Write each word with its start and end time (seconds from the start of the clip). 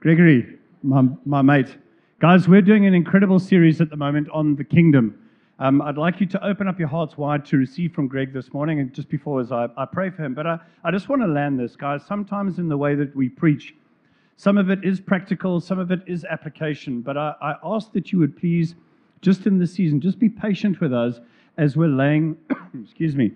Gregory, 0.00 0.56
my, 0.82 1.02
my 1.26 1.42
mate. 1.42 1.76
Guys, 2.20 2.48
we're 2.48 2.62
doing 2.62 2.86
an 2.86 2.94
incredible 2.94 3.38
series 3.38 3.82
at 3.82 3.90
the 3.90 3.96
moment 3.96 4.30
on 4.32 4.56
the 4.56 4.64
kingdom. 4.64 5.14
Um, 5.58 5.82
I'd 5.82 5.98
like 5.98 6.20
you 6.20 6.26
to 6.28 6.42
open 6.42 6.66
up 6.68 6.78
your 6.78 6.88
hearts 6.88 7.18
wide 7.18 7.44
to 7.46 7.58
receive 7.58 7.92
from 7.92 8.08
Greg 8.08 8.32
this 8.32 8.50
morning, 8.54 8.80
and 8.80 8.94
just 8.94 9.10
before 9.10 9.42
as 9.42 9.52
I, 9.52 9.68
I 9.76 9.84
pray 9.84 10.08
for 10.08 10.24
him. 10.24 10.32
But 10.32 10.46
I, 10.46 10.58
I 10.84 10.90
just 10.90 11.10
want 11.10 11.20
to 11.20 11.28
land 11.28 11.60
this, 11.60 11.76
guys. 11.76 12.00
Sometimes 12.08 12.58
in 12.58 12.66
the 12.66 12.78
way 12.78 12.94
that 12.94 13.14
we 13.14 13.28
preach, 13.28 13.74
some 14.38 14.56
of 14.56 14.70
it 14.70 14.82
is 14.82 15.02
practical, 15.02 15.60
some 15.60 15.78
of 15.78 15.90
it 15.90 16.00
is 16.06 16.24
application. 16.24 17.02
But 17.02 17.18
I, 17.18 17.34
I 17.42 17.54
ask 17.62 17.92
that 17.92 18.10
you 18.10 18.20
would 18.20 18.38
please, 18.38 18.76
just 19.20 19.44
in 19.44 19.58
this 19.58 19.74
season, 19.74 20.00
just 20.00 20.18
be 20.18 20.30
patient 20.30 20.80
with 20.80 20.94
us 20.94 21.20
as 21.58 21.76
we're 21.76 21.88
laying, 21.88 22.38
excuse 22.82 23.14
me, 23.14 23.32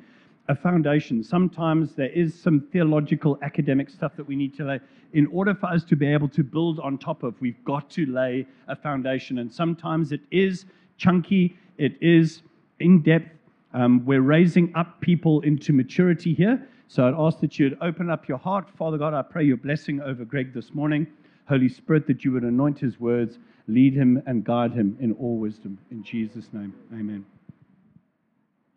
a 0.49 0.55
foundation. 0.55 1.23
Sometimes 1.23 1.95
there 1.95 2.11
is 2.11 2.39
some 2.39 2.61
theological, 2.73 3.39
academic 3.43 3.89
stuff 3.89 4.13
that 4.17 4.27
we 4.27 4.37
need 4.37 4.55
to 4.57 4.65
lay. 4.65 4.81
In 5.13 5.27
order 5.29 5.55
for 5.55 5.67
us 5.67 5.85
to 5.85 5.97
be 5.97 6.07
able 6.07 6.29
to 6.29 6.43
build 6.43 6.81
on 6.81 6.99
top 6.99 7.23
of, 7.23 7.41
we've 7.41 7.63
got 7.65 7.89
to 7.91 8.07
lay 8.07 8.47
a 8.69 8.77
foundation. 8.77 9.39
And 9.39 9.53
sometimes 9.53 10.13
it 10.13 10.21
is 10.31 10.67
chunky, 10.99 11.57
it 11.79 11.97
is 12.01 12.43
in 12.81 13.01
depth. 13.03 13.31
Um, 13.73 14.05
we're 14.05 14.21
raising 14.21 14.75
up 14.77 15.01
people 15.01 15.41
into 15.41 15.73
maturity 15.73 16.35
here. 16.35 16.69
So 16.89 17.09
I'd 17.09 17.15
ask 17.15 17.41
that 17.41 17.59
you'd 17.59 17.79
open 17.81 18.11
up 18.11 18.29
your 18.29 18.39
heart. 18.39 18.69
Father 18.77 18.99
God, 18.99 19.15
I 19.15 19.23
pray 19.23 19.45
your 19.45 19.57
blessing 19.57 20.01
over 20.01 20.25
Greg 20.25 20.53
this 20.53 20.75
morning. 20.75 21.07
Holy 21.49 21.69
Spirit, 21.69 22.07
that 22.07 22.25
you 22.25 22.33
would 22.33 22.45
anoint 22.45 22.79
his 22.79 23.01
words, 23.01 23.39
lead 23.67 23.95
him, 23.95 24.23
and 24.27 24.45
guide 24.45 24.73
him 24.73 24.97
in 25.01 25.13
all 25.13 25.39
wisdom. 25.39 25.79
In 25.91 26.03
Jesus' 26.03 26.49
name, 26.53 26.75
amen. 26.93 27.25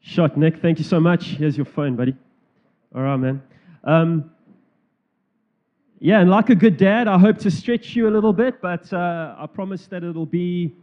Shot, 0.01 0.37
Nick. 0.37 0.61
Thank 0.61 0.77
you 0.77 0.85
so 0.85 0.99
much. 0.99 1.25
Here's 1.25 1.57
your 1.57 1.65
phone, 1.65 1.95
buddy. 1.95 2.15
All 2.95 3.01
right, 3.01 3.17
man. 3.17 3.41
Um, 3.83 4.31
yeah, 5.99 6.19
and 6.19 6.29
like 6.29 6.49
a 6.49 6.55
good 6.55 6.77
dad, 6.77 7.07
I 7.07 7.17
hope 7.17 7.39
to 7.39 7.51
stretch 7.51 7.95
you 7.95 8.07
a 8.07 8.11
little 8.11 8.33
bit, 8.33 8.61
but 8.61 8.91
uh, 8.93 9.35
I 9.37 9.47
promise 9.47 9.87
that 9.87 10.03
it'll 10.03 10.25
be 10.25 10.73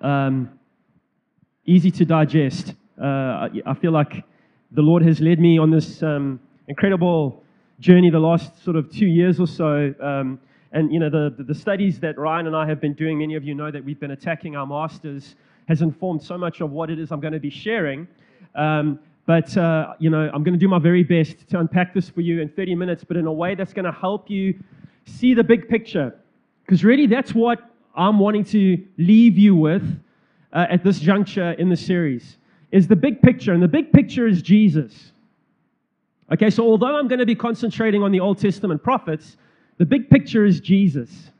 um, 0.00 0.58
easy 1.64 1.90
to 1.90 2.04
digest. 2.04 2.74
Uh, 3.00 3.04
I, 3.04 3.50
I, 3.66 3.74
feel 3.74 3.92
like 3.92 4.24
the 4.72 4.82
Lord 4.82 5.02
has 5.04 5.20
led 5.20 5.38
me 5.40 5.58
on 5.58 5.70
this 5.70 6.02
um, 6.02 6.40
incredible 6.66 7.42
journey 7.80 8.10
the 8.10 8.18
last 8.18 8.62
sort 8.62 8.76
of 8.76 8.90
two 8.90 9.06
years 9.06 9.40
or 9.40 9.46
so. 9.46 9.94
Um, 10.00 10.40
and, 10.72 10.92
you 10.92 11.00
know, 11.00 11.08
the, 11.08 11.34
the, 11.36 11.44
the 11.44 11.54
studies 11.54 11.98
that 12.00 12.18
Ryan 12.18 12.48
and 12.48 12.56
I 12.56 12.66
have 12.66 12.80
been 12.80 12.94
doing, 12.94 13.18
many 13.18 13.34
of 13.34 13.44
you 13.44 13.54
know 13.54 13.70
that 13.70 13.84
we've 13.84 13.98
been 13.98 14.10
attacking 14.10 14.56
our 14.56 14.66
masters 14.66 15.36
has 15.68 15.82
informed 15.82 16.22
so 16.22 16.38
much 16.38 16.62
of 16.62 16.70
what 16.70 16.90
it 16.90 16.98
is 16.98 17.12
I'm 17.12 17.20
going 17.20 17.34
to 17.34 17.38
be 17.38 17.50
sharing. 17.50 18.08
Um, 18.54 18.98
but, 19.26 19.54
uh, 19.56 19.92
you 19.98 20.08
know, 20.08 20.30
I'm 20.32 20.42
going 20.42 20.54
to 20.54 20.58
do 20.58 20.66
my 20.66 20.78
very 20.78 21.02
best 21.02 21.46
to 21.50 21.60
unpack 21.60 21.92
this 21.92 22.08
for 22.08 22.22
you 22.22 22.40
in 22.40 22.48
30 22.48 22.74
minutes, 22.74 23.04
but 23.04 23.18
in 23.18 23.26
a 23.26 23.32
way 23.32 23.54
that's 23.54 23.74
going 23.74 23.84
to 23.84 23.92
help 23.92 24.30
you 24.30 24.58
see 25.04 25.34
the 25.34 25.44
big 25.44 25.68
picture. 25.68 26.14
Because 26.64 26.82
really, 26.82 27.06
that's 27.06 27.34
what 27.34 27.58
I'm 27.94 28.18
wanting 28.18 28.44
to 28.44 28.82
leave 28.96 29.36
you 29.36 29.54
with 29.54 30.00
uh, 30.54 30.66
at 30.70 30.82
this 30.82 30.98
juncture 30.98 31.52
in 31.52 31.68
the 31.68 31.76
series 31.76 32.38
is 32.72 32.88
the 32.88 32.96
big 32.96 33.20
picture. 33.20 33.52
And 33.52 33.62
the 33.62 33.68
big 33.68 33.92
picture 33.92 34.26
is 34.26 34.40
Jesus. 34.40 35.12
Okay, 36.32 36.48
so 36.48 36.64
although 36.64 36.96
I'm 36.96 37.08
going 37.08 37.20
to 37.20 37.26
be 37.26 37.34
concentrating 37.34 38.02
on 38.02 38.10
the 38.10 38.20
Old 38.20 38.38
Testament 38.38 38.82
prophets, 38.82 39.36
the 39.76 39.84
big 39.84 40.08
picture 40.08 40.46
is 40.46 40.60
Jesus. 40.60 41.30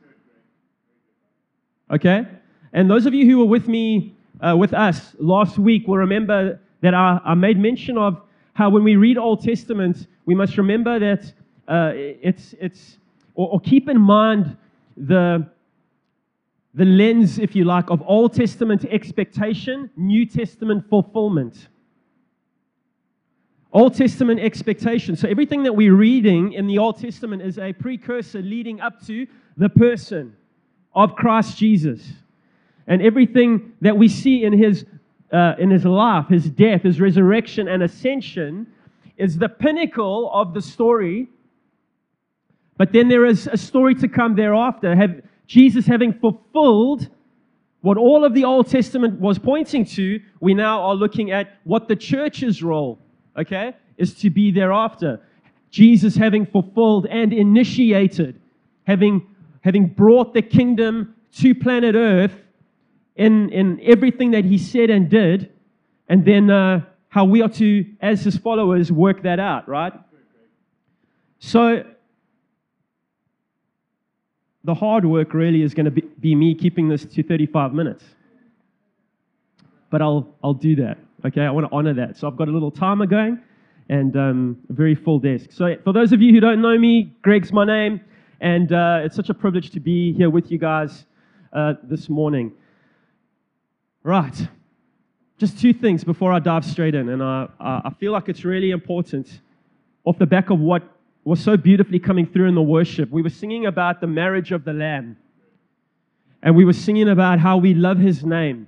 Okay? 1.89 2.27
And 2.73 2.89
those 2.89 3.07
of 3.07 3.15
you 3.15 3.25
who 3.25 3.39
were 3.39 3.45
with 3.45 3.67
me 3.67 4.15
uh, 4.41 4.55
with 4.57 4.73
us 4.73 5.15
last 5.19 5.57
week 5.57 5.87
will 5.87 5.97
remember 5.97 6.59
that 6.81 6.93
I, 6.93 7.19
I, 7.25 7.33
made 7.33 7.59
mention 7.59 7.97
of 7.97 8.21
how 8.53 8.69
when 8.69 8.83
we 8.83 8.95
read 8.95 9.17
Old 9.17 9.43
Testament, 9.43 10.07
we 10.25 10.35
must 10.35 10.57
remember 10.57 10.99
that 10.99 11.33
uh, 11.67 11.91
it's, 11.93 12.55
it's 12.59 12.97
or, 13.35 13.49
or, 13.49 13.59
keep 13.59 13.89
in 13.89 13.99
mind 13.99 14.57
the, 14.97 15.47
the 16.73 16.85
lens, 16.85 17.37
if 17.37 17.55
you 17.55 17.65
like, 17.65 17.89
of 17.89 18.01
Old 18.05 18.33
Testament 18.33 18.85
expectation, 18.85 19.89
New 19.95 20.25
Testament 20.25 20.89
fulfillment. 20.89 21.67
Old 23.71 23.93
Testament 23.93 24.39
expectation. 24.39 25.15
So 25.15 25.27
everything 25.27 25.63
that 25.63 25.73
we're 25.73 25.93
reading 25.93 26.53
in 26.53 26.65
the 26.65 26.79
Old 26.79 26.99
Testament 26.99 27.43
is 27.43 27.59
a 27.59 27.71
precursor 27.71 28.41
leading 28.41 28.81
up 28.81 29.05
to 29.05 29.27
the 29.57 29.69
person 29.69 30.35
of 30.95 31.13
Christ 31.15 31.57
Jesus 31.57 32.13
and 32.89 33.03
everything 33.03 33.71
that 33.81 33.95
we 33.95 34.07
see 34.09 34.43
in 34.43 34.51
his, 34.51 34.83
uh, 35.31 35.53
in 35.59 35.69
his 35.69 35.85
life, 35.85 36.27
his 36.27 36.49
death, 36.49 36.81
his 36.81 36.99
resurrection, 36.99 37.67
and 37.67 37.83
ascension 37.83 38.67
is 39.15 39.37
the 39.37 39.47
pinnacle 39.47 40.29
of 40.33 40.53
the 40.55 40.61
story. 40.61 41.29
But 42.77 42.91
then 42.91 43.07
there 43.07 43.25
is 43.25 43.47
a 43.47 43.57
story 43.57 43.93
to 43.95 44.07
come 44.07 44.35
thereafter. 44.35 44.95
Have, 44.95 45.21
Jesus 45.45 45.85
having 45.85 46.13
fulfilled 46.13 47.07
what 47.81 47.97
all 47.97 48.25
of 48.25 48.33
the 48.33 48.43
Old 48.43 48.67
Testament 48.67 49.19
was 49.19 49.37
pointing 49.37 49.85
to, 49.85 50.19
we 50.41 50.53
now 50.53 50.81
are 50.81 50.95
looking 50.95 51.31
at 51.31 51.59
what 51.63 51.87
the 51.87 51.95
church's 51.95 52.61
role, 52.63 52.99
okay, 53.37 53.73
is 53.97 54.15
to 54.15 54.29
be 54.29 54.51
thereafter. 54.51 55.21
Jesus 55.69 56.15
having 56.15 56.45
fulfilled 56.45 57.05
and 57.05 57.31
initiated, 57.31 58.41
having, 58.85 59.27
having 59.61 59.87
brought 59.87 60.33
the 60.33 60.41
kingdom 60.41 61.15
to 61.33 61.53
planet 61.53 61.95
Earth 61.95 62.33
in, 63.19 63.49
in 63.49 63.81
everything 63.83 64.31
that 64.31 64.45
he 64.45 64.57
said 64.57 64.89
and 64.89 65.09
did, 65.09 65.51
and 66.07 66.23
then 66.23 66.49
uh, 66.49 66.85
how 67.09 67.25
we 67.25 67.41
are 67.41 67.49
to, 67.49 67.85
as 68.01 68.23
his 68.23 68.37
followers, 68.37 68.93
work 68.93 69.23
that 69.23 69.41
out, 69.41 69.67
right? 69.67 69.91
So, 71.39 71.83
the 74.63 74.73
hard 74.73 75.05
work 75.05 75.33
really 75.33 75.63
is 75.63 75.73
going 75.73 75.85
to 75.85 75.91
be, 75.91 76.01
be 76.01 76.33
me 76.33 76.55
keeping 76.55 76.87
this 76.87 77.03
to 77.03 77.21
35 77.21 77.73
minutes. 77.73 78.05
But 79.89 80.01
I'll, 80.01 80.33
I'll 80.41 80.53
do 80.53 80.77
that, 80.77 80.97
okay? 81.25 81.41
I 81.41 81.51
want 81.51 81.67
to 81.69 81.75
honor 81.75 81.93
that. 81.95 82.15
So, 82.15 82.25
I've 82.25 82.37
got 82.37 82.47
a 82.47 82.51
little 82.51 82.71
timer 82.71 83.05
going 83.05 83.37
and 83.89 84.15
um, 84.15 84.57
a 84.69 84.73
very 84.73 84.95
full 84.95 85.19
desk. 85.19 85.51
So, 85.51 85.75
for 85.83 85.91
those 85.91 86.13
of 86.13 86.21
you 86.21 86.31
who 86.31 86.39
don't 86.39 86.61
know 86.61 86.77
me, 86.77 87.13
Greg's 87.21 87.51
my 87.51 87.65
name, 87.65 87.99
and 88.39 88.71
uh, 88.71 89.01
it's 89.03 89.17
such 89.17 89.29
a 89.29 89.33
privilege 89.33 89.71
to 89.71 89.81
be 89.81 90.13
here 90.13 90.29
with 90.29 90.49
you 90.49 90.57
guys 90.57 91.03
uh, 91.51 91.73
this 91.83 92.07
morning. 92.07 92.53
Right. 94.03 94.47
Just 95.37 95.59
two 95.59 95.73
things 95.73 96.03
before 96.03 96.31
I 96.31 96.39
dive 96.39 96.65
straight 96.65 96.95
in. 96.95 97.09
And 97.09 97.23
I, 97.23 97.47
I 97.59 97.91
feel 97.99 98.11
like 98.11 98.29
it's 98.29 98.43
really 98.43 98.71
important 98.71 99.41
off 100.05 100.17
the 100.17 100.25
back 100.25 100.49
of 100.49 100.59
what 100.59 100.83
was 101.23 101.41
so 101.41 101.57
beautifully 101.57 101.99
coming 101.99 102.25
through 102.25 102.47
in 102.47 102.55
the 102.55 102.61
worship. 102.61 103.09
We 103.11 103.21
were 103.21 103.29
singing 103.29 103.65
about 103.65 104.01
the 104.01 104.07
marriage 104.07 104.51
of 104.51 104.63
the 104.63 104.73
Lamb. 104.73 105.17
And 106.41 106.55
we 106.55 106.65
were 106.65 106.73
singing 106.73 107.09
about 107.09 107.39
how 107.39 107.57
we 107.57 107.73
love 107.73 107.97
his 107.97 108.23
name. 108.23 108.67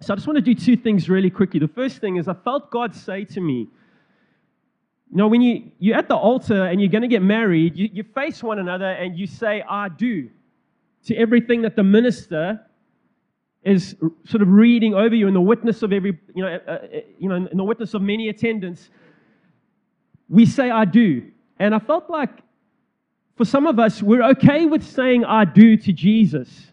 So 0.00 0.12
I 0.12 0.16
just 0.16 0.26
want 0.26 0.36
to 0.36 0.42
do 0.42 0.54
two 0.54 0.76
things 0.76 1.08
really 1.08 1.30
quickly. 1.30 1.60
The 1.60 1.68
first 1.68 1.98
thing 1.98 2.16
is 2.16 2.28
I 2.28 2.34
felt 2.34 2.70
God 2.70 2.94
say 2.94 3.24
to 3.26 3.40
me, 3.40 3.68
you 5.10 5.16
know, 5.16 5.26
when 5.26 5.40
you, 5.40 5.72
you're 5.78 5.96
at 5.96 6.08
the 6.08 6.16
altar 6.16 6.66
and 6.66 6.80
you're 6.80 6.90
going 6.90 7.02
to 7.02 7.08
get 7.08 7.22
married, 7.22 7.76
you, 7.76 7.90
you 7.92 8.04
face 8.14 8.42
one 8.42 8.58
another 8.58 8.90
and 8.90 9.18
you 9.18 9.26
say, 9.26 9.62
I 9.68 9.88
do 9.88 10.30
to 11.06 11.16
everything 11.16 11.62
that 11.62 11.74
the 11.74 11.82
minister 11.82 12.60
is 13.62 13.94
sort 14.24 14.42
of 14.42 14.48
reading 14.48 14.94
over 14.94 15.14
you 15.14 15.28
in 15.28 15.34
the 15.34 15.40
witness 15.40 15.82
of 15.82 15.92
every, 15.92 16.18
you 16.34 16.42
know, 16.42 16.58
uh, 16.66 16.70
uh, 16.70 16.86
you 17.18 17.28
know, 17.28 17.34
in 17.34 17.56
the 17.56 17.64
witness 17.64 17.94
of 17.94 18.00
many 18.00 18.28
attendants, 18.28 18.88
we 20.28 20.46
say, 20.46 20.70
I 20.70 20.84
do. 20.84 21.30
And 21.58 21.74
I 21.74 21.78
felt 21.78 22.08
like 22.08 22.30
for 23.36 23.44
some 23.44 23.66
of 23.66 23.78
us, 23.78 24.02
we're 24.02 24.22
okay 24.30 24.66
with 24.66 24.82
saying, 24.82 25.24
I 25.24 25.44
do 25.44 25.76
to 25.76 25.92
Jesus. 25.92 26.72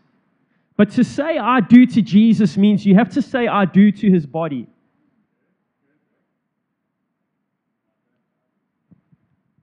But 0.77 0.91
to 0.91 1.03
say, 1.03 1.37
I 1.37 1.59
do 1.59 1.85
to 1.87 2.01
Jesus 2.01 2.55
means 2.55 2.85
you 2.85 2.95
have 2.95 3.09
to 3.09 3.21
say, 3.21 3.47
I 3.47 3.65
do 3.65 3.91
to 3.91 4.09
his 4.09 4.25
body. 4.25 4.67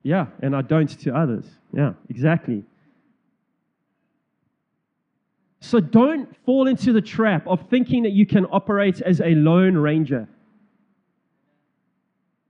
Yeah, 0.03 0.27
and 0.43 0.55
I 0.55 0.61
don't 0.61 0.89
to 1.01 1.17
others. 1.17 1.47
Yeah, 1.73 1.95
exactly. 2.11 2.65
So 5.65 5.81
don't 5.81 6.29
fall 6.45 6.67
into 6.67 6.93
the 6.93 7.01
trap 7.01 7.47
of 7.47 7.71
thinking 7.71 8.03
that 8.03 8.13
you 8.13 8.27
can 8.27 8.45
operate 8.53 9.01
as 9.01 9.21
a 9.21 9.35
lone 9.35 9.79
ranger. 9.79 10.29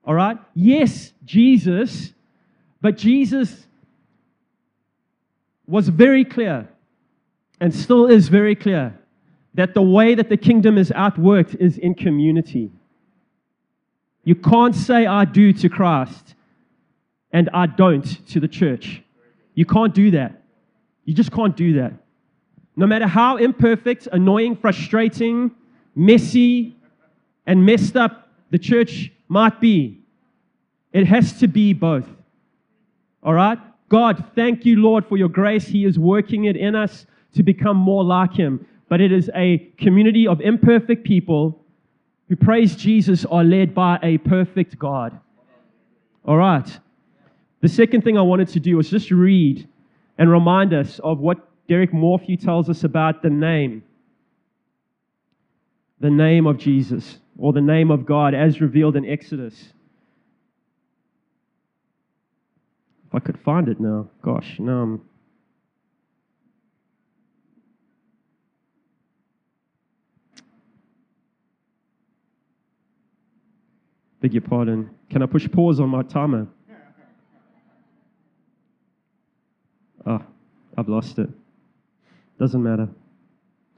All 0.05 0.14
right? 0.14 0.37
Yes, 0.52 1.12
Jesus, 1.25 2.12
but 2.81 2.96
Jesus 2.96 3.69
was 5.69 5.88
very 5.88 6.25
clear 6.25 6.69
and 7.61 7.72
still 7.72 8.06
is 8.06 8.26
very 8.26 8.56
clear 8.56 8.99
that 9.55 9.75
the 9.75 9.82
way 9.82 10.17
that 10.17 10.28
the 10.28 10.37
kingdom 10.37 10.76
is 10.76 10.90
outworked 10.90 11.55
is 11.60 11.78
in 11.78 11.94
community. 11.94 12.72
You 14.25 14.34
can't 14.34 14.75
say, 14.75 15.06
I 15.06 15.25
do 15.25 15.52
to 15.52 15.69
Christ 15.69 16.34
and 17.32 17.49
I 17.55 17.67
don't 17.67 18.26
to 18.31 18.40
the 18.40 18.49
church. 18.49 19.02
You 19.55 19.67
can't 19.67 19.94
do 19.94 20.10
that. 20.10 20.43
You 21.05 21.14
just 21.14 21.31
can't 21.31 21.56
do 21.56 21.75
that. 21.75 21.93
No 22.76 22.87
matter 22.87 23.06
how 23.06 23.37
imperfect, 23.37 24.09
annoying, 24.12 24.56
frustrating, 24.56 25.50
messy, 25.94 26.76
and 27.47 27.65
messed 27.65 27.97
up 27.97 28.29
the 28.50 28.59
church 28.59 29.12
might 29.29 29.61
be, 29.61 30.00
it 30.93 31.06
has 31.06 31.38
to 31.41 31.49
be 31.49 31.73
both. 31.73 32.09
All 33.23 33.35
right? 33.35 33.59
God, 33.88 34.25
thank 34.35 34.65
you, 34.65 34.76
Lord, 34.81 35.06
for 35.06 35.17
your 35.17 35.29
grace. 35.29 35.67
He 35.67 35.85
is 35.85 35.99
working 35.99 36.44
it 36.44 36.56
in 36.56 36.75
us 36.75 37.06
to 37.35 37.43
become 37.43 37.76
more 37.76 38.05
like 38.05 38.32
Him. 38.32 38.67
But 38.88 39.00
it 39.00 39.12
is 39.12 39.31
a 39.35 39.59
community 39.79 40.27
of 40.27 40.41
imperfect 40.41 41.05
people 41.05 41.65
who 42.29 42.37
praise 42.37 42.77
Jesus 42.77 43.25
are 43.25 43.44
led 43.44 43.75
by 43.75 43.99
a 44.03 44.19
perfect 44.19 44.79
God. 44.79 45.19
All 46.25 46.37
right. 46.37 46.67
The 47.61 47.69
second 47.69 48.03
thing 48.03 48.19
I 48.19 48.23
wanted 48.23 48.49
to 48.49 48.61
do 48.61 48.77
was 48.77 48.91
just 48.91 49.11
read 49.11 49.69
and 50.19 50.31
remind 50.31 50.73
us 50.73 50.99
of 51.00 51.19
what 51.19 51.49
Derek 51.69 51.93
Morphew 51.93 52.37
tells 52.37 52.69
us 52.69 52.84
about 52.84 53.22
the 53.22 53.31
name. 53.31 53.82
The 56.00 56.11
name 56.11 56.46
of 56.46 56.58
Jesus, 56.58 57.19
or 57.38 57.52
the 57.52 57.61
name 57.61 57.90
of 57.90 58.05
God 58.05 58.34
as 58.34 58.61
revealed 58.61 58.96
in 58.96 59.06
Exodus. 59.06 59.72
If 63.06 63.14
I 63.14 63.20
could 63.20 63.38
find 63.38 63.69
it 63.69 63.81
now. 63.81 64.08
Gosh, 64.22 64.56
no. 64.58 64.82
I'm 64.82 65.00
Beg 74.25 74.32
your 74.32 74.40
pardon. 74.40 74.88
Can 75.10 75.22
I 75.22 75.26
push 75.26 75.46
pause 75.50 75.81
on 75.81 75.90
my 75.90 76.02
timer? 76.02 76.46
Ah, 80.06 80.22
oh, 80.22 80.26
I've 80.78 80.88
lost 80.88 81.19
it. 81.19 81.28
Doesn't 82.38 82.62
matter. 82.62 82.88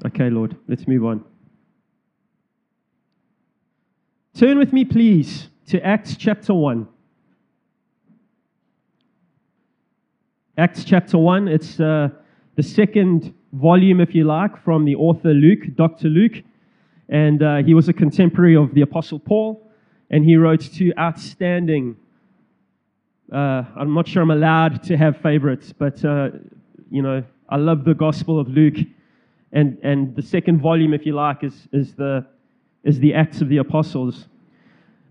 Okay, 0.05 0.31
Lord, 0.31 0.57
let's 0.69 0.87
move 0.87 1.05
on. 1.05 1.25
Turn 4.35 4.59
with 4.59 4.73
me, 4.73 4.85
please, 4.85 5.49
to 5.69 5.81
Acts 5.85 6.17
chapter 6.17 6.53
1. 6.53 6.87
Acts 10.59 10.85
chapter 10.85 11.19
1, 11.19 11.49
it's 11.49 11.81
uh, 11.81 12.09
the 12.57 12.63
second 12.63 13.35
volume, 13.53 14.01
if 14.01 14.15
you 14.15 14.25
like, 14.25 14.63
from 14.63 14.85
the 14.85 14.95
author 14.95 15.33
Luke, 15.35 15.75
Dr. 15.75 16.09
Luke. 16.09 16.43
And 17.09 17.43
uh, 17.43 17.57
he 17.59 17.75
was 17.75 17.89
a 17.89 17.93
contemporary 17.93 18.57
of 18.57 18.75
the 18.75 18.83
Apostle 18.83 19.19
Paul 19.19 19.67
and 20.11 20.25
he 20.25 20.37
wrote 20.37 20.61
two 20.61 20.93
outstanding. 20.99 21.97
Uh, 23.33 23.65
I'm 23.77 23.95
not 23.95 24.07
sure 24.07 24.23
I'm 24.23 24.31
allowed 24.31 24.83
to 24.85 24.97
have 24.97 25.19
favorites, 25.19 25.73
but 25.77 26.05
uh, 26.05 26.31
you 26.91 27.03
know, 27.03 27.25
I 27.49 27.57
love 27.57 27.85
the 27.85 27.95
Gospel 27.95 28.41
of 28.41 28.49
Luke, 28.49 28.77
and 29.53 29.79
and 29.83 30.15
the 30.17 30.23
second 30.23 30.61
volume, 30.61 30.95
if 30.95 31.07
you 31.07 31.15
like, 31.15 31.45
is 31.45 31.69
is 31.73 31.95
the 31.95 32.27
is 32.85 32.99
the 32.99 33.15
Acts 33.15 33.41
of 33.41 33.49
the 33.49 33.59
Apostles. 33.59 34.29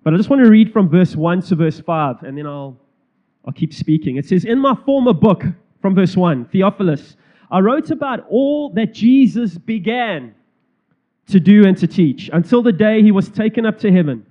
But 0.03 0.13
I 0.13 0.17
just 0.17 0.29
want 0.29 0.43
to 0.43 0.49
read 0.49 0.71
from 0.71 0.89
verse 0.89 1.15
one 1.15 1.41
to 1.43 1.55
verse 1.55 1.79
five, 1.79 2.23
and 2.23 2.37
then 2.37 2.45
I'll 2.45 2.77
I'll 3.45 3.53
keep 3.53 3.73
speaking. 3.73 4.17
It 4.17 4.25
says, 4.25 4.45
"In 4.45 4.59
my 4.59 4.75
former 4.85 5.13
book, 5.13 5.43
from 5.81 5.95
verse 5.95 6.15
one, 6.17 6.45
Theophilus, 6.45 7.15
I 7.51 7.59
wrote 7.59 7.91
about 7.91 8.25
all 8.29 8.69
that 8.71 8.93
Jesus 8.93 9.57
began." 9.57 10.33
To 11.29 11.39
do 11.39 11.65
and 11.65 11.75
to 11.77 11.87
teach 11.87 12.29
until 12.31 12.61
the 12.61 12.71
day 12.71 13.01
he 13.01 13.11
was 13.11 13.29
taken 13.29 13.65
up 13.65 13.79
to 13.79 13.91
heaven 13.91 14.27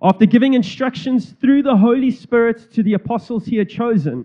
after 0.00 0.26
giving 0.26 0.54
instructions 0.54 1.32
through 1.32 1.62
the 1.62 1.76
Holy 1.76 2.10
Spirit 2.10 2.70
to 2.72 2.82
the 2.82 2.94
apostles 2.94 3.44
he 3.44 3.56
had 3.56 3.68
chosen, 3.68 4.24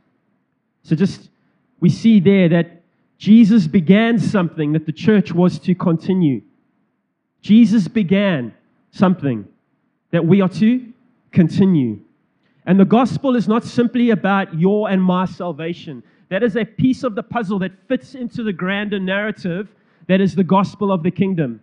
So 0.83 0.95
just 0.95 1.29
we 1.79 1.89
see 1.89 2.19
there 2.19 2.49
that 2.49 2.81
Jesus 3.17 3.67
began 3.67 4.19
something 4.19 4.71
that 4.73 4.85
the 4.85 4.91
church 4.91 5.31
was 5.31 5.59
to 5.59 5.75
continue. 5.75 6.41
Jesus 7.41 7.87
began 7.87 8.53
something 8.91 9.47
that 10.11 10.25
we 10.25 10.41
are 10.41 10.49
to 10.49 10.91
continue. 11.31 11.99
And 12.65 12.79
the 12.79 12.85
gospel 12.85 13.35
is 13.35 13.47
not 13.47 13.63
simply 13.63 14.11
about 14.11 14.57
your 14.57 14.89
and 14.89 15.01
my 15.01 15.25
salvation. 15.25 16.03
That 16.29 16.43
is 16.43 16.55
a 16.55 16.65
piece 16.65 17.03
of 17.03 17.15
the 17.15 17.23
puzzle 17.23 17.59
that 17.59 17.71
fits 17.87 18.15
into 18.15 18.43
the 18.43 18.53
grander 18.53 18.99
narrative 18.99 19.69
that 20.07 20.21
is 20.21 20.35
the 20.35 20.43
gospel 20.43 20.91
of 20.91 21.03
the 21.03 21.11
kingdom. 21.11 21.61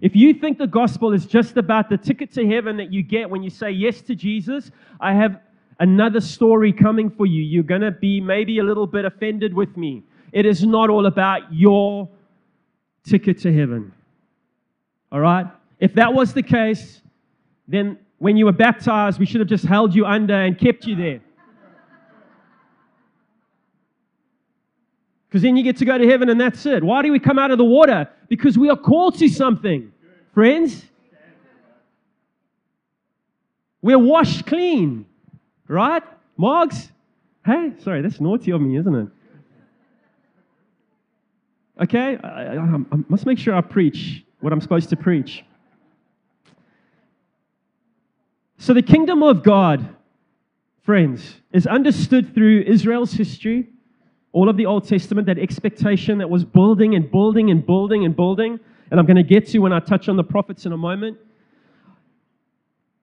If 0.00 0.14
you 0.14 0.34
think 0.34 0.58
the 0.58 0.66
gospel 0.66 1.12
is 1.12 1.24
just 1.24 1.56
about 1.56 1.88
the 1.88 1.96
ticket 1.96 2.32
to 2.32 2.46
heaven 2.46 2.76
that 2.76 2.92
you 2.92 3.02
get 3.02 3.30
when 3.30 3.42
you 3.42 3.50
say 3.50 3.70
yes 3.70 4.02
to 4.02 4.14
Jesus, 4.14 4.70
I 5.00 5.14
have 5.14 5.40
another 5.78 6.20
story 6.20 6.72
coming 6.72 7.10
for 7.10 7.26
you. 7.26 7.42
You're 7.42 7.62
going 7.62 7.82
to 7.82 7.90
be 7.90 8.20
maybe 8.20 8.58
a 8.58 8.64
little 8.64 8.86
bit 8.86 9.04
offended 9.04 9.54
with 9.54 9.76
me. 9.76 10.02
It 10.32 10.46
is 10.46 10.64
not 10.64 10.90
all 10.90 11.06
about 11.06 11.52
your 11.52 12.08
ticket 13.04 13.38
to 13.40 13.52
heaven. 13.52 13.92
All 15.12 15.20
right? 15.20 15.46
If 15.78 15.94
that 15.94 16.12
was 16.12 16.32
the 16.32 16.42
case, 16.42 17.00
then 17.68 17.98
when 18.18 18.36
you 18.36 18.46
were 18.46 18.52
baptized, 18.52 19.18
we 19.18 19.26
should 19.26 19.40
have 19.40 19.48
just 19.48 19.64
held 19.64 19.94
you 19.94 20.06
under 20.06 20.34
and 20.34 20.58
kept 20.58 20.86
you 20.86 20.96
there. 20.96 21.20
Because 25.28 25.42
then 25.42 25.56
you 25.56 25.62
get 25.62 25.76
to 25.78 25.84
go 25.84 25.98
to 25.98 26.06
heaven 26.06 26.30
and 26.30 26.40
that's 26.40 26.64
it. 26.66 26.82
Why 26.82 27.02
do 27.02 27.12
we 27.12 27.18
come 27.18 27.38
out 27.38 27.50
of 27.50 27.58
the 27.58 27.64
water? 27.64 28.08
Because 28.28 28.56
we 28.56 28.70
are 28.70 28.76
called 28.76 29.18
to 29.18 29.28
something. 29.28 29.92
Friends, 30.32 30.84
we're 33.82 33.98
washed 33.98 34.46
clean, 34.46 35.06
right? 35.68 36.02
Mogs? 36.38 36.90
Hey, 37.44 37.72
sorry, 37.78 38.02
that's 38.02 38.20
naughty 38.20 38.50
of 38.50 38.60
me, 38.60 38.76
isn't 38.76 38.94
it? 38.94 39.08
Okay, 41.82 42.16
I, 42.22 42.56
I, 42.56 42.56
I 42.56 42.78
must 43.08 43.26
make 43.26 43.38
sure 43.38 43.54
I 43.54 43.60
preach 43.60 44.24
what 44.40 44.52
I'm 44.52 44.60
supposed 44.60 44.88
to 44.90 44.96
preach. 44.96 45.44
So, 48.58 48.72
the 48.72 48.82
kingdom 48.82 49.22
of 49.22 49.42
God, 49.42 49.86
friends, 50.82 51.40
is 51.52 51.66
understood 51.66 52.34
through 52.34 52.62
Israel's 52.62 53.12
history 53.12 53.68
all 54.36 54.50
of 54.50 54.58
the 54.58 54.66
Old 54.66 54.86
Testament, 54.86 55.26
that 55.28 55.38
expectation 55.38 56.18
that 56.18 56.28
was 56.28 56.44
building 56.44 56.94
and 56.94 57.10
building 57.10 57.50
and 57.50 57.64
building 57.64 58.04
and 58.04 58.14
building, 58.14 58.60
and 58.90 59.00
I'm 59.00 59.06
going 59.06 59.16
to 59.16 59.22
get 59.22 59.46
to 59.48 59.60
when 59.60 59.72
I 59.72 59.80
touch 59.80 60.10
on 60.10 60.16
the 60.16 60.24
prophets 60.24 60.66
in 60.66 60.72
a 60.72 60.76
moment. 60.76 61.16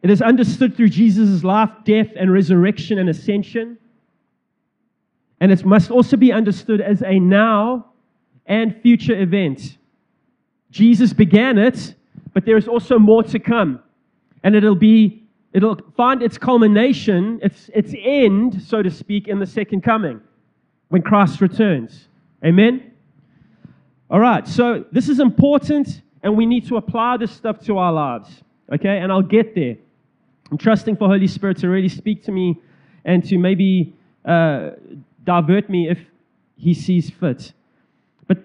It 0.03 0.09
is 0.09 0.21
understood 0.21 0.75
through 0.75 0.89
Jesus' 0.89 1.45
life, 1.45 1.71
death, 1.85 2.09
and 2.17 2.31
resurrection 2.31 2.99
and 2.99 3.09
ascension. 3.09 3.77
And 5.39 5.51
it 5.51 5.63
must 5.65 5.89
also 5.89 6.17
be 6.17 6.33
understood 6.33 6.81
as 6.81 7.01
a 7.01 7.19
now 7.19 7.87
and 8.45 8.75
future 8.81 9.19
event. 9.19 9.77
Jesus 10.71 11.13
began 11.13 11.57
it, 11.57 11.95
but 12.33 12.45
there 12.45 12.57
is 12.57 12.67
also 12.67 12.99
more 12.99 13.23
to 13.23 13.39
come. 13.39 13.79
And 14.43 14.55
it'll 14.55 14.75
be, 14.75 15.23
it'll 15.53 15.79
find 15.95 16.21
its 16.21 16.37
culmination, 16.37 17.39
its, 17.41 17.69
its 17.73 17.93
end, 17.97 18.61
so 18.61 18.81
to 18.81 18.91
speak, 18.91 19.29
in 19.29 19.39
the 19.39 19.45
second 19.45 19.83
coming 19.83 20.19
when 20.89 21.01
Christ 21.01 21.39
returns. 21.39 22.09
Amen? 22.43 22.91
All 24.09 24.19
right, 24.19 24.45
so 24.45 24.83
this 24.91 25.07
is 25.07 25.21
important, 25.21 26.01
and 26.23 26.35
we 26.35 26.45
need 26.45 26.67
to 26.67 26.75
apply 26.75 27.17
this 27.17 27.31
stuff 27.31 27.61
to 27.61 27.77
our 27.77 27.93
lives. 27.93 28.43
Okay, 28.71 28.99
and 28.99 29.11
I'll 29.11 29.21
get 29.21 29.55
there. 29.55 29.77
I'm 30.53 30.59
trusting 30.59 30.97
for 30.97 31.07
Holy 31.07 31.25
Spirit 31.25 31.57
to 31.61 31.67
really 31.67 31.89
speak 31.89 32.23
to 32.25 32.31
me 32.31 32.61
and 33.05 33.27
to 33.27 33.39
maybe 33.39 33.95
uh, 34.23 34.69
divert 35.23 35.67
me 35.67 35.89
if 35.89 35.97
He 36.57 36.75
sees 36.75 37.09
fit. 37.09 37.53
But, 38.27 38.37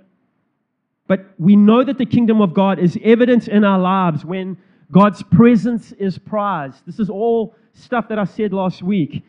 but 1.07 1.27
we 1.37 1.55
know 1.55 1.85
that 1.85 1.99
the 1.99 2.07
kingdom 2.07 2.41
of 2.41 2.55
God 2.55 2.79
is 2.79 2.97
evident 3.05 3.47
in 3.47 3.63
our 3.63 3.79
lives 3.79 4.25
when 4.25 4.57
God's 4.91 5.23
presence 5.23 5.93
is 5.99 6.17
prized. 6.17 6.87
This 6.87 6.99
is 6.99 7.11
all 7.11 7.55
stuff 7.75 8.09
that 8.09 8.19
I 8.19 8.25
said 8.25 8.55
last 8.55 8.83
week. 8.83 9.23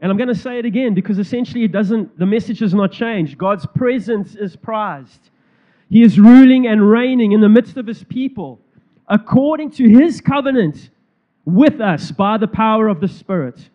And 0.00 0.10
I'm 0.10 0.16
going 0.16 0.28
to 0.28 0.34
say 0.34 0.58
it 0.58 0.64
again 0.64 0.94
because 0.94 1.18
essentially 1.18 1.64
it 1.64 1.72
doesn't, 1.72 2.18
the 2.18 2.24
message 2.24 2.60
has 2.60 2.72
not 2.72 2.90
changed. 2.90 3.36
God's 3.36 3.66
presence 3.66 4.34
is 4.34 4.56
prized. 4.56 5.28
He 5.90 6.02
is 6.02 6.18
ruling 6.18 6.68
and 6.68 6.90
reigning 6.90 7.32
in 7.32 7.42
the 7.42 7.50
midst 7.50 7.76
of 7.76 7.86
his 7.86 8.02
people 8.02 8.62
according 9.08 9.72
to 9.72 9.86
his 9.86 10.22
covenant 10.22 10.88
with 11.46 11.80
us 11.80 12.10
by 12.10 12.36
the 12.36 12.48
power 12.48 12.88
of 12.88 13.00
the 13.00 13.08
Spirit. 13.08 13.70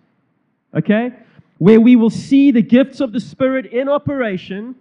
Okay? 0.76 1.12
Where 1.58 1.82
we 1.82 1.96
will 1.96 2.12
see 2.12 2.52
the 2.52 2.62
gifts 2.62 3.00
of 3.00 3.14
the 3.14 3.20
Spirit 3.20 3.66
in 3.68 3.90
operation 3.90 4.76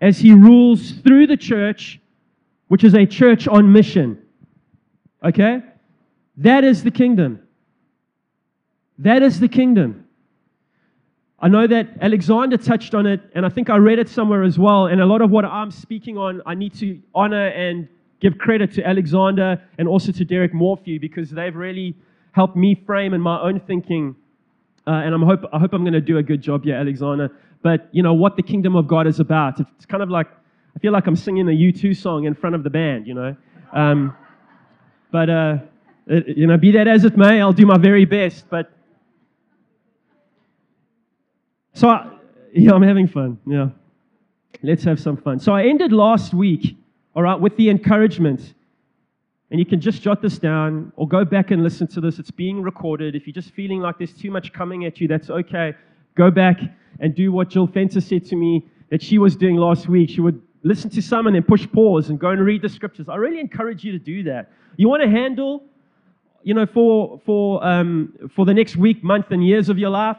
as 0.00 0.18
he 0.18 0.32
rules 0.32 0.92
through 0.92 1.28
the 1.28 1.36
church, 1.36 2.00
which 2.68 2.84
is 2.84 2.94
a 2.94 3.06
church 3.06 3.48
on 3.48 3.72
mission. 3.72 4.20
Okay? 5.24 5.62
That 6.36 6.64
is 6.64 6.82
the 6.82 6.90
kingdom. 6.90 7.40
That 8.98 9.22
is 9.22 9.40
the 9.40 9.48
kingdom. 9.48 10.06
I 11.38 11.48
know 11.48 11.66
that 11.66 11.88
Alexander 12.00 12.56
touched 12.56 12.94
on 12.94 13.06
it, 13.06 13.20
and 13.34 13.44
I 13.44 13.50
think 13.50 13.68
I 13.68 13.76
read 13.76 13.98
it 13.98 14.08
somewhere 14.08 14.42
as 14.42 14.58
well. 14.58 14.86
And 14.86 15.00
a 15.00 15.06
lot 15.06 15.20
of 15.20 15.30
what 15.30 15.44
I'm 15.44 15.70
speaking 15.70 16.16
on, 16.16 16.42
I 16.46 16.54
need 16.54 16.74
to 16.76 16.98
honor 17.14 17.48
and 17.48 17.88
give 18.20 18.38
credit 18.38 18.72
to 18.72 18.86
Alexander 18.86 19.62
and 19.78 19.86
also 19.86 20.12
to 20.12 20.24
Derek 20.24 20.54
Morphew 20.54 20.98
because 20.98 21.30
they've 21.30 21.54
really 21.54 21.94
helped 22.36 22.54
me 22.54 22.74
frame 22.74 23.14
in 23.14 23.20
my 23.20 23.40
own 23.40 23.58
thinking. 23.58 24.14
Uh, 24.86 24.90
and 24.90 25.14
I'm 25.14 25.22
hope, 25.22 25.46
I 25.54 25.58
hope 25.58 25.72
I'm 25.72 25.82
going 25.82 25.94
to 25.94 26.02
do 26.02 26.18
a 26.18 26.22
good 26.22 26.42
job 26.42 26.64
here, 26.64 26.76
Alexander. 26.76 27.30
But, 27.62 27.88
you 27.92 28.02
know, 28.02 28.12
what 28.12 28.36
the 28.36 28.42
kingdom 28.42 28.76
of 28.76 28.86
God 28.86 29.06
is 29.06 29.20
about. 29.20 29.58
It's 29.58 29.86
kind 29.86 30.02
of 30.02 30.10
like, 30.10 30.26
I 30.76 30.78
feel 30.78 30.92
like 30.92 31.06
I'm 31.06 31.16
singing 31.16 31.48
a 31.48 31.52
U2 31.52 31.96
song 31.96 32.26
in 32.26 32.34
front 32.34 32.54
of 32.54 32.62
the 32.62 32.68
band, 32.68 33.06
you 33.06 33.14
know. 33.14 33.34
Um, 33.72 34.14
but, 35.10 35.30
uh, 35.30 35.56
it, 36.08 36.36
you 36.36 36.46
know, 36.46 36.58
be 36.58 36.72
that 36.72 36.86
as 36.86 37.04
it 37.04 37.16
may, 37.16 37.40
I'll 37.40 37.54
do 37.54 37.64
my 37.64 37.78
very 37.78 38.04
best. 38.04 38.44
But 38.50 38.70
so, 41.72 41.88
I, 41.88 42.18
yeah, 42.52 42.72
I'm 42.72 42.82
having 42.82 43.08
fun. 43.08 43.38
Yeah. 43.46 43.70
Let's 44.62 44.84
have 44.84 45.00
some 45.00 45.16
fun. 45.16 45.40
So, 45.40 45.54
I 45.54 45.64
ended 45.64 45.90
last 45.90 46.34
week, 46.34 46.76
all 47.14 47.22
right, 47.22 47.40
with 47.40 47.56
the 47.56 47.70
encouragement. 47.70 48.52
And 49.50 49.60
you 49.60 49.66
can 49.66 49.80
just 49.80 50.02
jot 50.02 50.20
this 50.22 50.38
down 50.38 50.92
or 50.96 51.06
go 51.06 51.24
back 51.24 51.50
and 51.50 51.62
listen 51.62 51.86
to 51.88 52.00
this. 52.00 52.18
It's 52.18 52.30
being 52.30 52.62
recorded. 52.62 53.14
If 53.14 53.26
you're 53.26 53.34
just 53.34 53.50
feeling 53.50 53.80
like 53.80 53.98
there's 53.98 54.12
too 54.12 54.30
much 54.30 54.52
coming 54.52 54.84
at 54.84 55.00
you, 55.00 55.06
that's 55.06 55.30
okay. 55.30 55.74
Go 56.16 56.30
back 56.30 56.58
and 56.98 57.14
do 57.14 57.30
what 57.30 57.50
Jill 57.50 57.66
Venter 57.66 58.00
said 58.00 58.24
to 58.26 58.36
me 58.36 58.66
that 58.90 59.02
she 59.02 59.18
was 59.18 59.36
doing 59.36 59.56
last 59.56 59.88
week. 59.88 60.10
She 60.10 60.20
would 60.20 60.40
listen 60.62 60.90
to 60.90 61.02
some 61.02 61.26
and 61.26 61.46
push 61.46 61.66
pause 61.72 62.10
and 62.10 62.18
go 62.18 62.30
and 62.30 62.44
read 62.44 62.62
the 62.62 62.68
scriptures. 62.68 63.08
I 63.08 63.16
really 63.16 63.38
encourage 63.38 63.84
you 63.84 63.92
to 63.92 63.98
do 63.98 64.24
that. 64.24 64.50
You 64.76 64.88
want 64.88 65.02
to 65.02 65.08
handle, 65.08 65.62
you 66.42 66.54
know, 66.54 66.66
for, 66.66 67.20
for, 67.24 67.64
um, 67.64 68.12
for 68.34 68.44
the 68.44 68.54
next 68.54 68.76
week, 68.76 69.04
month, 69.04 69.26
and 69.30 69.46
years 69.46 69.68
of 69.68 69.78
your 69.78 69.90
life, 69.90 70.16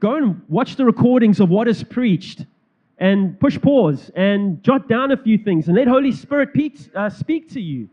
Go 0.00 0.16
and 0.16 0.40
watch 0.48 0.76
the 0.76 0.84
recordings 0.86 1.40
of 1.40 1.50
what 1.50 1.68
is 1.68 1.84
preached 1.84 2.46
and 2.98 3.38
push 3.38 3.60
pause 3.60 4.10
and 4.16 4.62
jot 4.62 4.88
down 4.88 5.12
a 5.12 5.16
few 5.16 5.36
things 5.36 5.68
and 5.68 5.76
let 5.76 5.86
Holy 5.86 6.10
Spirit 6.10 6.50
uh, 6.96 7.10
speak 7.10 7.50
to 7.50 7.60
you. 7.60 7.88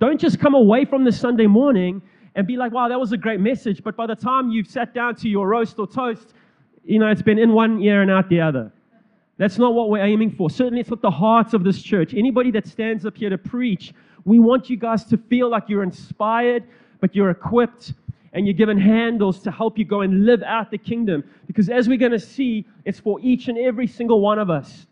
Don't 0.00 0.20
just 0.20 0.38
come 0.38 0.54
away 0.54 0.84
from 0.84 1.04
this 1.04 1.18
Sunday 1.18 1.46
morning 1.46 2.00
and 2.34 2.46
be 2.46 2.56
like, 2.56 2.72
wow, 2.72 2.88
that 2.88 2.98
was 2.98 3.12
a 3.12 3.16
great 3.16 3.40
message. 3.40 3.82
But 3.82 3.96
by 3.96 4.06
the 4.06 4.14
time 4.14 4.50
you've 4.50 4.68
sat 4.68 4.94
down 4.94 5.16
to 5.16 5.28
your 5.28 5.48
roast 5.48 5.78
or 5.78 5.86
toast, 5.86 6.34
you 6.84 6.98
know, 6.98 7.08
it's 7.08 7.22
been 7.22 7.38
in 7.38 7.52
one 7.52 7.82
ear 7.82 8.02
and 8.02 8.10
out 8.10 8.28
the 8.28 8.40
other. 8.40 8.72
That's 9.38 9.58
not 9.58 9.74
what 9.74 9.90
we're 9.90 10.04
aiming 10.04 10.32
for. 10.32 10.50
Certainly, 10.50 10.80
it's 10.80 10.90
not 10.90 11.02
the 11.02 11.10
heart 11.10 11.54
of 11.54 11.64
this 11.64 11.82
church. 11.82 12.14
Anybody 12.14 12.50
that 12.52 12.66
stands 12.66 13.06
up 13.06 13.16
here 13.16 13.30
to 13.30 13.38
preach, 13.38 13.92
we 14.24 14.38
want 14.38 14.68
you 14.68 14.76
guys 14.76 15.04
to 15.06 15.16
feel 15.16 15.48
like 15.48 15.68
you're 15.68 15.82
inspired, 15.82 16.64
but 17.00 17.14
you're 17.14 17.30
equipped 17.30 17.94
and 18.32 18.46
you're 18.46 18.54
given 18.54 18.78
handles 18.78 19.40
to 19.40 19.50
help 19.50 19.78
you 19.78 19.84
go 19.84 20.02
and 20.02 20.26
live 20.26 20.42
out 20.42 20.70
the 20.70 20.78
kingdom. 20.78 21.24
Because 21.46 21.68
as 21.68 21.88
we're 21.88 21.98
going 21.98 22.12
to 22.12 22.18
see, 22.18 22.66
it's 22.84 23.00
for 23.00 23.18
each 23.20 23.48
and 23.48 23.58
every 23.58 23.86
single 23.86 24.20
one 24.20 24.38
of 24.38 24.50
us 24.50 24.86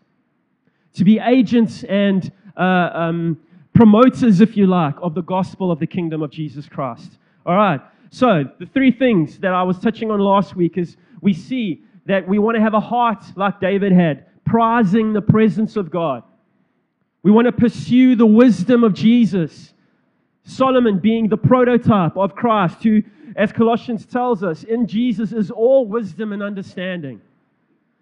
to 0.95 1.05
be 1.05 1.19
agents 1.19 1.85
and 1.85 2.33
uh, 2.57 2.91
um, 2.95 3.39
promoters, 3.77 4.41
if 4.41 4.57
you 4.57 4.67
like, 4.67 4.95
of 5.03 5.15
the 5.15 5.23
gospel 5.23 5.71
of 5.71 5.79
the 5.79 5.87
kingdom 5.87 6.23
of 6.23 6.31
Jesus 6.31 6.67
Christ. 6.67 7.19
All 7.45 7.55
right. 7.55 7.81
So, 8.11 8.45
the 8.59 8.67
three 8.67 8.91
things 8.91 9.39
that 9.41 9.53
I 9.53 9.63
was 9.63 9.79
touching 9.79 10.11
on 10.11 10.19
last 10.19 10.57
week 10.57 10.79
is 10.79 10.97
we 11.21 11.35
see 11.35 11.83
that 12.07 12.27
we 12.27 12.39
want 12.39 12.57
to 12.57 12.63
have 12.63 12.73
a 12.73 12.81
heart 12.81 13.23
like 13.37 13.61
David 13.61 13.93
had, 13.93 14.25
prizing 14.47 15.13
the 15.13 15.21
presence 15.21 15.77
of 15.77 15.91
God. 15.91 16.23
We 17.23 17.31
want 17.31 17.47
to 17.47 17.53
pursue 17.53 18.17
the 18.17 18.27
wisdom 18.27 18.83
of 18.83 18.95
Jesus. 18.95 19.75
Solomon 20.45 20.99
being 20.99 21.29
the 21.29 21.37
prototype 21.37 22.17
of 22.17 22.35
Christ, 22.35 22.83
who 22.83 23.03
as 23.37 23.53
Colossians 23.53 24.07
tells 24.07 24.43
us, 24.43 24.65
in 24.65 24.87
Jesus 24.87 25.33
is 25.33 25.51
all 25.51 25.87
wisdom 25.87 26.33
and 26.33 26.43
understanding. 26.43 27.21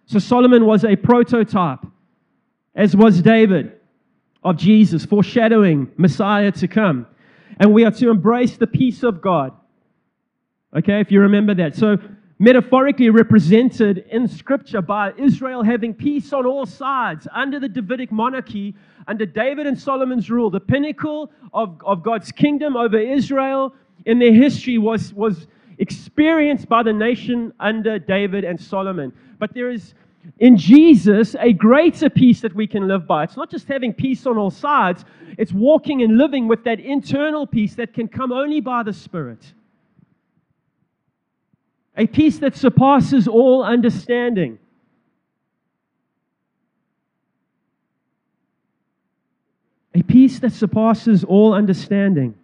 So 0.07 0.21
Solomon 0.21 0.65
was 0.67 0.85
a 0.85 0.95
prototype, 0.95 1.81
as 2.77 2.95
was 2.95 3.21
David, 3.21 3.74
of 4.45 4.57
Jesus, 4.57 5.05
foreshadowing 5.05 5.91
Messiah 5.97 6.53
to 6.53 6.69
come. 6.69 7.07
And 7.59 7.73
we 7.73 7.85
are 7.85 7.91
to 7.93 8.11
embrace 8.11 8.57
the 8.57 8.67
peace 8.67 9.03
of 9.03 9.21
God. 9.21 9.53
Okay, 10.77 11.01
if 11.01 11.11
you 11.11 11.21
remember 11.21 11.55
that. 11.55 11.75
So, 11.77 11.99
metaphorically 12.39 13.11
represented 13.11 14.05
in 14.11 14.27
Scripture 14.27 14.83
by 14.83 15.13
Israel 15.17 15.63
having 15.63 15.95
peace 15.95 16.33
on 16.33 16.45
all 16.45 16.67
sides 16.67 17.29
under 17.33 17.61
the 17.61 17.69
Davidic 17.69 18.11
monarchy, 18.11 18.75
under 19.07 19.25
David 19.25 19.67
and 19.67 19.79
Solomon's 19.79 20.31
rule, 20.31 20.51
the 20.51 20.61
pinnacle 20.61 21.31
of, 21.53 21.81
of 21.85 22.03
God's 22.03 22.33
kingdom 22.33 22.77
over 22.77 22.99
Israel 22.99 23.73
in 24.05 24.19
their 24.19 24.33
history 24.33 24.79
was, 24.79 25.15
was 25.15 25.47
experienced 25.79 26.69
by 26.69 26.83
the 26.83 26.93
nation 26.93 27.53
under 27.61 27.99
David 28.01 28.45
and 28.45 28.61
Solomon. 28.61 29.13
But 29.39 29.55
there 29.55 29.71
is 29.71 29.95
in 30.39 30.57
Jesus 30.57 31.37
a 31.39 31.53
greater 31.53 32.11
peace 32.11 32.41
that 32.41 32.55
we 32.55 32.67
can 32.67 32.89
live 32.89 33.07
by. 33.07 33.25
It's 33.25 33.37
not 33.37 33.51
just 33.51 33.69
having 33.69 33.93
peace 33.93 34.27
on 34.27 34.39
all 34.39 34.51
sides, 34.51 35.05
it's 35.39 35.53
walking 35.53 36.03
and 36.03 36.19
living 36.19 36.49
with 36.49 36.65
that 36.65 36.81
internal 36.81 37.47
peace 37.47 37.75
that 37.77 37.95
can 37.95 38.09
come 38.09 38.33
only 38.33 38.61
by 38.61 38.83
the 38.83 38.93
Spirit. 38.93 39.53
A 41.97 42.07
peace 42.07 42.39
that 42.39 42.57
surpasses 42.57 43.29
all 43.29 43.63
understanding. 43.63 44.59
A 49.95 50.03
peace 50.03 50.41
that 50.41 50.53
surpasses 50.53 51.23
all 51.23 51.55
understanding 51.55 52.35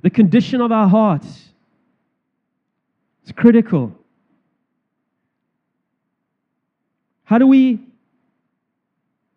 the 0.00 0.10
condition 0.10 0.60
of 0.60 0.72
our 0.72 0.88
hearts. 0.88 1.48
It's 3.22 3.32
critical. 3.32 3.96
How 7.32 7.38
do 7.38 7.46
we 7.46 7.80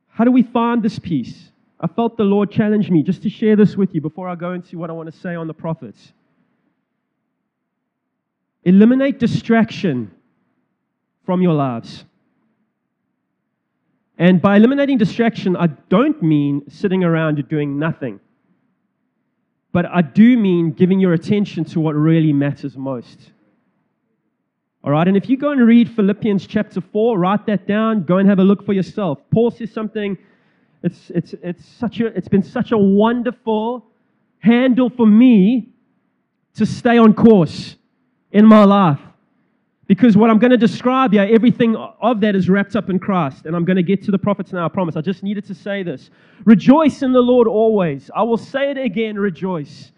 how 0.09 0.25
do 0.25 0.31
we 0.31 0.43
find 0.43 0.83
this 0.83 0.99
peace? 0.99 1.49
I 1.79 1.87
felt 1.87 2.17
the 2.17 2.25
Lord 2.25 2.51
challenge 2.51 2.89
me 2.89 3.01
just 3.01 3.23
to 3.23 3.29
share 3.29 3.55
this 3.55 3.77
with 3.77 3.95
you 3.95 4.01
before 4.01 4.27
I 4.27 4.35
go 4.35 4.51
into 4.51 4.77
what 4.77 4.89
I 4.89 4.93
want 4.93 5.09
to 5.09 5.17
say 5.17 5.33
on 5.33 5.47
the 5.47 5.53
prophets. 5.53 6.11
Eliminate 8.65 9.17
distraction 9.17 10.11
from 11.25 11.41
your 11.41 11.53
lives. 11.53 12.03
And 14.17 14.41
by 14.41 14.57
eliminating 14.57 14.97
distraction, 14.97 15.55
I 15.55 15.67
don't 15.67 16.21
mean 16.21 16.69
sitting 16.69 17.05
around 17.05 17.47
doing 17.47 17.79
nothing. 17.79 18.19
But 19.71 19.85
I 19.85 20.01
do 20.01 20.37
mean 20.37 20.71
giving 20.71 20.99
your 20.99 21.13
attention 21.13 21.63
to 21.63 21.79
what 21.79 21.95
really 21.95 22.33
matters 22.33 22.75
most. 22.75 23.31
All 24.85 24.91
right, 24.91 25.07
and 25.07 25.17
if 25.17 25.27
you 25.27 25.35
go 25.35 25.49
and 25.49 25.65
read 25.65 25.89
Philippians 25.89 26.45
chapter 26.45 26.79
4, 26.79 27.17
write 27.17 27.47
that 27.47 27.65
down, 27.67 28.03
go 28.03 28.17
and 28.17 28.29
have 28.29 28.37
a 28.37 28.43
look 28.43 28.63
for 28.63 28.73
yourself. 28.73 29.19
Paul 29.31 29.49
says 29.49 29.71
something, 29.71 30.15
it's, 30.83 31.09
it's, 31.09 31.33
it's, 31.41 31.65
such 31.65 32.01
a, 32.01 32.05
it's 32.07 32.27
been 32.27 32.43
such 32.43 32.71
a 32.71 32.77
wonderful 32.77 33.87
handle 34.37 34.91
for 34.91 35.07
me 35.07 35.69
to 36.53 36.67
stay 36.67 36.99
on 36.99 37.15
course 37.15 37.77
in 38.31 38.45
my 38.45 38.63
life. 38.63 38.99
Because 39.87 40.15
what 40.15 40.29
I'm 40.29 40.37
going 40.37 40.51
to 40.51 40.57
describe 40.57 41.13
here, 41.13 41.27
everything 41.31 41.75
of 41.75 42.21
that 42.21 42.35
is 42.35 42.47
wrapped 42.47 42.75
up 42.75 42.91
in 42.91 42.99
Christ. 42.99 43.47
And 43.47 43.55
I'm 43.55 43.65
going 43.65 43.77
to 43.77 43.83
get 43.83 44.03
to 44.03 44.11
the 44.11 44.19
prophets 44.19 44.53
now, 44.53 44.67
I 44.67 44.69
promise. 44.69 44.95
I 44.95 45.01
just 45.01 45.23
needed 45.23 45.45
to 45.45 45.55
say 45.55 45.81
this. 45.81 46.11
Rejoice 46.43 47.01
in 47.01 47.11
the 47.11 47.21
Lord 47.21 47.47
always. 47.47 48.11
I 48.15 48.21
will 48.21 48.37
say 48.37 48.69
it 48.69 48.77
again, 48.77 49.15
rejoice. 49.15 49.91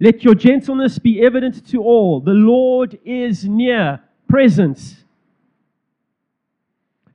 Let 0.00 0.24
your 0.24 0.34
gentleness 0.34 0.98
be 0.98 1.22
evident 1.22 1.66
to 1.68 1.82
all. 1.82 2.20
The 2.20 2.30
Lord 2.30 2.98
is 3.04 3.44
near, 3.44 4.00
presence. 4.30 4.96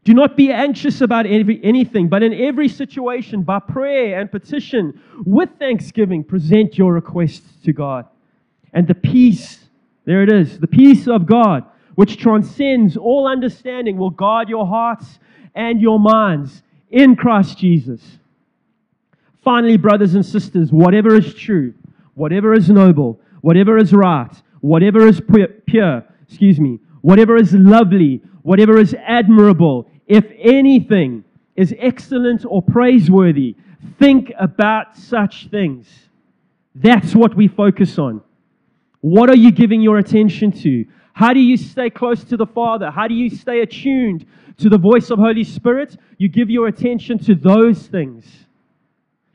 Do 0.04 0.14
not 0.14 0.38
be 0.38 0.52
anxious 0.52 1.02
about 1.02 1.26
every, 1.26 1.60
anything, 1.64 2.10
but 2.10 2.22
in 2.22 2.34
every 2.34 2.70
situation, 2.70 3.42
by 3.42 3.60
prayer 3.60 4.20
and 4.20 4.32
petition, 4.32 5.02
with 5.26 5.50
thanksgiving, 5.58 6.24
present 6.24 6.78
your 6.78 6.94
requests 6.94 7.64
to 7.64 7.74
God. 7.74 8.06
And 8.72 8.88
the 8.88 8.94
peace, 8.94 9.66
there 10.06 10.22
it 10.22 10.32
is, 10.32 10.60
the 10.60 10.68
peace 10.68 11.08
of 11.08 11.26
God 11.26 11.66
which 11.96 12.18
transcends 12.18 12.98
all 12.98 13.28
understanding, 13.28 13.98
will 13.98 14.10
guard 14.10 14.50
your 14.50 14.68
hearts 14.68 15.20
and 15.56 15.82
your 15.82 16.00
minds 16.00 16.62
in 16.92 17.16
Christ 17.16 17.58
Jesus. 17.58 18.02
Finally, 19.44 19.78
brothers 19.78 20.14
and 20.14 20.26
sisters, 20.26 20.72
whatever 20.72 21.16
is 21.16 21.34
true, 21.34 21.74
whatever 22.14 22.54
is 22.54 22.70
noble, 22.70 23.20
whatever 23.42 23.78
is 23.78 23.94
right, 23.94 24.32
whatever 24.60 25.08
is 25.08 25.22
pure, 25.66 26.04
excuse 26.28 26.60
me, 26.60 26.80
whatever 27.06 27.38
is 27.38 27.54
lovely, 27.54 28.20
whatever 28.42 28.80
is 28.80 28.96
admirable, 29.06 29.88
if 30.08 30.26
anything 30.40 31.24
is 31.56 31.72
excellent 31.78 32.44
or 32.48 32.64
praiseworthy, 32.64 33.56
think 34.00 34.32
about 34.40 34.98
such 34.98 35.48
things. 35.50 35.88
That's 36.74 37.14
what 37.14 37.36
we 37.36 37.48
focus 37.48 38.00
on. 38.00 38.24
What 39.02 39.30
are 39.30 39.36
you 39.36 39.52
giving 39.52 39.84
your 39.84 40.00
attention 40.00 40.52
to? 40.64 40.84
How 41.14 41.32
do 41.32 41.40
you 41.40 41.58
stay 41.58 41.92
close 41.92 42.24
to 42.24 42.38
the 42.38 42.48
Father? 42.48 42.90
How 42.90 43.08
do 43.08 43.14
you 43.14 43.30
stay 43.30 43.60
attuned 43.62 44.26
to 44.58 44.68
the 44.68 44.80
voice 44.80 45.12
of 45.12 45.20
Holy 45.20 45.44
Spirit? 45.44 45.98
You 46.18 46.28
give 46.28 46.50
your 46.50 46.70
attention 46.70 47.20
to 47.20 47.36
those 47.36 47.86
things. 47.86 48.26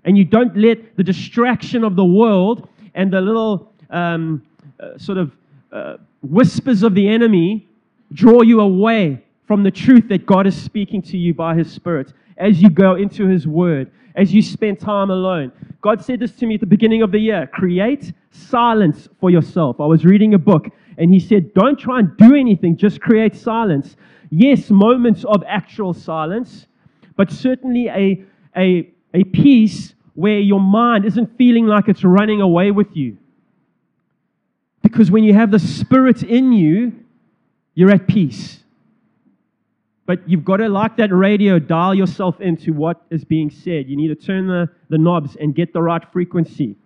And 0.04 0.18
you 0.18 0.24
don't 0.24 0.56
let 0.56 0.96
the 0.96 1.04
distraction 1.04 1.84
of 1.84 1.94
the 1.94 2.04
world 2.04 2.68
and 2.96 3.12
the 3.12 3.20
little 3.20 3.72
um, 3.90 4.44
uh, 4.80 4.98
sort 4.98 5.18
of 5.18 5.30
uh, 5.70 5.98
whispers 6.22 6.82
of 6.82 6.94
the 6.94 7.08
enemy 7.08 7.68
draw 8.12 8.42
you 8.42 8.60
away 8.60 9.24
from 9.46 9.62
the 9.62 9.70
truth 9.70 10.08
that 10.08 10.26
God 10.26 10.46
is 10.46 10.60
speaking 10.60 11.02
to 11.02 11.18
you 11.18 11.34
by 11.34 11.54
His 11.54 11.72
Spirit 11.72 12.12
as 12.36 12.62
you 12.62 12.70
go 12.70 12.94
into 12.94 13.26
His 13.26 13.46
Word, 13.46 13.90
as 14.14 14.32
you 14.32 14.42
spend 14.42 14.80
time 14.80 15.10
alone. 15.10 15.52
God 15.80 16.04
said 16.04 16.20
this 16.20 16.32
to 16.36 16.46
me 16.46 16.54
at 16.54 16.60
the 16.60 16.66
beginning 16.66 17.02
of 17.02 17.10
the 17.10 17.18
year 17.18 17.46
create 17.46 18.12
silence 18.30 19.08
for 19.18 19.30
yourself. 19.30 19.80
I 19.80 19.86
was 19.86 20.04
reading 20.04 20.34
a 20.34 20.38
book 20.38 20.68
and 20.98 21.12
He 21.12 21.20
said, 21.20 21.54
Don't 21.54 21.78
try 21.78 22.00
and 22.00 22.16
do 22.16 22.34
anything, 22.34 22.76
just 22.76 23.00
create 23.00 23.34
silence. 23.34 23.96
Yes, 24.30 24.70
moments 24.70 25.24
of 25.24 25.42
actual 25.46 25.92
silence, 25.92 26.66
but 27.16 27.32
certainly 27.32 27.88
a, 27.88 28.24
a, 28.56 28.88
a 29.14 29.24
peace 29.24 29.94
where 30.14 30.38
your 30.38 30.60
mind 30.60 31.04
isn't 31.04 31.36
feeling 31.36 31.66
like 31.66 31.88
it's 31.88 32.04
running 32.04 32.40
away 32.40 32.70
with 32.70 32.94
you. 32.96 33.16
Because 34.90 35.10
when 35.10 35.22
you 35.22 35.34
have 35.34 35.50
the 35.50 35.58
Spirit 35.58 36.22
in 36.22 36.52
you, 36.52 36.92
you're 37.74 37.90
at 37.90 38.08
peace. 38.08 38.58
But 40.04 40.28
you've 40.28 40.44
got 40.44 40.56
to, 40.56 40.68
like 40.68 40.96
that 40.96 41.12
radio, 41.14 41.60
dial 41.60 41.94
yourself 41.94 42.40
into 42.40 42.72
what 42.72 43.00
is 43.10 43.24
being 43.24 43.50
said. 43.50 43.88
You 43.88 43.96
need 43.96 44.08
to 44.08 44.16
turn 44.16 44.48
the, 44.48 44.68
the 44.88 44.98
knobs 44.98 45.36
and 45.36 45.54
get 45.54 45.72
the 45.72 45.80
right 45.80 46.02
frequency. 46.12 46.76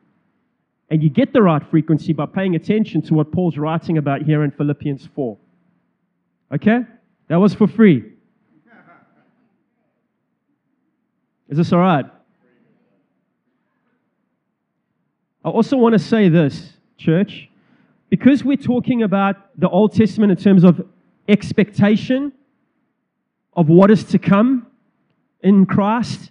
And 0.90 1.02
you 1.02 1.08
get 1.08 1.32
the 1.32 1.40
right 1.40 1.62
frequency 1.70 2.12
by 2.12 2.26
paying 2.26 2.54
attention 2.54 3.00
to 3.02 3.14
what 3.14 3.32
Paul's 3.32 3.56
writing 3.56 3.96
about 3.96 4.22
here 4.22 4.44
in 4.44 4.50
Philippians 4.50 5.08
4. 5.14 5.38
Okay? 6.52 6.80
That 7.28 7.36
was 7.36 7.54
for 7.54 7.66
free. 7.66 8.04
Is 11.48 11.56
this 11.56 11.72
all 11.72 11.80
right? 11.80 12.04
I 15.42 15.48
also 15.48 15.78
want 15.78 15.94
to 15.94 15.98
say 15.98 16.28
this, 16.28 16.74
church, 16.98 17.48
because 18.14 18.44
we're 18.44 18.56
talking 18.56 19.02
about 19.02 19.34
the 19.58 19.68
Old 19.68 19.92
Testament 19.92 20.30
in 20.30 20.36
terms 20.36 20.62
of 20.62 20.86
expectation 21.28 22.32
of 23.54 23.68
what 23.68 23.90
is 23.90 24.04
to 24.04 24.20
come 24.20 24.68
in 25.42 25.66
Christ, 25.66 26.30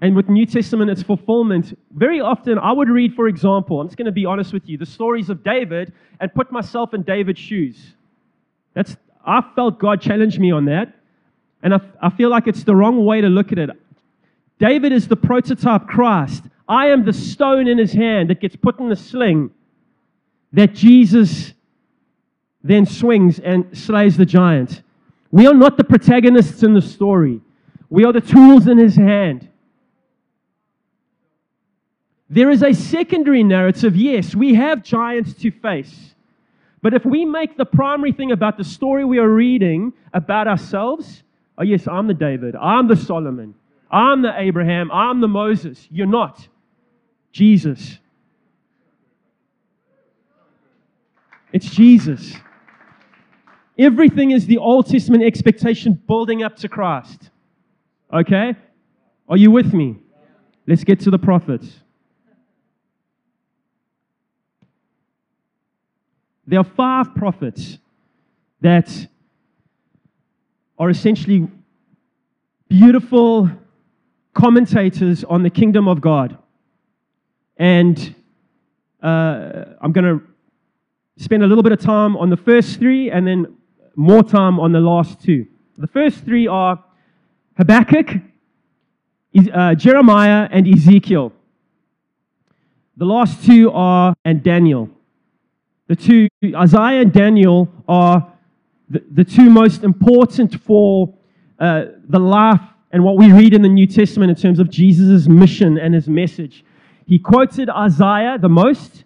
and 0.00 0.16
with 0.16 0.30
New 0.30 0.46
Testament, 0.46 0.90
it's 0.90 1.02
fulfillment. 1.02 1.78
Very 1.94 2.22
often, 2.22 2.58
I 2.58 2.72
would 2.72 2.88
read, 2.88 3.14
for 3.14 3.28
example, 3.28 3.78
I'm 3.78 3.88
just 3.88 3.98
going 3.98 4.06
to 4.06 4.10
be 4.10 4.24
honest 4.24 4.54
with 4.54 4.66
you, 4.66 4.78
the 4.78 4.86
stories 4.86 5.28
of 5.28 5.44
David 5.44 5.92
and 6.18 6.32
put 6.32 6.50
myself 6.50 6.94
in 6.94 7.02
David's 7.02 7.40
shoes. 7.40 7.92
That's, 8.72 8.96
I 9.22 9.42
felt 9.54 9.78
God 9.78 10.00
challenged 10.00 10.40
me 10.40 10.50
on 10.50 10.64
that, 10.64 10.94
and 11.62 11.74
I, 11.74 11.80
I 12.00 12.08
feel 12.08 12.30
like 12.30 12.46
it's 12.46 12.64
the 12.64 12.74
wrong 12.74 13.04
way 13.04 13.20
to 13.20 13.28
look 13.28 13.52
at 13.52 13.58
it. 13.58 13.68
David 14.58 14.92
is 14.92 15.08
the 15.08 15.16
prototype 15.16 15.86
Christ. 15.86 16.44
I 16.66 16.86
am 16.86 17.04
the 17.04 17.12
stone 17.12 17.68
in 17.68 17.76
his 17.76 17.92
hand 17.92 18.30
that 18.30 18.40
gets 18.40 18.56
put 18.56 18.80
in 18.80 18.88
the 18.88 18.96
sling 18.96 19.50
that 20.52 20.74
Jesus 20.74 21.52
then 22.62 22.86
swings 22.86 23.38
and 23.38 23.76
slays 23.76 24.16
the 24.16 24.26
giant. 24.26 24.82
We 25.30 25.46
are 25.46 25.54
not 25.54 25.76
the 25.76 25.84
protagonists 25.84 26.62
in 26.62 26.74
the 26.74 26.82
story, 26.82 27.40
we 27.90 28.04
are 28.04 28.12
the 28.12 28.20
tools 28.20 28.66
in 28.66 28.78
his 28.78 28.96
hand. 28.96 29.48
There 32.30 32.48
is 32.48 32.62
a 32.62 32.72
secondary 32.72 33.42
narrative. 33.44 33.94
Yes, 33.94 34.34
we 34.34 34.54
have 34.54 34.82
giants 34.82 35.34
to 35.34 35.50
face. 35.50 36.14
But 36.80 36.94
if 36.94 37.04
we 37.04 37.26
make 37.26 37.58
the 37.58 37.66
primary 37.66 38.12
thing 38.12 38.32
about 38.32 38.56
the 38.56 38.64
story 38.64 39.04
we 39.04 39.18
are 39.18 39.28
reading 39.28 39.92
about 40.14 40.48
ourselves, 40.48 41.22
oh, 41.58 41.62
yes, 41.62 41.86
I'm 41.86 42.06
the 42.06 42.14
David, 42.14 42.56
I'm 42.56 42.88
the 42.88 42.96
Solomon, 42.96 43.54
I'm 43.90 44.22
the 44.22 44.32
Abraham, 44.34 44.90
I'm 44.90 45.20
the 45.20 45.28
Moses. 45.28 45.86
You're 45.90 46.06
not. 46.06 46.48
Jesus. 47.32 47.98
It's 51.52 51.70
Jesus. 51.70 52.34
Everything 53.78 54.30
is 54.30 54.46
the 54.46 54.58
Old 54.58 54.86
Testament 54.86 55.22
expectation 55.22 56.00
building 56.06 56.42
up 56.42 56.56
to 56.56 56.68
Christ. 56.68 57.30
Okay? 58.12 58.54
Are 59.28 59.36
you 59.36 59.50
with 59.50 59.72
me? 59.72 59.96
Let's 60.66 60.84
get 60.84 61.00
to 61.00 61.10
the 61.10 61.18
prophets. 61.18 61.80
There 66.46 66.58
are 66.58 66.64
five 66.64 67.14
prophets 67.14 67.78
that 68.60 69.08
are 70.78 70.90
essentially 70.90 71.48
beautiful 72.68 73.50
commentators 74.34 75.24
on 75.24 75.42
the 75.42 75.50
kingdom 75.50 75.88
of 75.88 76.00
God. 76.00 76.38
And 77.56 78.14
uh, 79.02 79.64
I'm 79.80 79.92
going 79.92 80.04
to 80.04 80.31
spend 81.16 81.42
a 81.42 81.46
little 81.46 81.62
bit 81.62 81.72
of 81.72 81.80
time 81.80 82.16
on 82.16 82.30
the 82.30 82.36
first 82.36 82.78
three 82.78 83.10
and 83.10 83.26
then 83.26 83.56
more 83.96 84.22
time 84.22 84.58
on 84.58 84.72
the 84.72 84.80
last 84.80 85.20
two. 85.22 85.46
The 85.76 85.86
first 85.86 86.24
three 86.24 86.46
are 86.46 86.82
Habakkuk, 87.56 88.08
uh, 89.52 89.74
Jeremiah, 89.74 90.48
and 90.50 90.66
Ezekiel. 90.66 91.32
The 92.96 93.04
last 93.04 93.44
two 93.44 93.70
are, 93.72 94.14
and 94.24 94.42
Daniel. 94.42 94.88
The 95.88 95.96
two, 95.96 96.28
Isaiah 96.54 97.00
and 97.00 97.12
Daniel, 97.12 97.68
are 97.88 98.32
the, 98.88 99.02
the 99.10 99.24
two 99.24 99.50
most 99.50 99.82
important 99.82 100.60
for 100.62 101.14
uh, 101.58 101.84
the 102.08 102.18
life 102.18 102.60
and 102.90 103.02
what 103.02 103.16
we 103.16 103.32
read 103.32 103.54
in 103.54 103.62
the 103.62 103.68
New 103.68 103.86
Testament 103.86 104.30
in 104.30 104.36
terms 104.36 104.58
of 104.58 104.70
Jesus' 104.70 105.26
mission 105.26 105.78
and 105.78 105.94
his 105.94 106.08
message. 106.08 106.64
He 107.06 107.18
quoted 107.18 107.70
Isaiah 107.70 108.38
the 108.38 108.48
most, 108.48 109.04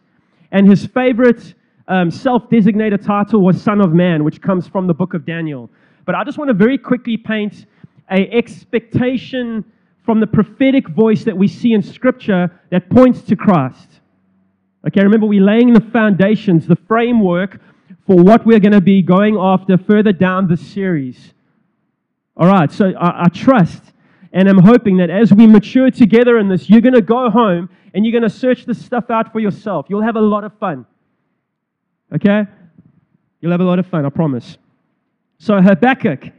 and 0.50 0.68
his 0.68 0.86
favorite 0.86 1.54
um, 1.88 2.10
self 2.10 2.48
designated 2.50 3.02
title 3.02 3.40
was 3.40 3.60
Son 3.62 3.80
of 3.80 3.92
Man, 3.92 4.24
which 4.24 4.40
comes 4.40 4.66
from 4.66 4.86
the 4.86 4.94
book 4.94 5.14
of 5.14 5.24
Daniel. 5.24 5.70
But 6.04 6.14
I 6.14 6.24
just 6.24 6.38
want 6.38 6.48
to 6.48 6.54
very 6.54 6.78
quickly 6.78 7.16
paint 7.16 7.66
a 8.10 8.28
expectation 8.30 9.64
from 10.04 10.20
the 10.20 10.26
prophetic 10.26 10.88
voice 10.88 11.24
that 11.24 11.36
we 11.36 11.48
see 11.48 11.72
in 11.72 11.82
Scripture 11.82 12.50
that 12.70 12.88
points 12.90 13.22
to 13.22 13.36
Christ. 13.36 14.00
Okay, 14.86 15.02
remember, 15.02 15.26
we're 15.26 15.42
laying 15.42 15.72
the 15.72 15.80
foundations, 15.80 16.66
the 16.66 16.76
framework 16.76 17.60
for 18.06 18.16
what 18.16 18.46
we're 18.46 18.60
going 18.60 18.72
to 18.72 18.80
be 18.80 19.02
going 19.02 19.36
after 19.36 19.76
further 19.76 20.12
down 20.12 20.46
the 20.46 20.56
series. 20.56 21.34
All 22.36 22.46
right, 22.46 22.70
so 22.70 22.92
I, 22.92 23.24
I 23.24 23.28
trust 23.28 23.82
and 24.32 24.48
I'm 24.48 24.58
hoping 24.58 24.98
that 24.98 25.10
as 25.10 25.32
we 25.32 25.46
mature 25.46 25.90
together 25.90 26.38
in 26.38 26.48
this, 26.48 26.68
you're 26.68 26.82
going 26.82 26.94
to 26.94 27.00
go 27.00 27.30
home 27.30 27.68
and 27.94 28.04
you're 28.04 28.12
going 28.12 28.30
to 28.30 28.38
search 28.38 28.66
this 28.66 28.84
stuff 28.84 29.10
out 29.10 29.32
for 29.32 29.40
yourself. 29.40 29.86
You'll 29.88 30.02
have 30.02 30.16
a 30.16 30.20
lot 30.20 30.44
of 30.44 30.56
fun. 30.58 30.84
Okay? 32.14 32.44
You'll 33.40 33.52
have 33.52 33.60
a 33.60 33.64
lot 33.64 33.78
of 33.78 33.86
fun, 33.86 34.06
I 34.06 34.10
promise. 34.10 34.58
So, 35.38 35.60
Habakkuk. 35.60 36.30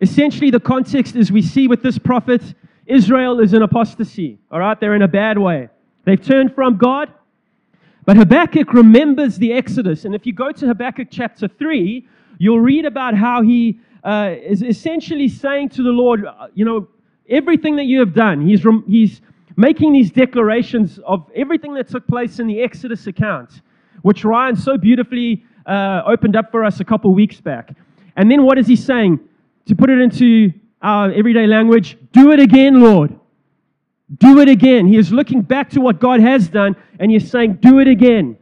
Essentially, 0.00 0.50
the 0.50 0.60
context 0.60 1.14
is 1.14 1.30
we 1.30 1.42
see 1.42 1.68
with 1.68 1.82
this 1.82 1.98
prophet, 1.98 2.42
Israel 2.86 3.40
is 3.40 3.54
in 3.54 3.62
apostasy. 3.62 4.38
All 4.50 4.58
right? 4.58 4.78
They're 4.78 4.94
in 4.94 5.02
a 5.02 5.08
bad 5.08 5.38
way. 5.38 5.68
They've 6.04 6.20
turned 6.20 6.54
from 6.54 6.76
God. 6.76 7.12
But 8.04 8.16
Habakkuk 8.16 8.72
remembers 8.72 9.36
the 9.36 9.52
Exodus. 9.52 10.04
And 10.04 10.14
if 10.14 10.26
you 10.26 10.32
go 10.32 10.50
to 10.50 10.66
Habakkuk 10.66 11.08
chapter 11.10 11.46
3, 11.46 12.06
you'll 12.38 12.60
read 12.60 12.84
about 12.84 13.14
how 13.14 13.42
he 13.42 13.78
uh, 14.02 14.34
is 14.42 14.62
essentially 14.62 15.28
saying 15.28 15.68
to 15.70 15.82
the 15.84 15.90
Lord, 15.90 16.26
uh, 16.26 16.48
you 16.54 16.64
know, 16.64 16.88
everything 17.28 17.76
that 17.76 17.84
you 17.84 18.00
have 18.00 18.12
done. 18.12 18.44
He's, 18.44 18.64
rem- 18.64 18.84
he's 18.88 19.20
making 19.56 19.92
these 19.92 20.10
declarations 20.10 20.98
of 21.06 21.30
everything 21.36 21.74
that 21.74 21.88
took 21.88 22.08
place 22.08 22.40
in 22.40 22.48
the 22.48 22.60
Exodus 22.60 23.06
account 23.06 23.62
which 24.02 24.24
Ryan 24.24 24.56
so 24.56 24.76
beautifully 24.76 25.44
uh, 25.66 26.02
opened 26.06 26.36
up 26.36 26.50
for 26.50 26.64
us 26.64 26.80
a 26.80 26.84
couple 26.84 27.12
weeks 27.14 27.40
back. 27.40 27.74
And 28.16 28.30
then 28.30 28.44
what 28.44 28.58
is 28.58 28.66
he 28.66 28.76
saying? 28.76 29.20
To 29.66 29.74
put 29.74 29.90
it 29.90 30.00
into 30.00 30.52
our 30.82 31.10
everyday 31.12 31.46
language, 31.46 31.96
do 32.12 32.32
it 32.32 32.40
again, 32.40 32.80
Lord. 32.80 33.18
Do 34.18 34.40
it 34.40 34.48
again. 34.48 34.86
He 34.86 34.98
is 34.98 35.12
looking 35.12 35.40
back 35.40 35.70
to 35.70 35.80
what 35.80 35.98
God 36.00 36.20
has 36.20 36.48
done 36.48 36.76
and 36.98 37.10
he's 37.10 37.30
saying, 37.30 37.54
do 37.54 37.78
it 37.78 37.88
again. 37.88 38.36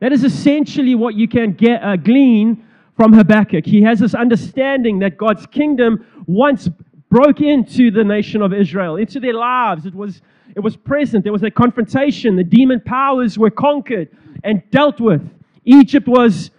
That 0.00 0.12
is 0.12 0.24
essentially 0.24 0.94
what 0.94 1.14
you 1.14 1.28
can 1.28 1.52
get, 1.52 1.82
uh, 1.82 1.96
glean 1.96 2.66
from 2.96 3.12
Habakkuk. 3.12 3.64
He 3.64 3.82
has 3.82 4.00
this 4.00 4.14
understanding 4.14 4.98
that 4.98 5.16
God's 5.16 5.46
kingdom 5.46 6.04
once 6.26 6.68
broke 7.08 7.40
into 7.40 7.90
the 7.90 8.04
nation 8.04 8.42
of 8.42 8.52
Israel, 8.52 8.96
into 8.96 9.20
their 9.20 9.34
lives. 9.34 9.86
It 9.86 9.94
was, 9.94 10.20
it 10.54 10.60
was 10.60 10.76
present. 10.76 11.24
There 11.24 11.32
was 11.32 11.42
a 11.42 11.50
confrontation. 11.50 12.36
The 12.36 12.44
demon 12.44 12.80
powers 12.80 13.38
were 13.38 13.50
conquered 13.50 14.08
and 14.42 14.62
dealt 14.70 15.00
with. 15.00 15.22
Egypt 15.64 16.06
was 16.06 16.50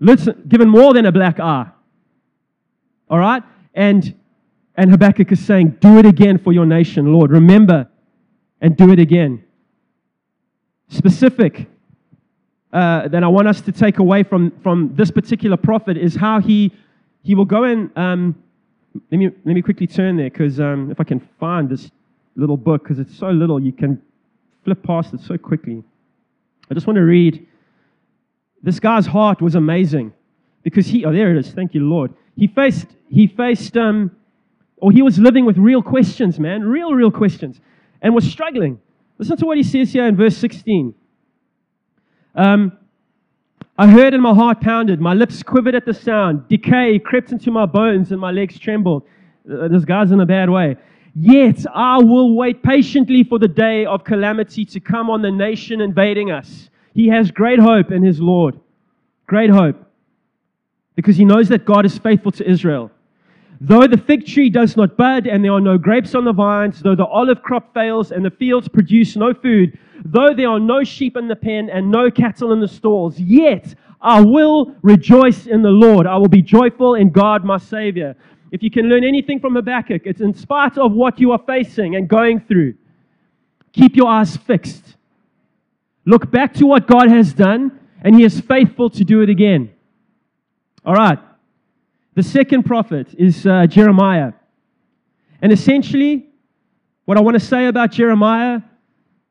listen, 0.00 0.44
given 0.48 0.68
more 0.68 0.94
than 0.94 1.06
a 1.06 1.12
black 1.12 1.40
eye. 1.40 1.68
All 3.10 3.18
right? 3.18 3.42
And, 3.74 4.14
and 4.76 4.90
Habakkuk 4.90 5.30
is 5.32 5.44
saying, 5.44 5.78
Do 5.80 5.98
it 5.98 6.06
again 6.06 6.38
for 6.38 6.52
your 6.52 6.66
nation, 6.66 7.12
Lord. 7.12 7.30
Remember 7.30 7.88
and 8.60 8.76
do 8.76 8.90
it 8.92 8.98
again. 8.98 9.44
Specific 10.88 11.66
uh, 12.72 13.08
that 13.08 13.22
I 13.22 13.28
want 13.28 13.48
us 13.48 13.60
to 13.62 13.72
take 13.72 13.98
away 13.98 14.22
from, 14.22 14.52
from 14.62 14.94
this 14.94 15.10
particular 15.10 15.56
prophet 15.56 15.96
is 15.96 16.14
how 16.16 16.40
he, 16.40 16.72
he 17.22 17.34
will 17.34 17.44
go 17.44 17.64
and 17.64 17.90
um, 17.96 18.42
let, 19.10 19.18
me, 19.18 19.30
let 19.44 19.54
me 19.54 19.62
quickly 19.62 19.86
turn 19.86 20.16
there 20.16 20.30
because 20.30 20.58
um, 20.60 20.90
if 20.90 21.00
I 21.00 21.04
can 21.04 21.20
find 21.38 21.68
this 21.68 21.90
little 22.38 22.56
book, 22.56 22.82
because 22.82 22.98
it's 22.98 23.16
so 23.16 23.30
little, 23.30 23.60
you 23.60 23.72
can 23.72 24.00
flip 24.64 24.82
past 24.82 25.12
it 25.12 25.20
so 25.20 25.36
quickly. 25.36 25.82
I 26.70 26.74
just 26.74 26.86
want 26.86 26.96
to 26.96 27.02
read. 27.02 27.46
This 28.62 28.80
guy's 28.80 29.06
heart 29.06 29.40
was 29.40 29.54
amazing 29.54 30.12
because 30.62 30.86
he, 30.86 31.04
oh, 31.04 31.12
there 31.12 31.34
it 31.34 31.38
is. 31.38 31.52
Thank 31.52 31.74
you, 31.74 31.88
Lord. 31.88 32.12
He 32.36 32.46
faced, 32.46 32.86
he 33.08 33.26
faced, 33.26 33.76
um, 33.76 34.10
or 34.78 34.92
he 34.92 35.02
was 35.02 35.18
living 35.18 35.44
with 35.44 35.58
real 35.58 35.82
questions, 35.82 36.38
man, 36.38 36.62
real, 36.62 36.94
real 36.94 37.10
questions, 37.10 37.60
and 38.02 38.14
was 38.14 38.30
struggling. 38.30 38.80
Listen 39.18 39.36
to 39.36 39.46
what 39.46 39.56
he 39.56 39.62
says 39.62 39.92
here 39.92 40.06
in 40.06 40.16
verse 40.16 40.36
16. 40.36 40.94
Um, 42.34 42.72
I 43.76 43.86
heard 43.88 44.12
and 44.12 44.22
my 44.22 44.34
heart 44.34 44.60
pounded. 44.60 45.00
My 45.00 45.14
lips 45.14 45.42
quivered 45.42 45.74
at 45.74 45.84
the 45.84 45.94
sound. 45.94 46.48
Decay 46.48 46.98
crept 46.98 47.32
into 47.32 47.50
my 47.50 47.64
bones 47.66 48.10
and 48.12 48.20
my 48.20 48.30
legs 48.30 48.58
trembled. 48.58 49.04
This 49.44 49.84
guy's 49.84 50.10
in 50.10 50.20
a 50.20 50.26
bad 50.26 50.50
way. 50.50 50.76
Yet 51.14 51.64
I 51.74 51.98
will 51.98 52.36
wait 52.36 52.62
patiently 52.62 53.24
for 53.24 53.38
the 53.38 53.48
day 53.48 53.84
of 53.86 54.04
calamity 54.04 54.64
to 54.66 54.80
come 54.80 55.10
on 55.10 55.22
the 55.22 55.30
nation 55.30 55.80
invading 55.80 56.30
us. 56.30 56.70
He 56.94 57.08
has 57.08 57.30
great 57.30 57.58
hope 57.58 57.90
in 57.90 58.02
his 58.02 58.20
Lord. 58.20 58.58
Great 59.26 59.50
hope. 59.50 59.76
Because 60.94 61.16
he 61.16 61.24
knows 61.24 61.48
that 61.48 61.64
God 61.64 61.84
is 61.84 61.98
faithful 61.98 62.32
to 62.32 62.48
Israel. 62.48 62.90
Though 63.60 63.86
the 63.88 63.98
fig 63.98 64.24
tree 64.26 64.50
does 64.50 64.76
not 64.76 64.96
bud 64.96 65.26
and 65.26 65.44
there 65.44 65.52
are 65.52 65.60
no 65.60 65.78
grapes 65.78 66.14
on 66.14 66.24
the 66.24 66.32
vines, 66.32 66.80
though 66.80 66.94
the 66.94 67.06
olive 67.06 67.42
crop 67.42 67.74
fails 67.74 68.12
and 68.12 68.24
the 68.24 68.30
fields 68.30 68.68
produce 68.68 69.16
no 69.16 69.34
food, 69.34 69.76
though 70.04 70.32
there 70.34 70.48
are 70.48 70.60
no 70.60 70.84
sheep 70.84 71.16
in 71.16 71.26
the 71.26 71.36
pen 71.36 71.68
and 71.68 71.90
no 71.90 72.10
cattle 72.10 72.52
in 72.52 72.60
the 72.60 72.68
stalls, 72.68 73.18
yet 73.18 73.74
I 74.00 74.20
will 74.20 74.76
rejoice 74.82 75.46
in 75.46 75.62
the 75.62 75.70
Lord. 75.70 76.06
I 76.06 76.16
will 76.16 76.28
be 76.28 76.42
joyful 76.42 76.94
in 76.94 77.10
God 77.10 77.44
my 77.44 77.58
Savior. 77.58 78.14
If 78.50 78.62
you 78.62 78.70
can 78.70 78.88
learn 78.88 79.04
anything 79.04 79.40
from 79.40 79.54
Habakkuk, 79.54 80.02
it's 80.04 80.20
in 80.20 80.34
spite 80.34 80.78
of 80.78 80.92
what 80.92 81.20
you 81.20 81.32
are 81.32 81.42
facing 81.46 81.96
and 81.96 82.08
going 82.08 82.40
through, 82.40 82.74
keep 83.72 83.96
your 83.96 84.08
eyes 84.08 84.36
fixed. 84.36 84.96
Look 86.04 86.30
back 86.30 86.54
to 86.54 86.66
what 86.66 86.86
God 86.86 87.08
has 87.08 87.34
done, 87.34 87.78
and 88.02 88.14
He 88.14 88.24
is 88.24 88.40
faithful 88.40 88.88
to 88.90 89.04
do 89.04 89.20
it 89.20 89.28
again. 89.28 89.70
All 90.84 90.94
right. 90.94 91.18
The 92.14 92.22
second 92.22 92.64
prophet 92.64 93.14
is 93.18 93.46
uh, 93.46 93.66
Jeremiah. 93.66 94.32
And 95.42 95.52
essentially, 95.52 96.26
what 97.04 97.16
I 97.16 97.20
want 97.20 97.34
to 97.38 97.44
say 97.44 97.66
about 97.66 97.92
Jeremiah 97.92 98.60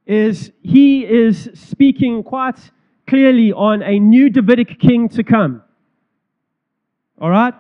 is 0.06 0.52
he 0.64 1.06
is 1.06 1.50
speaking 1.54 2.24
quite 2.24 2.58
clearly 3.06 3.52
on 3.52 3.84
a 3.84 4.00
new 4.00 4.30
Davidic 4.30 4.80
king 4.80 5.10
to 5.10 5.24
come. 5.24 5.62
All 7.20 7.30
right? 7.30 7.54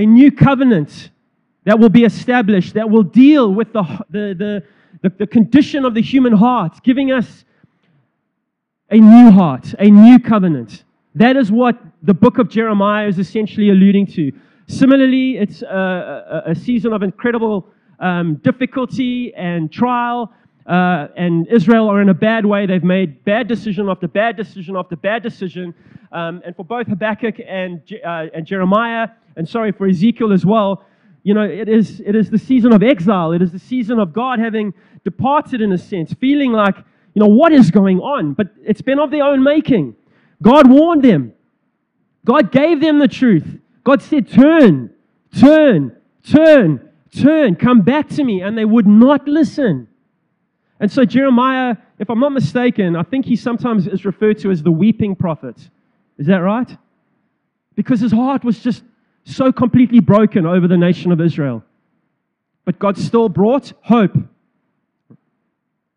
A 0.00 0.06
new 0.06 0.32
covenant 0.32 1.10
that 1.64 1.78
will 1.78 1.90
be 1.90 2.04
established, 2.04 2.72
that 2.72 2.88
will 2.88 3.02
deal 3.02 3.52
with 3.52 3.70
the, 3.74 3.82
the, 4.08 4.64
the, 5.02 5.10
the, 5.10 5.26
condition 5.26 5.84
of 5.84 5.92
the 5.92 6.00
human 6.00 6.32
heart, 6.32 6.82
giving 6.82 7.12
us 7.12 7.44
a 8.88 8.96
new 8.96 9.30
heart, 9.30 9.74
a 9.78 9.90
new 9.90 10.18
covenant. 10.18 10.84
That 11.14 11.36
is 11.36 11.52
what 11.52 11.78
the 12.02 12.14
book 12.14 12.38
of 12.38 12.48
Jeremiah 12.48 13.08
is 13.08 13.18
essentially 13.18 13.68
alluding 13.68 14.06
to. 14.16 14.32
Similarly, 14.68 15.36
it's 15.36 15.60
a, 15.60 16.44
a, 16.46 16.52
a 16.52 16.54
season 16.54 16.94
of 16.94 17.02
incredible 17.02 17.66
um, 17.98 18.36
difficulty 18.36 19.34
and 19.34 19.70
trial 19.70 20.32
uh, 20.66 21.08
and 21.16 21.46
Israel 21.48 21.88
are 21.88 22.00
in 22.00 22.08
a 22.08 22.14
bad 22.14 22.46
way. 22.46 22.64
They've 22.64 22.82
made 22.82 23.24
bad 23.24 23.48
decision 23.48 23.88
after 23.88 24.08
bad 24.08 24.36
decision 24.36 24.76
after 24.76 24.96
bad 24.96 25.22
decision. 25.22 25.74
Um, 26.12 26.42
and 26.44 26.56
for 26.56 26.64
both 26.64 26.86
Habakkuk 26.88 27.36
and, 27.46 27.80
uh, 28.04 28.26
and 28.34 28.44
Jeremiah, 28.44 29.08
and 29.36 29.48
sorry, 29.48 29.72
for 29.72 29.86
Ezekiel 29.86 30.32
as 30.32 30.44
well, 30.44 30.84
you 31.22 31.34
know, 31.34 31.42
it 31.42 31.68
is, 31.68 32.00
it 32.00 32.14
is 32.14 32.30
the 32.30 32.38
season 32.38 32.72
of 32.72 32.82
exile. 32.82 33.32
It 33.32 33.42
is 33.42 33.52
the 33.52 33.58
season 33.58 33.98
of 33.98 34.12
God 34.12 34.38
having 34.38 34.72
departed 35.04 35.60
in 35.60 35.72
a 35.72 35.78
sense, 35.78 36.12
feeling 36.14 36.52
like, 36.52 36.76
you 37.14 37.20
know, 37.20 37.28
what 37.28 37.52
is 37.52 37.70
going 37.70 38.00
on? 38.00 38.34
But 38.34 38.48
it's 38.64 38.82
been 38.82 38.98
of 38.98 39.10
their 39.10 39.24
own 39.24 39.42
making. 39.42 39.96
God 40.42 40.68
warned 40.68 41.02
them. 41.02 41.32
God 42.24 42.52
gave 42.52 42.80
them 42.80 42.98
the 42.98 43.08
truth. 43.08 43.58
God 43.84 44.02
said, 44.02 44.28
turn, 44.28 44.90
turn, 45.38 45.96
turn, 46.28 46.88
turn, 47.14 47.56
come 47.56 47.82
back 47.82 48.08
to 48.10 48.24
me. 48.24 48.40
And 48.40 48.56
they 48.56 48.64
would 48.64 48.86
not 48.86 49.28
listen. 49.28 49.88
And 50.78 50.90
so, 50.90 51.04
Jeremiah, 51.04 51.76
if 51.98 52.08
I'm 52.08 52.20
not 52.20 52.32
mistaken, 52.32 52.96
I 52.96 53.02
think 53.02 53.26
he 53.26 53.36
sometimes 53.36 53.86
is 53.86 54.04
referred 54.04 54.38
to 54.38 54.50
as 54.50 54.62
the 54.62 54.70
weeping 54.70 55.14
prophet. 55.14 55.68
Is 56.20 56.26
that 56.26 56.36
right? 56.36 56.76
Because 57.74 58.00
his 58.00 58.12
heart 58.12 58.44
was 58.44 58.58
just 58.60 58.84
so 59.24 59.50
completely 59.50 60.00
broken 60.00 60.44
over 60.44 60.68
the 60.68 60.76
nation 60.76 61.12
of 61.12 61.20
Israel. 61.20 61.64
But 62.66 62.78
God 62.78 62.98
still 62.98 63.30
brought 63.30 63.72
hope. 63.80 64.14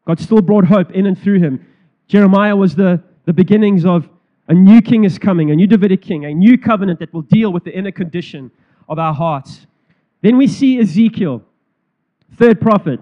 God 0.08 0.20
still 0.22 0.42
brought 0.42 0.64
hope 0.64 0.92
in 0.92 1.06
and 1.08 1.22
through 1.22 1.40
him. 1.40 1.66
Jeremiah 2.08 2.56
was 2.56 2.74
the, 2.74 3.04
the 3.26 3.34
beginnings 3.34 3.86
of 3.86 4.08
a 4.48 4.54
new 4.54 4.82
king 4.82 5.04
is 5.04 5.20
coming, 5.20 5.52
a 5.52 5.56
new 5.56 5.68
Davidic 5.68 6.02
king, 6.02 6.24
a 6.24 6.34
new 6.34 6.58
covenant 6.58 7.00
that 7.00 7.14
will 7.14 7.22
deal 7.24 7.52
with 7.52 7.66
the 7.66 7.78
inner 7.78 7.92
condition 7.92 8.50
of 8.88 9.00
our 9.00 9.14
hearts. 9.14 9.68
Then 10.22 10.38
we 10.38 10.48
see 10.48 10.80
Ezekiel, 10.80 11.44
third 12.38 12.62
prophet. 12.62 13.02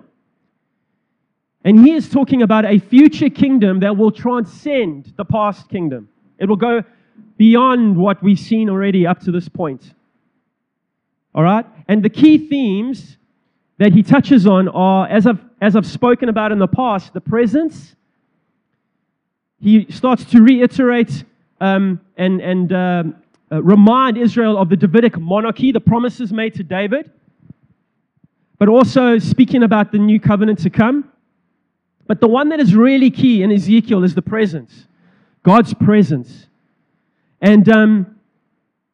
And 1.63 1.85
he 1.85 1.93
is 1.93 2.09
talking 2.09 2.41
about 2.41 2.65
a 2.65 2.79
future 2.79 3.29
kingdom 3.29 3.81
that 3.81 3.95
will 3.95 4.11
transcend 4.11 5.13
the 5.17 5.25
past 5.25 5.69
kingdom. 5.69 6.09
It 6.39 6.49
will 6.49 6.55
go 6.55 6.83
beyond 7.41 7.97
what 7.97 8.21
we've 8.21 8.39
seen 8.39 8.69
already 8.69 9.07
up 9.07 9.19
to 9.19 9.31
this 9.31 9.49
point. 9.49 9.95
All 11.33 11.41
right? 11.41 11.65
And 11.87 12.03
the 12.03 12.09
key 12.09 12.37
themes 12.37 13.17
that 13.79 13.91
he 13.93 14.03
touches 14.03 14.45
on 14.45 14.67
are, 14.67 15.07
as 15.07 15.25
I've, 15.25 15.39
as 15.59 15.75
I've 15.75 15.87
spoken 15.87 16.29
about 16.29 16.51
in 16.51 16.59
the 16.59 16.67
past, 16.67 17.15
the 17.15 17.19
presence. 17.19 17.95
He 19.59 19.87
starts 19.89 20.23
to 20.25 20.43
reiterate 20.43 21.23
um, 21.59 21.99
and, 22.15 22.41
and 22.41 22.73
um, 22.73 23.15
uh, 23.51 23.63
remind 23.63 24.19
Israel 24.19 24.55
of 24.55 24.69
the 24.69 24.77
Davidic 24.77 25.19
monarchy, 25.19 25.71
the 25.71 25.81
promises 25.81 26.31
made 26.31 26.53
to 26.53 26.63
David, 26.63 27.09
but 28.59 28.69
also 28.69 29.17
speaking 29.17 29.63
about 29.63 29.91
the 29.91 29.97
new 29.97 30.19
covenant 30.19 30.59
to 30.59 30.69
come. 30.69 31.11
But 32.05 32.21
the 32.21 32.27
one 32.27 32.49
that 32.49 32.59
is 32.59 32.75
really 32.75 33.09
key 33.09 33.41
in 33.41 33.51
Ezekiel 33.51 34.03
is 34.03 34.13
the 34.13 34.21
presence 34.21 34.85
God's 35.41 35.73
presence. 35.73 36.45
And 37.41 37.67
um, 37.69 38.15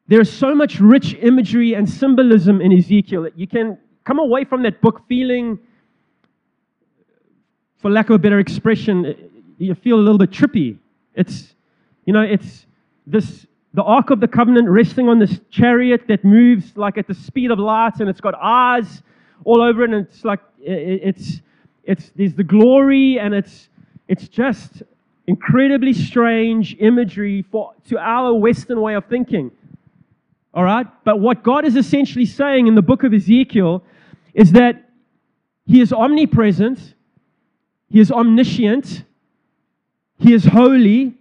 there's 0.08 0.32
so 0.32 0.56
much 0.56 0.80
rich 0.80 1.16
imagery 1.16 1.74
and 1.74 1.90
symbolism 1.90 2.62
in 2.62 2.72
Ezekiel 2.72 3.24
that 3.24 3.38
you 3.38 3.48
can 3.48 3.78
come 4.06 4.20
away 4.20 4.46
from 4.46 4.64
that 4.64 4.82
book 4.82 5.04
feeling, 5.08 5.60
for 7.78 7.92
lack 7.92 8.10
of 8.10 8.16
a 8.16 8.20
better 8.20 8.40
expression, 8.40 9.16
you 9.58 9.76
feel 9.76 9.98
a 9.98 10.00
little 10.00 10.18
bit 10.18 10.32
trippy. 10.32 10.78
It's, 11.14 11.54
you 12.06 12.14
know, 12.14 12.22
it's 12.22 12.66
this 13.06 13.46
the 13.74 13.84
Ark 13.84 14.10
of 14.10 14.22
the 14.22 14.28
Covenant 14.28 14.70
resting 14.70 15.10
on 15.10 15.20
this 15.20 15.40
chariot 15.52 16.08
that 16.08 16.24
moves 16.24 16.76
like 16.78 16.98
at 16.98 17.08
the 17.08 17.14
speed 17.14 17.52
of 17.52 17.60
light, 17.60 18.00
and 18.00 18.10
it's 18.10 18.22
got 18.22 18.34
eyes 18.42 19.04
all 19.44 19.62
over 19.62 19.84
it, 19.84 19.92
and 19.92 20.08
it's 20.08 20.24
like 20.24 20.40
it's 20.60 21.42
it's, 21.88 22.12
there's 22.16 22.34
the 22.34 22.44
glory, 22.44 23.18
and 23.18 23.34
it's, 23.34 23.70
it's 24.10 24.28
just 24.28 24.84
incredibly 25.28 25.92
strange 25.92 26.76
imagery 26.80 27.44
for, 27.52 27.74
to 27.90 28.00
our 28.00 28.34
Western 28.34 28.82
way 28.82 28.96
of 28.96 29.06
thinking. 29.06 29.52
All 30.54 30.64
right? 30.64 30.88
But 31.04 31.20
what 31.20 31.44
God 31.44 31.66
is 31.66 31.76
essentially 31.76 32.26
saying 32.26 32.68
in 32.68 32.76
the 32.76 32.82
book 32.82 33.04
of 33.04 33.14
Ezekiel 33.14 33.84
is 34.34 34.54
that 34.54 34.90
He 35.66 35.82
is 35.82 35.92
omnipresent, 35.92 36.96
He 37.90 38.00
is 38.00 38.12
omniscient, 38.12 39.04
He 40.18 40.34
is 40.34 40.46
holy. 40.46 41.14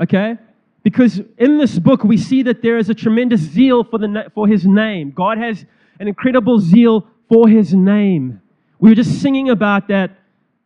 Okay? 0.00 0.36
Because 0.82 1.20
in 1.38 1.58
this 1.58 1.78
book, 1.78 2.02
we 2.04 2.16
see 2.16 2.42
that 2.42 2.62
there 2.62 2.78
is 2.78 2.90
a 2.90 2.94
tremendous 2.94 3.40
zeal 3.40 3.84
for, 3.84 3.98
the, 3.98 4.30
for 4.34 4.48
His 4.48 4.66
name. 4.66 5.12
God 5.12 5.38
has 5.38 5.64
an 6.00 6.08
incredible 6.08 6.58
zeal 6.58 7.06
for 7.28 7.48
His 7.48 7.72
name. 7.72 8.40
We 8.80 8.90
were 8.90 8.96
just 8.96 9.20
singing 9.20 9.50
about 9.50 9.88
that 9.88 10.10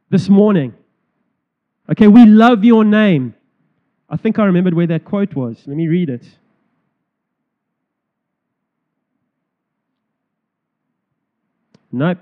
this 0.08 0.28
morning. 0.28 0.72
Okay, 1.90 2.08
we 2.08 2.24
love 2.24 2.64
your 2.64 2.84
name. 2.84 3.34
I 4.08 4.16
think 4.16 4.38
I 4.38 4.44
remembered 4.44 4.74
where 4.74 4.86
that 4.86 5.04
quote 5.04 5.34
was. 5.34 5.62
Let 5.66 5.76
me 5.76 5.88
read 5.88 6.08
it. 6.08 6.24
Nope. 11.92 12.18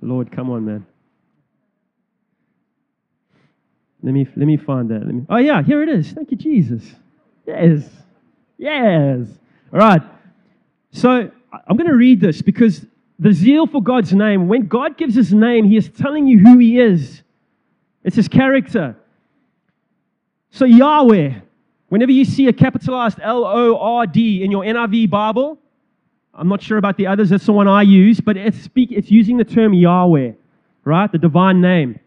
Lord, 0.00 0.32
come 0.32 0.50
on, 0.50 0.64
man. 0.64 0.86
Let 4.02 4.12
me 4.14 4.26
let 4.36 4.46
me 4.46 4.56
find 4.56 4.90
that. 4.90 5.04
Let 5.04 5.14
me, 5.14 5.26
oh 5.28 5.36
yeah, 5.36 5.62
here 5.62 5.82
it 5.82 5.88
is. 5.88 6.10
Thank 6.10 6.30
you, 6.30 6.36
Jesus. 6.36 6.82
Yes. 7.46 7.88
Yes. 8.58 9.28
All 9.72 9.78
right. 9.78 10.02
So 10.92 11.30
I'm 11.52 11.76
going 11.76 11.88
to 11.88 11.96
read 11.96 12.20
this 12.20 12.42
because 12.42 12.84
the 13.22 13.32
zeal 13.32 13.68
for 13.68 13.80
God's 13.80 14.12
name, 14.12 14.48
when 14.48 14.66
God 14.66 14.98
gives 14.98 15.14
his 15.14 15.32
name, 15.32 15.64
he 15.64 15.76
is 15.76 15.88
telling 15.88 16.26
you 16.26 16.40
who 16.40 16.58
he 16.58 16.80
is. 16.80 17.22
It's 18.02 18.16
his 18.16 18.26
character. 18.26 18.96
So, 20.50 20.64
Yahweh, 20.64 21.34
whenever 21.88 22.10
you 22.10 22.24
see 22.24 22.48
a 22.48 22.52
capitalized 22.52 23.20
L 23.22 23.44
O 23.44 23.78
R 23.78 24.06
D 24.06 24.42
in 24.42 24.50
your 24.50 24.64
NIV 24.64 25.08
Bible, 25.08 25.56
I'm 26.34 26.48
not 26.48 26.62
sure 26.62 26.78
about 26.78 26.96
the 26.96 27.06
others, 27.06 27.30
that's 27.30 27.46
the 27.46 27.52
one 27.52 27.68
I 27.68 27.82
use, 27.82 28.20
but 28.20 28.36
it's, 28.36 28.60
speak, 28.60 28.90
it's 28.90 29.10
using 29.10 29.36
the 29.36 29.44
term 29.44 29.72
Yahweh, 29.72 30.32
right? 30.84 31.12
The 31.12 31.18
divine 31.18 31.60
name. 31.60 32.00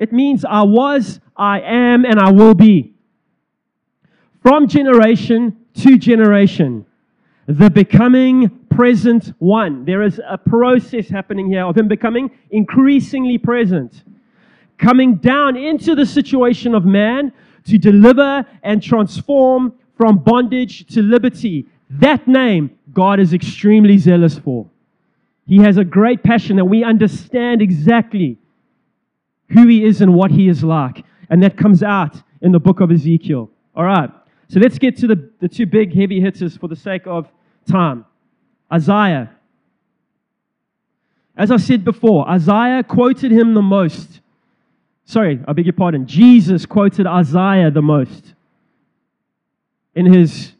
It 0.00 0.12
means 0.12 0.44
I 0.44 0.62
was, 0.62 1.20
I 1.36 1.60
am, 1.60 2.04
and 2.04 2.18
I 2.18 2.32
will 2.32 2.54
be. 2.54 2.92
From 4.42 4.66
generation 4.66 5.56
to 5.74 5.96
generation, 5.96 6.86
the 7.46 7.70
becoming 7.70 8.50
present 8.70 9.32
one. 9.38 9.84
There 9.84 10.02
is 10.02 10.20
a 10.28 10.36
process 10.36 11.08
happening 11.08 11.48
here 11.48 11.64
of 11.64 11.76
him 11.76 11.88
becoming 11.88 12.30
increasingly 12.50 13.38
present, 13.38 14.02
coming 14.78 15.16
down 15.16 15.56
into 15.56 15.94
the 15.94 16.04
situation 16.06 16.74
of 16.74 16.84
man 16.84 17.32
to 17.66 17.78
deliver 17.78 18.44
and 18.62 18.82
transform 18.82 19.74
from 19.96 20.18
bondage 20.18 20.86
to 20.94 21.02
liberty. 21.02 21.66
That 21.88 22.26
name, 22.26 22.76
God 22.92 23.20
is 23.20 23.32
extremely 23.32 23.98
zealous 23.98 24.38
for. 24.38 24.68
He 25.46 25.58
has 25.58 25.76
a 25.76 25.84
great 25.84 26.24
passion 26.24 26.56
that 26.56 26.64
we 26.64 26.82
understand 26.82 27.62
exactly 27.62 28.38
who 29.50 29.68
He 29.68 29.84
is 29.84 30.00
and 30.00 30.14
what 30.14 30.32
He 30.32 30.48
is 30.48 30.64
like. 30.64 31.04
And 31.30 31.42
that 31.44 31.56
comes 31.56 31.82
out 31.82 32.16
in 32.42 32.50
the 32.50 32.58
book 32.58 32.80
of 32.80 32.90
Ezekiel. 32.90 33.50
All 33.76 33.84
right. 33.84 34.10
So 34.48 34.60
let's 34.60 34.78
get 34.78 34.96
to 34.98 35.06
the, 35.06 35.30
the 35.40 35.48
two 35.48 35.66
big 35.66 35.94
heavy 35.94 36.20
hitters 36.20 36.56
for 36.56 36.68
the 36.68 36.76
sake 36.76 37.06
of 37.06 37.28
time. 37.66 38.04
Isaiah. 38.72 39.30
As 41.36 41.50
I 41.50 41.56
said 41.58 41.84
before, 41.84 42.28
Isaiah 42.28 42.82
quoted 42.82 43.30
him 43.30 43.54
the 43.54 43.62
most. 43.62 44.20
Sorry, 45.04 45.40
I 45.46 45.52
beg 45.52 45.66
your 45.66 45.72
pardon. 45.72 46.06
Jesus 46.06 46.66
quoted 46.66 47.06
Isaiah 47.06 47.70
the 47.70 47.82
most. 47.82 48.34
In 49.94 50.12
his 50.12 50.52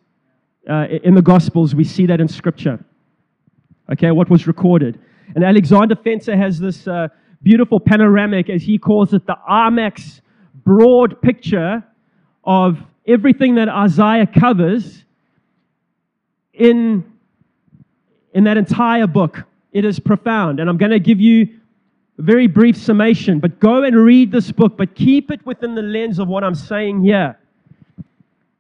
uh, 0.69 0.87
in 1.03 1.15
the 1.15 1.23
Gospels, 1.23 1.75
we 1.75 1.85
see 1.85 2.07
that 2.07 2.21
in 2.21 2.29
Scripture. 2.29 2.85
Okay, 3.93 4.11
what 4.11 4.29
was 4.29 4.47
recorded. 4.47 4.99
And 5.35 5.45
Alexander 5.45 5.95
Venter 5.95 6.37
has 6.37 6.59
this 6.59 6.89
uh, 6.89 7.09
beautiful 7.43 7.79
panoramic, 7.79 8.51
as 8.51 8.63
he 8.63 8.79
calls 8.79 9.15
it, 9.15 9.27
the 9.27 9.37
IMAX 9.49 10.21
broad 10.65 11.21
picture 11.23 11.85
of 12.45 12.79
everything 13.07 13.55
that 13.57 13.69
Isaiah 13.69 14.27
covers 14.27 15.05
in, 16.57 17.05
in 18.33 18.45
that 18.45 18.57
entire 18.57 19.07
book. 19.07 19.45
It 19.73 19.85
is 19.85 20.01
profound. 20.01 20.59
And 20.59 20.69
I'm 20.69 20.79
going 20.79 20.91
to 20.91 20.99
give 20.99 21.21
you 21.21 21.49
a 22.19 22.23
very 22.23 22.47
brief 22.47 22.77
summation, 22.77 23.39
but 23.41 23.61
go 23.61 23.85
and 23.85 23.95
read 23.95 24.33
this 24.33 24.51
book, 24.51 24.77
but 24.77 24.95
keep 24.95 25.31
it 25.31 25.45
within 25.45 25.75
the 25.75 25.83
lens 25.83 26.19
of 26.19 26.29
what 26.29 26.43
I'm 26.43 26.55
saying 26.55 27.05
here. 27.05 27.39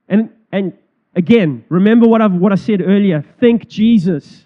And, 0.08 0.30
and 0.52 0.72
again, 1.14 1.64
remember 1.68 2.06
what, 2.06 2.20
I've, 2.20 2.34
what 2.34 2.52
I 2.52 2.56
said 2.56 2.82
earlier 2.82 3.24
think 3.40 3.68
Jesus. 3.68 4.44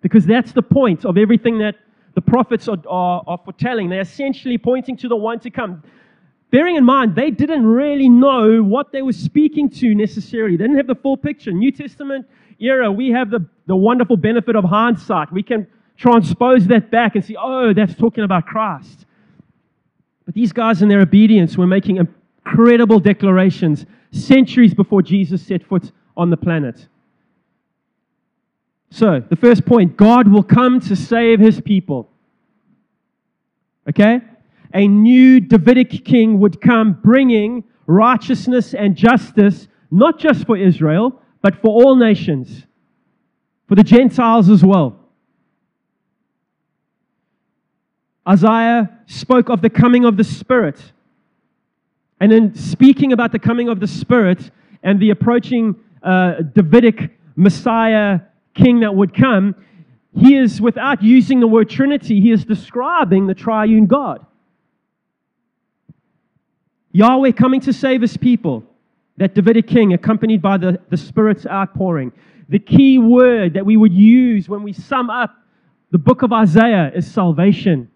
Because 0.00 0.24
that's 0.24 0.52
the 0.52 0.62
point 0.62 1.04
of 1.04 1.18
everything 1.18 1.58
that 1.58 1.74
the 2.14 2.22
prophets 2.22 2.68
are, 2.68 2.78
are, 2.88 3.22
are 3.26 3.38
foretelling. 3.44 3.90
They're 3.90 4.00
essentially 4.00 4.56
pointing 4.56 4.96
to 4.98 5.08
the 5.08 5.16
one 5.16 5.40
to 5.40 5.50
come. 5.50 5.82
Bearing 6.50 6.76
in 6.76 6.84
mind, 6.84 7.14
they 7.14 7.30
didn't 7.30 7.66
really 7.66 8.08
know 8.08 8.62
what 8.62 8.92
they 8.92 9.02
were 9.02 9.12
speaking 9.12 9.68
to 9.70 9.94
necessarily. 9.94 10.56
They 10.56 10.64
didn't 10.64 10.78
have 10.78 10.86
the 10.86 10.96
full 10.96 11.16
picture. 11.16 11.52
New 11.52 11.70
Testament 11.70 12.26
era, 12.60 12.90
we 12.90 13.10
have 13.10 13.30
the, 13.30 13.46
the 13.66 13.76
wonderful 13.76 14.16
benefit 14.16 14.56
of 14.56 14.64
hindsight. 14.64 15.32
We 15.32 15.42
can 15.42 15.66
transpose 15.96 16.66
that 16.68 16.90
back 16.90 17.14
and 17.14 17.24
see, 17.24 17.36
oh, 17.36 17.72
that's 17.72 17.94
talking 17.94 18.24
about 18.24 18.46
Christ. 18.46 19.06
But 20.24 20.34
these 20.34 20.52
guys, 20.52 20.82
in 20.82 20.88
their 20.88 21.00
obedience, 21.00 21.56
were 21.56 21.66
making 21.66 21.96
incredible 21.96 23.00
declarations 23.00 23.86
centuries 24.12 24.74
before 24.74 25.02
Jesus 25.02 25.42
set 25.42 25.64
foot 25.64 25.92
on 26.16 26.30
the 26.30 26.36
planet. 26.36 26.86
So, 28.90 29.20
the 29.20 29.36
first 29.36 29.64
point 29.64 29.96
God 29.96 30.28
will 30.28 30.42
come 30.42 30.80
to 30.80 30.96
save 30.96 31.38
his 31.38 31.60
people. 31.60 32.10
Okay? 33.88 34.20
A 34.74 34.86
new 34.86 35.40
Davidic 35.40 36.04
king 36.04 36.38
would 36.40 36.60
come 36.60 36.98
bringing 37.02 37.64
righteousness 37.86 38.74
and 38.74 38.96
justice, 38.96 39.68
not 39.90 40.18
just 40.18 40.46
for 40.46 40.56
Israel, 40.56 41.20
but 41.42 41.56
for 41.56 41.68
all 41.68 41.96
nations, 41.96 42.66
for 43.68 43.74
the 43.74 43.84
Gentiles 43.84 44.48
as 44.48 44.64
well. 44.64 44.96
Isaiah 48.28 48.90
spoke 49.06 49.48
of 49.48 49.62
the 49.62 49.70
coming 49.70 50.04
of 50.04 50.16
the 50.16 50.24
Spirit. 50.24 50.92
And 52.20 52.32
in 52.32 52.54
speaking 52.54 53.12
about 53.12 53.32
the 53.32 53.38
coming 53.38 53.68
of 53.68 53.80
the 53.80 53.86
Spirit 53.86 54.50
and 54.82 55.00
the 55.00 55.10
approaching 55.10 55.76
uh, 56.02 56.42
Davidic 56.54 57.16
Messiah 57.34 58.20
king 58.54 58.80
that 58.80 58.94
would 58.94 59.14
come, 59.14 59.54
he 60.14 60.36
is, 60.36 60.60
without 60.60 61.02
using 61.02 61.40
the 61.40 61.46
word 61.46 61.70
Trinity, 61.70 62.20
he 62.20 62.30
is 62.30 62.44
describing 62.44 63.26
the 63.26 63.34
triune 63.34 63.86
God. 63.86 64.26
Yahweh 66.92 67.32
coming 67.32 67.60
to 67.60 67.72
save 67.72 68.02
his 68.02 68.16
people, 68.16 68.64
that 69.20 69.34
Davidic 69.34 69.66
king, 69.66 69.92
accompanied 69.92 70.40
by 70.40 70.56
the, 70.56 70.80
the 70.88 70.96
Spirit's 70.96 71.46
outpouring. 71.46 72.10
The 72.48 72.58
key 72.58 72.98
word 72.98 73.52
that 73.52 73.66
we 73.66 73.76
would 73.76 73.92
use 73.92 74.48
when 74.48 74.62
we 74.62 74.72
sum 74.72 75.10
up 75.10 75.36
the 75.90 75.98
book 75.98 76.22
of 76.22 76.32
Isaiah 76.32 76.90
is 76.94 77.08
salvation. 77.08 77.90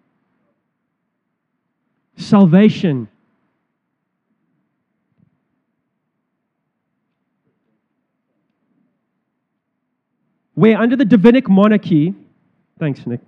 Salvation. 2.17 3.09
where 10.55 10.79
under 10.79 10.95
the 10.95 11.05
Davidic 11.05 11.49
monarchy, 11.49 12.15
thanks, 12.79 13.05
Nick, 13.09 13.21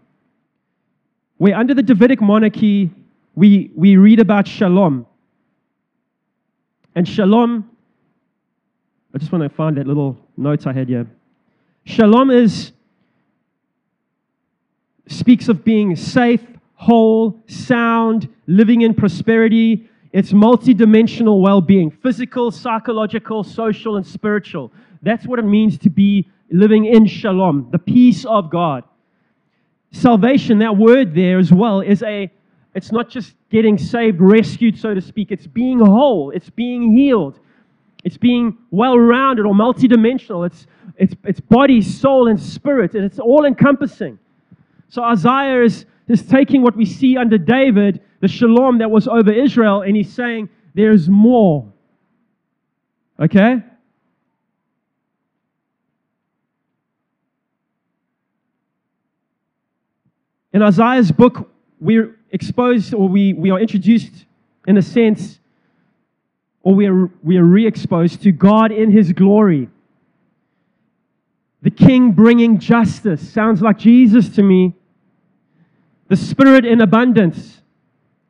where 1.39 1.57
under 1.57 1.75
the 1.75 1.83
Davidic 1.83 2.21
monarchy 2.21 2.89
we, 3.35 3.73
we 3.75 3.97
read 3.97 4.21
about 4.21 4.47
shalom. 4.47 5.07
And 6.95 7.07
shalom, 7.07 7.69
I 9.17 9.19
just 9.19 9.33
want 9.33 9.45
to 9.45 9.49
find 9.49 9.79
that 9.79 9.87
little 9.87 10.15
note 10.37 10.67
I 10.67 10.75
had 10.75 10.89
here. 10.89 11.07
Shalom 11.85 12.31
is 12.31 12.73
speaks 15.09 15.49
of 15.49 15.65
being 15.65 15.97
safe, 15.97 16.43
whole, 16.75 17.41
sound, 17.47 18.29
living 18.47 18.83
in 18.83 18.93
prosperity. 18.93 19.89
It's 20.13 20.33
multidimensional 20.33 21.41
well-being, 21.41 21.93
physical, 21.93 22.51
psychological, 22.51 23.43
social, 23.43 23.97
and 23.97 24.07
spiritual. 24.07 24.71
That's 25.01 25.27
what 25.27 25.39
it 25.39 25.47
means 25.47 25.79
to 25.79 25.89
be 25.89 26.29
living 26.51 26.85
in 26.85 27.07
shalom, 27.07 27.69
the 27.73 27.79
peace 27.79 28.27
of 28.27 28.51
God. 28.51 28.85
Salvation, 29.93 30.59
that 30.59 30.77
word 30.77 31.15
there 31.15 31.39
as 31.39 31.51
well, 31.51 31.81
is 31.81 32.03
a, 32.03 32.31
it's 32.75 32.93
not 32.93 33.09
just 33.09 33.33
getting 33.49 33.79
saved, 33.79 34.21
rescued, 34.21 34.79
so 34.79 34.93
to 34.93 35.01
speak. 35.01 35.33
It's 35.33 35.47
being 35.47 35.79
whole, 35.79 36.33
it's 36.33 36.51
being 36.51 36.95
healed, 36.95 37.41
it's 38.07 38.17
being 38.17 38.57
well 38.71 38.97
rounded 38.97 39.47
or 39.47 39.53
multidimensional. 39.53 40.47
It's, 40.47 40.69
it's, 40.97 41.17
it's 41.25 41.41
body, 41.41 41.83
soul, 41.83 42.29
and 42.29 42.41
spirit, 42.41 42.95
and 42.95 43.05
it's 43.05 43.19
all 43.19 43.45
encompassing. 43.45 44.17
So 44.89 45.03
Isaiah 45.03 45.65
is, 45.65 45.87
is 46.07 46.23
taking 46.23 46.63
what 46.63 46.77
we 46.77 46.85
see 46.85 47.17
under 47.17 47.37
David, 47.37 48.01
the 48.21 48.29
shalom 48.29 48.79
that 48.79 48.89
was 48.89 49.09
over 49.09 49.33
Israel, 49.33 49.83
and 49.83 49.97
he's 49.97 50.13
saying, 50.13 50.49
There's 50.73 51.09
more. 51.09 51.67
Okay? 53.19 53.57
In 60.53 60.63
Isaiah's 60.63 61.11
book, 61.11 61.51
we're 61.81 62.17
exposed 62.31 62.95
or 62.95 63.09
we, 63.09 63.33
we 63.33 63.51
are 63.51 63.59
introduced, 63.59 64.27
in 64.69 64.77
a 64.77 64.83
sense, 64.83 65.41
or 66.67 66.75
we 66.75 66.89
are, 66.89 67.09
we 67.23 67.37
are 67.37 67.45
re 67.45 67.65
exposed 67.65 68.25
to 68.25 68.33
God 68.33 68.73
in 68.73 68.91
His 68.91 69.13
glory. 69.13 69.69
The 71.63 71.71
King 71.71 72.11
bringing 72.11 72.59
justice 72.59 73.31
sounds 73.31 73.63
like 73.63 73.79
Jesus 73.79 74.31
to 74.31 74.43
me. 74.43 74.75
The 76.09 76.17
Spirit 76.17 76.67
in 76.67 76.81
abundance 76.81 77.63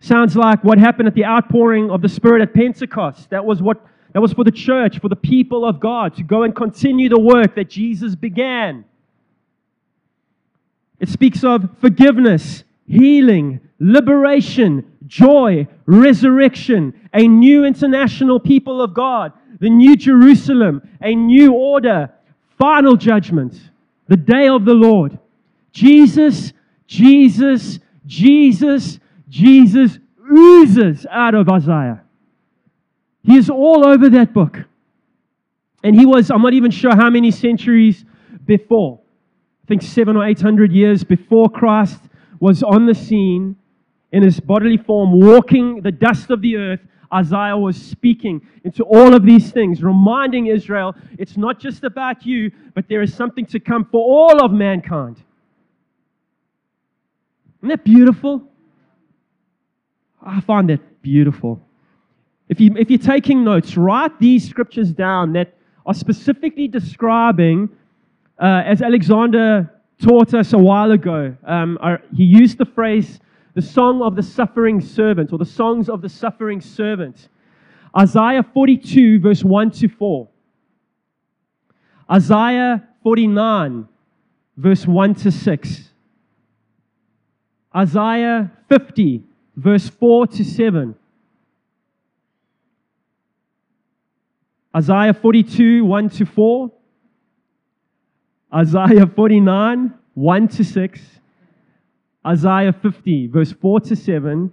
sounds 0.00 0.36
like 0.36 0.62
what 0.62 0.76
happened 0.76 1.08
at 1.08 1.14
the 1.14 1.24
outpouring 1.24 1.90
of 1.90 2.02
the 2.02 2.10
Spirit 2.10 2.42
at 2.42 2.52
Pentecost. 2.52 3.30
That 3.30 3.42
was 3.42 3.62
what 3.62 3.82
that 4.12 4.20
was 4.20 4.34
for 4.34 4.44
the 4.44 4.50
church, 4.50 4.98
for 4.98 5.08
the 5.08 5.16
people 5.16 5.64
of 5.64 5.80
God 5.80 6.14
to 6.16 6.22
go 6.22 6.42
and 6.42 6.54
continue 6.54 7.08
the 7.08 7.18
work 7.18 7.54
that 7.54 7.70
Jesus 7.70 8.14
began. 8.14 8.84
It 11.00 11.08
speaks 11.08 11.42
of 11.42 11.70
forgiveness, 11.78 12.64
healing, 12.86 13.60
liberation, 13.78 14.92
joy, 15.06 15.66
resurrection, 15.86 17.05
a 17.16 17.26
new 17.26 17.64
international 17.64 18.38
people 18.38 18.82
of 18.82 18.92
God, 18.92 19.32
the 19.58 19.70
new 19.70 19.96
Jerusalem, 19.96 20.86
a 21.00 21.14
new 21.14 21.54
order, 21.54 22.12
final 22.58 22.94
judgment, 22.94 23.54
the 24.06 24.18
day 24.18 24.48
of 24.48 24.66
the 24.66 24.74
Lord. 24.74 25.18
Jesus, 25.72 26.52
Jesus, 26.86 27.78
Jesus, 28.04 29.00
Jesus 29.30 29.98
oozes 30.30 31.06
out 31.10 31.34
of 31.34 31.48
Isaiah. 31.48 32.02
He 33.22 33.36
is 33.36 33.48
all 33.48 33.86
over 33.86 34.10
that 34.10 34.34
book. 34.34 34.58
And 35.82 35.98
he 35.98 36.04
was, 36.04 36.30
I'm 36.30 36.42
not 36.42 36.52
even 36.52 36.70
sure 36.70 36.94
how 36.94 37.08
many 37.08 37.30
centuries 37.30 38.04
before. 38.44 39.00
I 39.64 39.66
think 39.68 39.82
seven 39.82 40.16
or 40.16 40.26
eight 40.26 40.40
hundred 40.40 40.70
years 40.70 41.02
before 41.02 41.48
Christ 41.48 42.00
was 42.40 42.62
on 42.62 42.84
the 42.84 42.94
scene, 42.94 43.56
in 44.12 44.22
his 44.22 44.38
bodily 44.38 44.76
form, 44.76 45.18
walking 45.18 45.80
the 45.80 45.90
dust 45.90 46.30
of 46.30 46.42
the 46.42 46.56
earth, 46.56 46.80
Isaiah 47.12 47.56
was 47.56 47.76
speaking 47.76 48.46
into 48.64 48.82
all 48.84 49.14
of 49.14 49.24
these 49.24 49.50
things, 49.52 49.82
reminding 49.82 50.46
Israel 50.46 50.94
it's 51.18 51.36
not 51.36 51.60
just 51.60 51.84
about 51.84 52.26
you, 52.26 52.50
but 52.74 52.88
there 52.88 53.02
is 53.02 53.14
something 53.14 53.46
to 53.46 53.60
come 53.60 53.84
for 53.84 54.00
all 54.02 54.44
of 54.44 54.52
mankind. 54.52 55.16
Isn't 57.60 57.68
that 57.68 57.84
beautiful? 57.84 58.42
I 60.24 60.40
find 60.40 60.68
that 60.70 61.02
beautiful. 61.02 61.60
If, 62.48 62.60
you, 62.60 62.74
if 62.76 62.90
you're 62.90 62.98
taking 62.98 63.44
notes, 63.44 63.76
write 63.76 64.18
these 64.20 64.48
scriptures 64.48 64.92
down 64.92 65.32
that 65.32 65.54
are 65.84 65.94
specifically 65.94 66.68
describing, 66.68 67.68
uh, 68.40 68.62
as 68.64 68.82
Alexander 68.82 69.72
taught 70.00 70.34
us 70.34 70.52
a 70.52 70.58
while 70.58 70.92
ago, 70.92 71.36
um, 71.44 71.78
are, 71.80 72.02
he 72.14 72.24
used 72.24 72.58
the 72.58 72.64
phrase 72.64 73.18
the 73.56 73.62
song 73.62 74.02
of 74.02 74.14
the 74.14 74.22
suffering 74.22 74.82
servant, 74.82 75.32
or 75.32 75.38
the 75.38 75.46
songs 75.46 75.88
of 75.88 76.02
the 76.02 76.10
suffering 76.10 76.60
servant. 76.60 77.30
Isaiah 77.96 78.44
42, 78.52 79.18
verse 79.18 79.42
1 79.42 79.70
to 79.70 79.88
4. 79.88 80.28
Isaiah 82.12 82.86
49, 83.02 83.88
verse 84.58 84.86
1 84.86 85.14
to 85.14 85.30
6. 85.30 85.90
Isaiah 87.74 88.52
50, 88.68 89.22
verse 89.56 89.88
4 89.88 90.26
to 90.26 90.44
7. 90.44 90.94
Isaiah 94.76 95.14
42, 95.14 95.82
1 95.82 96.10
to 96.10 96.26
4. 96.26 96.72
Isaiah 98.54 99.06
49, 99.06 99.94
1 100.12 100.48
to 100.48 100.62
6. 100.62 101.15
Isaiah 102.26 102.72
50, 102.72 103.28
verse 103.28 103.52
4 103.52 103.80
to 103.80 103.96
7, 103.96 104.52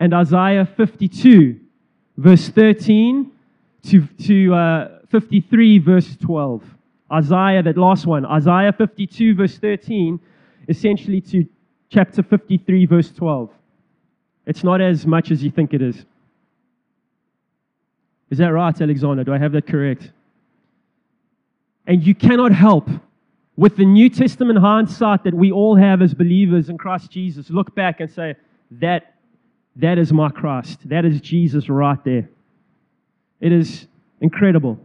and 0.00 0.14
Isaiah 0.14 0.66
52, 0.76 1.58
verse 2.18 2.48
13 2.48 3.30
to, 3.84 4.06
to 4.24 4.54
uh, 4.54 4.88
53, 5.10 5.78
verse 5.78 6.16
12. 6.16 6.62
Isaiah, 7.12 7.62
that 7.62 7.76
last 7.76 8.06
one, 8.06 8.24
Isaiah 8.26 8.72
52, 8.72 9.34
verse 9.34 9.58
13, 9.58 10.18
essentially 10.68 11.20
to 11.22 11.46
chapter 11.90 12.22
53, 12.22 12.86
verse 12.86 13.10
12. 13.12 13.50
It's 14.46 14.64
not 14.64 14.80
as 14.80 15.06
much 15.06 15.30
as 15.30 15.42
you 15.42 15.50
think 15.50 15.72
it 15.72 15.82
is. 15.82 16.04
Is 18.30 18.38
that 18.38 18.48
right, 18.48 18.78
Alexander? 18.80 19.24
Do 19.24 19.34
I 19.34 19.38
have 19.38 19.52
that 19.52 19.66
correct? 19.66 20.10
And 21.86 22.02
you 22.02 22.14
cannot 22.14 22.52
help 22.52 22.88
with 23.56 23.76
the 23.76 23.84
New 23.84 24.08
Testament 24.08 24.58
hindsight 24.58 25.24
that 25.24 25.34
we 25.34 25.52
all 25.52 25.76
have 25.76 26.00
as 26.00 26.14
believers 26.14 26.68
in 26.68 26.78
Christ 26.78 27.10
Jesus, 27.10 27.50
look 27.50 27.74
back 27.74 28.00
and 28.00 28.10
say, 28.10 28.34
that, 28.70 29.14
that 29.76 29.98
is 29.98 30.12
my 30.12 30.30
Christ. 30.30 30.88
That 30.88 31.04
is 31.04 31.20
Jesus 31.20 31.68
right 31.68 32.02
there. 32.04 32.28
It 33.40 33.52
is 33.52 33.86
incredible. 34.20 34.78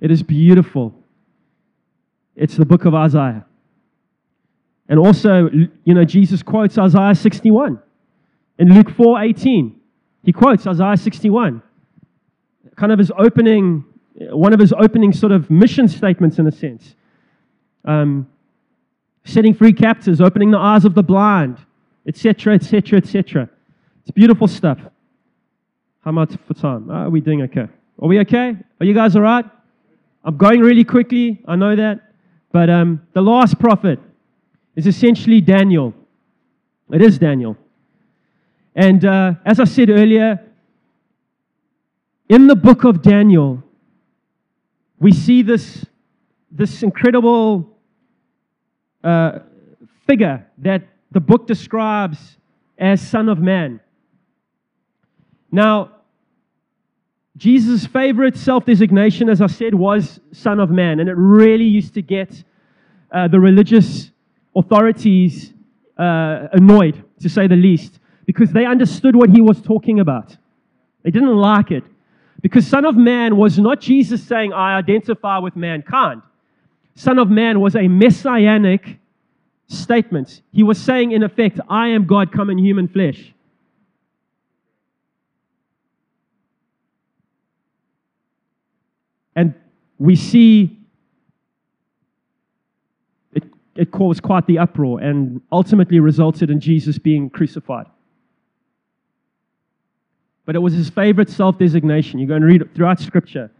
It 0.00 0.10
is 0.10 0.22
beautiful. 0.22 0.94
It's 2.36 2.56
the 2.56 2.66
book 2.66 2.84
of 2.84 2.94
Isaiah. 2.94 3.44
And 4.88 4.98
also, 4.98 5.48
you 5.84 5.94
know, 5.94 6.04
Jesus 6.04 6.42
quotes 6.42 6.76
Isaiah 6.78 7.14
61 7.14 7.80
in 8.58 8.74
Luke 8.74 8.90
4 8.90 9.22
18. 9.22 9.80
He 10.24 10.32
quotes 10.32 10.66
Isaiah 10.66 10.96
61, 10.96 11.62
kind 12.76 12.92
of 12.92 12.98
his 12.98 13.10
opening, 13.16 13.84
one 14.14 14.52
of 14.52 14.60
his 14.60 14.72
opening 14.72 15.12
sort 15.12 15.32
of 15.32 15.50
mission 15.50 15.88
statements 15.88 16.38
in 16.38 16.46
a 16.46 16.52
sense 16.52 16.94
um, 17.88 18.28
setting 19.24 19.54
free 19.54 19.72
captives, 19.72 20.20
opening 20.20 20.50
the 20.50 20.58
eyes 20.58 20.84
of 20.84 20.94
the 20.94 21.02
blind, 21.02 21.58
etc., 22.06 22.54
etc., 22.54 22.98
etc. 22.98 23.48
It's 24.02 24.10
beautiful 24.10 24.46
stuff. 24.46 24.78
How 26.04 26.12
much 26.12 26.34
for 26.46 26.54
time? 26.54 26.90
Are 26.90 27.10
we 27.10 27.20
doing 27.20 27.42
okay? 27.42 27.66
Are 28.00 28.08
we 28.08 28.20
okay? 28.20 28.56
Are 28.80 28.86
you 28.86 28.94
guys 28.94 29.16
all 29.16 29.22
right? 29.22 29.44
I'm 30.22 30.36
going 30.36 30.60
really 30.60 30.84
quickly. 30.84 31.42
I 31.46 31.56
know 31.56 31.74
that. 31.74 32.00
But 32.52 32.70
um, 32.70 33.02
the 33.14 33.22
last 33.22 33.58
prophet 33.58 33.98
is 34.76 34.86
essentially 34.86 35.40
Daniel. 35.40 35.94
It 36.92 37.02
is 37.02 37.18
Daniel. 37.18 37.56
And 38.74 39.04
uh, 39.04 39.34
as 39.44 39.60
I 39.60 39.64
said 39.64 39.90
earlier, 39.90 40.40
in 42.28 42.46
the 42.46 42.56
book 42.56 42.84
of 42.84 43.02
Daniel, 43.02 43.62
we 45.00 45.12
see 45.12 45.42
this, 45.42 45.86
this 46.50 46.82
incredible 46.82 47.77
uh, 49.08 49.38
figure 50.06 50.46
that 50.58 50.82
the 51.12 51.20
book 51.20 51.46
describes 51.46 52.36
as 52.76 53.00
Son 53.00 53.28
of 53.30 53.38
Man. 53.38 53.80
Now, 55.50 55.92
Jesus' 57.38 57.86
favorite 57.86 58.36
self 58.36 58.66
designation, 58.66 59.30
as 59.30 59.40
I 59.40 59.46
said, 59.46 59.74
was 59.74 60.20
Son 60.32 60.60
of 60.60 60.70
Man, 60.70 61.00
and 61.00 61.08
it 61.08 61.14
really 61.16 61.64
used 61.64 61.94
to 61.94 62.02
get 62.02 62.44
uh, 63.10 63.28
the 63.28 63.40
religious 63.40 64.10
authorities 64.54 65.54
uh, 65.96 66.48
annoyed, 66.52 67.02
to 67.20 67.28
say 67.30 67.46
the 67.46 67.56
least, 67.56 68.00
because 68.26 68.50
they 68.52 68.66
understood 68.66 69.16
what 69.16 69.30
he 69.30 69.40
was 69.40 69.62
talking 69.62 70.00
about. 70.00 70.36
They 71.02 71.10
didn't 71.10 71.36
like 71.36 71.70
it. 71.70 71.84
Because 72.42 72.66
Son 72.66 72.84
of 72.84 72.94
Man 72.94 73.36
was 73.36 73.58
not 73.58 73.80
Jesus 73.80 74.22
saying, 74.22 74.52
I 74.52 74.76
identify 74.76 75.38
with 75.38 75.56
mankind. 75.56 76.20
Son 76.98 77.20
of 77.20 77.30
Man 77.30 77.60
was 77.60 77.76
a 77.76 77.86
messianic 77.86 78.98
statement. 79.68 80.42
He 80.50 80.64
was 80.64 80.82
saying, 80.82 81.12
in 81.12 81.22
effect, 81.22 81.60
I 81.68 81.86
am 81.86 82.06
God 82.06 82.32
come 82.32 82.50
in 82.50 82.58
human 82.58 82.88
flesh. 82.88 83.32
And 89.36 89.54
we 89.98 90.16
see 90.16 90.76
it, 93.32 93.44
it 93.76 93.92
caused 93.92 94.24
quite 94.24 94.48
the 94.48 94.58
uproar 94.58 94.98
and 94.98 95.40
ultimately 95.52 96.00
resulted 96.00 96.50
in 96.50 96.58
Jesus 96.58 96.98
being 96.98 97.30
crucified. 97.30 97.86
But 100.44 100.56
it 100.56 100.58
was 100.58 100.72
his 100.72 100.90
favorite 100.90 101.30
self 101.30 101.58
designation. 101.58 102.18
You 102.18 102.26
go 102.26 102.34
and 102.34 102.44
read 102.44 102.60
it 102.60 102.74
throughout 102.74 102.98
Scripture. 102.98 103.52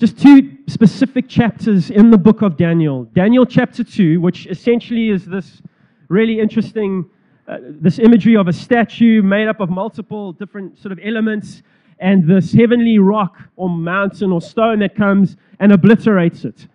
Just 0.00 0.18
two 0.18 0.58
specific 0.66 1.28
chapters 1.28 1.90
in 1.90 2.10
the 2.10 2.18
book 2.18 2.42
of 2.42 2.56
Daniel. 2.56 3.04
Daniel 3.14 3.46
chapter 3.46 3.84
2, 3.84 4.20
which 4.20 4.48
essentially 4.48 5.10
is 5.10 5.24
this 5.24 5.62
really 6.08 6.40
interesting, 6.40 7.08
uh, 7.46 7.58
this 7.62 8.00
imagery 8.00 8.36
of 8.36 8.48
a 8.48 8.52
statue 8.52 9.22
made 9.22 9.46
up 9.46 9.60
of 9.60 9.70
multiple 9.70 10.32
different 10.32 10.76
sort 10.80 10.90
of 10.90 10.98
elements 11.00 11.62
and 12.00 12.26
this 12.28 12.52
heavenly 12.52 12.98
rock 12.98 13.36
or 13.54 13.68
mountain 13.68 14.32
or 14.32 14.40
stone 14.40 14.80
that 14.80 14.96
comes 14.96 15.36
and 15.60 15.70
obliterates 15.70 16.44
it. 16.44 16.66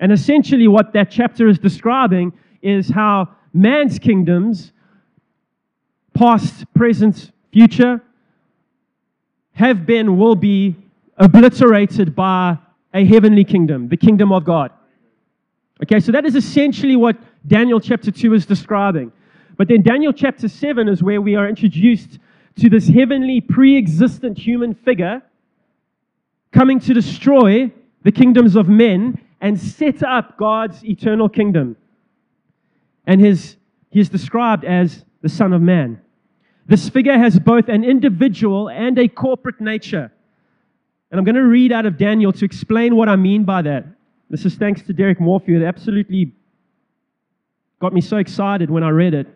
And 0.00 0.10
essentially, 0.10 0.66
what 0.66 0.92
that 0.94 1.12
chapter 1.12 1.46
is 1.46 1.60
describing 1.60 2.32
is 2.60 2.88
how 2.88 3.28
man's 3.52 4.00
kingdoms, 4.00 4.72
past, 6.12 6.64
present, 6.74 7.30
future, 7.52 8.02
have 9.52 9.86
been, 9.86 10.18
will 10.18 10.34
be 10.34 10.74
obliterated 11.16 12.14
by 12.14 12.58
a 12.92 13.04
heavenly 13.04 13.44
kingdom, 13.44 13.88
the 13.88 13.96
kingdom 13.96 14.32
of 14.32 14.44
God. 14.44 14.70
Okay, 15.82 16.00
so 16.00 16.12
that 16.12 16.24
is 16.24 16.36
essentially 16.36 16.96
what 16.96 17.16
Daniel 17.46 17.80
chapter 17.80 18.10
2 18.10 18.34
is 18.34 18.46
describing. 18.46 19.12
But 19.56 19.68
then 19.68 19.82
Daniel 19.82 20.12
chapter 20.12 20.48
7 20.48 20.88
is 20.88 21.02
where 21.02 21.20
we 21.20 21.34
are 21.34 21.48
introduced 21.48 22.18
to 22.60 22.70
this 22.70 22.88
heavenly 22.88 23.40
pre 23.40 23.76
existent 23.76 24.38
human 24.38 24.74
figure 24.74 25.22
coming 26.52 26.78
to 26.80 26.94
destroy 26.94 27.72
the 28.04 28.12
kingdoms 28.12 28.54
of 28.54 28.68
men 28.68 29.20
and 29.40 29.60
set 29.60 30.02
up 30.02 30.38
God's 30.38 30.84
eternal 30.84 31.28
kingdom. 31.28 31.76
And 33.06 33.20
his, 33.20 33.56
he 33.90 34.00
is 34.00 34.08
described 34.08 34.64
as 34.64 35.04
the 35.20 35.28
Son 35.28 35.52
of 35.52 35.60
Man. 35.60 36.00
This 36.66 36.88
figure 36.88 37.18
has 37.18 37.38
both 37.38 37.68
an 37.68 37.84
individual 37.84 38.70
and 38.70 38.98
a 38.98 39.08
corporate 39.08 39.60
nature. 39.60 40.12
And 41.14 41.20
I'm 41.20 41.24
going 41.24 41.36
to 41.36 41.48
read 41.48 41.70
out 41.70 41.86
of 41.86 41.96
Daniel 41.96 42.32
to 42.32 42.44
explain 42.44 42.96
what 42.96 43.08
I 43.08 43.14
mean 43.14 43.44
by 43.44 43.62
that. 43.62 43.86
This 44.30 44.44
is 44.44 44.56
thanks 44.56 44.82
to 44.82 44.92
Derek 44.92 45.20
Morphew. 45.20 45.62
It 45.62 45.64
absolutely 45.64 46.34
got 47.80 47.92
me 47.92 48.00
so 48.00 48.16
excited 48.16 48.68
when 48.68 48.82
I 48.82 48.88
read 48.88 49.14
it. 49.14 49.28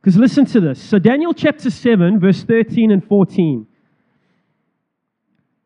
Because 0.00 0.16
listen 0.16 0.44
to 0.46 0.60
this. 0.60 0.82
So, 0.82 0.98
Daniel 0.98 1.32
chapter 1.32 1.70
7, 1.70 2.18
verse 2.18 2.42
13 2.42 2.90
and 2.90 3.06
14. 3.06 3.64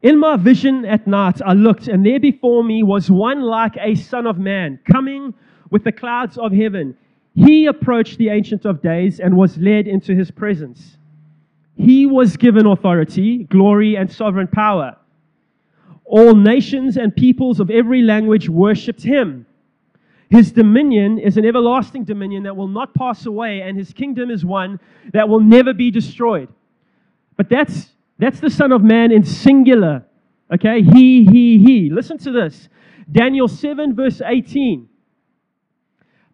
In 0.03 0.21
my 0.21 0.37
vision 0.37 0.85
at 0.85 1.07
night, 1.07 1.41
I 1.41 1.55
looked, 1.55 1.89
and 1.89 2.05
there 2.05 2.21
before 2.21 2.63
me 2.63 2.83
was 2.83 3.11
one 3.11 3.41
like 3.41 3.79
a 3.81 3.95
son 3.95 4.27
of 4.27 4.37
man, 4.37 4.81
coming 4.85 5.33
with 5.71 5.83
the 5.83 5.93
clouds 5.93 6.37
of 6.37 6.53
heaven. 6.53 6.95
He 7.35 7.65
approached 7.65 8.19
the 8.19 8.29
Ancient 8.29 8.67
of 8.67 8.83
Days 8.83 9.19
and 9.19 9.35
was 9.35 9.57
led 9.57 9.87
into 9.87 10.15
his 10.15 10.31
presence. 10.31 10.99
He 11.77 12.07
was 12.07 12.37
given 12.37 12.67
authority, 12.67 13.45
glory, 13.45 13.97
and 13.97 14.11
sovereign 14.11 14.49
power. 14.49 14.97
All 16.05 16.35
nations 16.35 16.97
and 16.97 17.15
peoples 17.15 17.61
of 17.61 17.71
every 17.71 18.03
language 18.03 18.49
worshipped 18.49 19.03
him. 19.03 19.47
His 20.31 20.53
dominion 20.53 21.19
is 21.19 21.37
an 21.37 21.45
everlasting 21.45 22.05
dominion 22.05 22.45
that 22.45 22.57
will 22.57 22.69
not 22.69 22.95
pass 22.95 23.27
away, 23.27 23.61
and 23.61 23.77
his 23.77 23.93
kingdom 23.93 24.31
is 24.31 24.45
one 24.45 24.81
that 25.13 25.29
will 25.29 25.41
never 25.41 25.75
be 25.75 25.91
destroyed. 25.91 26.49
But 27.37 27.49
that's, 27.49 27.91
that's 28.19 28.41
the 28.41 28.51
Son 28.51 28.73
of 28.73 28.83
Man 28.83 29.13
in 29.13 29.25
singular. 29.25 30.05
Okay? 30.53 30.83
He, 30.83 31.25
he, 31.27 31.59
he. 31.59 31.91
Listen 31.91 32.19
to 32.19 32.33
this 32.33 32.69
Daniel 33.11 33.49
7, 33.49 33.95
verse 33.95 34.21
18. 34.25 34.89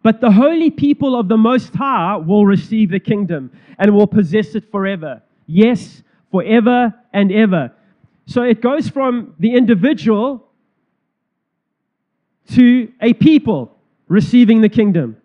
But 0.01 0.19
the 0.19 0.31
holy 0.31 0.69
people 0.69 1.17
of 1.17 1.27
the 1.27 1.37
Most 1.37 1.73
High 1.75 2.17
will 2.17 2.45
receive 2.45 2.91
the 2.91 2.99
kingdom 2.99 3.51
and 3.77 3.93
will 3.93 4.07
possess 4.07 4.55
it 4.55 4.69
forever. 4.71 5.21
Yes, 5.45 6.03
forever 6.31 6.93
and 7.11 7.31
ever. 7.31 7.71
So 8.25 8.43
it 8.43 8.61
goes 8.61 8.89
from 8.89 9.35
the 9.39 9.53
individual 9.55 10.47
to 12.51 12.91
a 13.01 13.13
people 13.13 13.77
receiving 14.07 14.61
the 14.61 14.69
kingdom. 14.69 15.17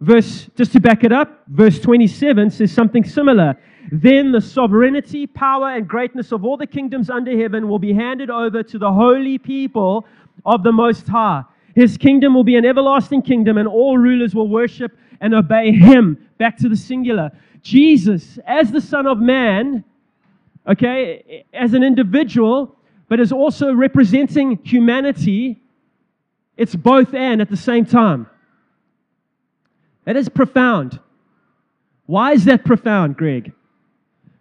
Verse, 0.00 0.48
just 0.56 0.72
to 0.72 0.80
back 0.80 1.04
it 1.04 1.12
up, 1.12 1.44
verse 1.48 1.78
27 1.80 2.50
says 2.50 2.72
something 2.72 3.04
similar. 3.04 3.56
Then 3.90 4.32
the 4.32 4.40
sovereignty, 4.40 5.26
power, 5.26 5.70
and 5.70 5.86
greatness 5.86 6.32
of 6.32 6.44
all 6.44 6.56
the 6.56 6.66
kingdoms 6.66 7.10
under 7.10 7.36
heaven 7.38 7.68
will 7.68 7.78
be 7.78 7.92
handed 7.92 8.30
over 8.30 8.62
to 8.62 8.78
the 8.78 8.92
holy 8.92 9.38
people 9.38 10.06
of 10.44 10.62
the 10.62 10.72
Most 10.72 11.06
High. 11.06 11.44
His 11.74 11.96
kingdom 11.96 12.34
will 12.34 12.44
be 12.44 12.56
an 12.56 12.64
everlasting 12.64 13.22
kingdom, 13.22 13.58
and 13.58 13.68
all 13.68 13.98
rulers 13.98 14.34
will 14.34 14.48
worship 14.48 14.96
and 15.20 15.34
obey 15.34 15.72
him. 15.72 16.18
Back 16.38 16.56
to 16.58 16.68
the 16.68 16.76
singular. 16.76 17.30
Jesus, 17.64 18.38
as 18.46 18.70
the 18.70 18.80
Son 18.80 19.06
of 19.06 19.18
Man, 19.18 19.84
okay, 20.68 21.44
as 21.52 21.72
an 21.72 21.82
individual, 21.82 22.76
but 23.08 23.18
as 23.18 23.32
also 23.32 23.72
representing 23.74 24.58
humanity, 24.62 25.60
it's 26.58 26.76
both 26.76 27.14
and 27.14 27.40
at 27.40 27.48
the 27.48 27.56
same 27.56 27.86
time. 27.86 28.28
That 30.04 30.14
is 30.14 30.28
profound. 30.28 31.00
Why 32.06 32.32
is 32.32 32.44
that 32.44 32.66
profound, 32.66 33.16
Greg? 33.16 33.52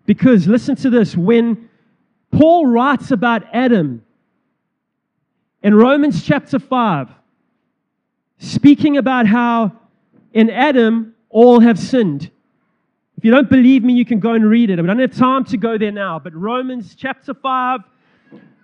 Because 0.05 0.45
listen 0.45 0.75
to 0.75 0.89
this 0.89 1.15
when 1.15 1.69
Paul 2.29 2.67
writes 2.67 3.11
about 3.11 3.43
Adam 3.53 4.03
in 5.61 5.73
Romans 5.73 6.25
chapter 6.25 6.59
5, 6.59 7.09
speaking 8.37 8.97
about 8.97 9.27
how 9.27 9.71
in 10.33 10.49
Adam 10.49 11.15
all 11.29 11.61
have 11.61 11.79
sinned. 11.79 12.29
If 13.23 13.27
you 13.27 13.31
don't 13.31 13.49
believe 13.49 13.85
me, 13.85 13.93
you 13.93 14.03
can 14.03 14.19
go 14.19 14.33
and 14.33 14.45
read 14.45 14.69
it. 14.69 14.79
I 14.79 14.81
don't 14.81 14.99
have 14.99 15.15
time 15.15 15.45
to 15.45 15.55
go 15.55 15.77
there 15.77 15.93
now. 15.93 16.19
But 16.19 16.35
Romans 16.35 16.93
chapter 16.93 17.33
5, 17.33 17.79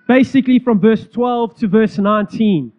basically 0.06 0.60
from 0.60 0.82
verse 0.82 1.08
12 1.08 1.56
to 1.60 1.68
verse 1.70 1.98
19. 1.98 2.70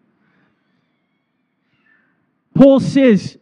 Paul 2.55 2.81
says, 2.81 3.39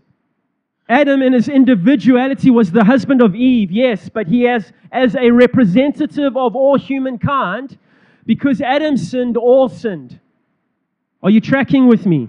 Adam 0.89 1.21
in 1.21 1.33
his 1.33 1.49
individuality 1.49 2.49
was 2.51 2.71
the 2.71 2.85
husband 2.85 3.23
of 3.23 3.35
Eve, 3.35 3.73
yes, 3.73 4.09
but 4.09 4.29
he 4.29 4.43
has, 4.43 4.73
as 4.93 5.17
a 5.17 5.33
representative 5.33 6.37
of 6.37 6.55
all 6.55 6.79
humankind, 6.79 7.77
because 8.25 8.61
Adam 8.61 8.97
sinned, 8.97 9.37
all 9.37 9.69
sinned. 9.69 10.21
Are 11.25 11.31
you 11.31 11.41
tracking 11.41 11.89
with 11.89 12.07
me? 12.07 12.29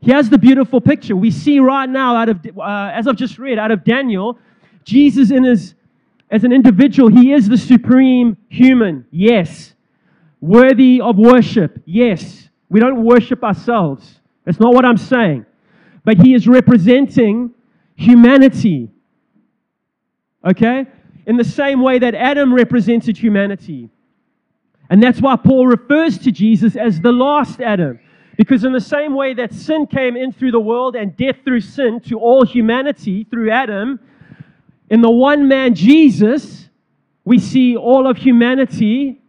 Here's 0.00 0.30
the 0.30 0.38
beautiful 0.38 0.80
picture. 0.80 1.16
We 1.16 1.30
see 1.30 1.58
right 1.58 1.88
now, 1.88 2.16
out 2.16 2.28
of, 2.28 2.40
uh, 2.56 2.90
as 2.94 3.08
I've 3.08 3.16
just 3.16 3.38
read, 3.38 3.58
out 3.58 3.70
of 3.70 3.84
Daniel, 3.84 4.38
Jesus 4.84 5.30
in 5.30 5.44
his, 5.44 5.74
as 6.30 6.44
an 6.44 6.52
individual, 6.52 7.08
he 7.10 7.32
is 7.32 7.48
the 7.48 7.58
supreme 7.58 8.36
human, 8.48 9.06
yes. 9.10 9.74
Worthy 10.40 11.00
of 11.00 11.18
worship, 11.18 11.82
yes. 11.84 12.48
We 12.68 12.80
don't 12.80 13.04
worship 13.04 13.42
ourselves. 13.42 14.20
That's 14.44 14.60
not 14.60 14.72
what 14.72 14.84
I'm 14.84 14.96
saying. 14.96 15.46
But 16.04 16.18
he 16.18 16.34
is 16.34 16.46
representing 16.46 17.52
humanity. 17.96 18.90
Okay? 20.46 20.86
In 21.26 21.36
the 21.36 21.44
same 21.44 21.82
way 21.82 21.98
that 21.98 22.14
Adam 22.14 22.54
represented 22.54 23.18
humanity. 23.18 23.90
And 24.90 25.02
that's 25.02 25.20
why 25.20 25.36
Paul 25.36 25.66
refers 25.66 26.18
to 26.18 26.30
Jesus 26.30 26.76
as 26.76 27.00
the 27.00 27.12
last 27.12 27.60
Adam. 27.60 27.98
Because, 28.38 28.62
in 28.62 28.72
the 28.72 28.80
same 28.80 29.16
way 29.16 29.34
that 29.34 29.52
sin 29.52 29.84
came 29.88 30.16
in 30.16 30.32
through 30.32 30.52
the 30.52 30.60
world 30.60 30.94
and 30.94 31.14
death 31.16 31.38
through 31.44 31.60
sin 31.60 31.98
to 32.02 32.20
all 32.20 32.46
humanity 32.46 33.24
through 33.24 33.50
Adam, 33.50 33.98
in 34.90 35.02
the 35.02 35.10
one 35.10 35.48
man 35.48 35.74
Jesus, 35.74 36.68
we 37.24 37.40
see 37.40 37.76
all 37.76 38.06
of 38.06 38.16
humanity 38.16 39.20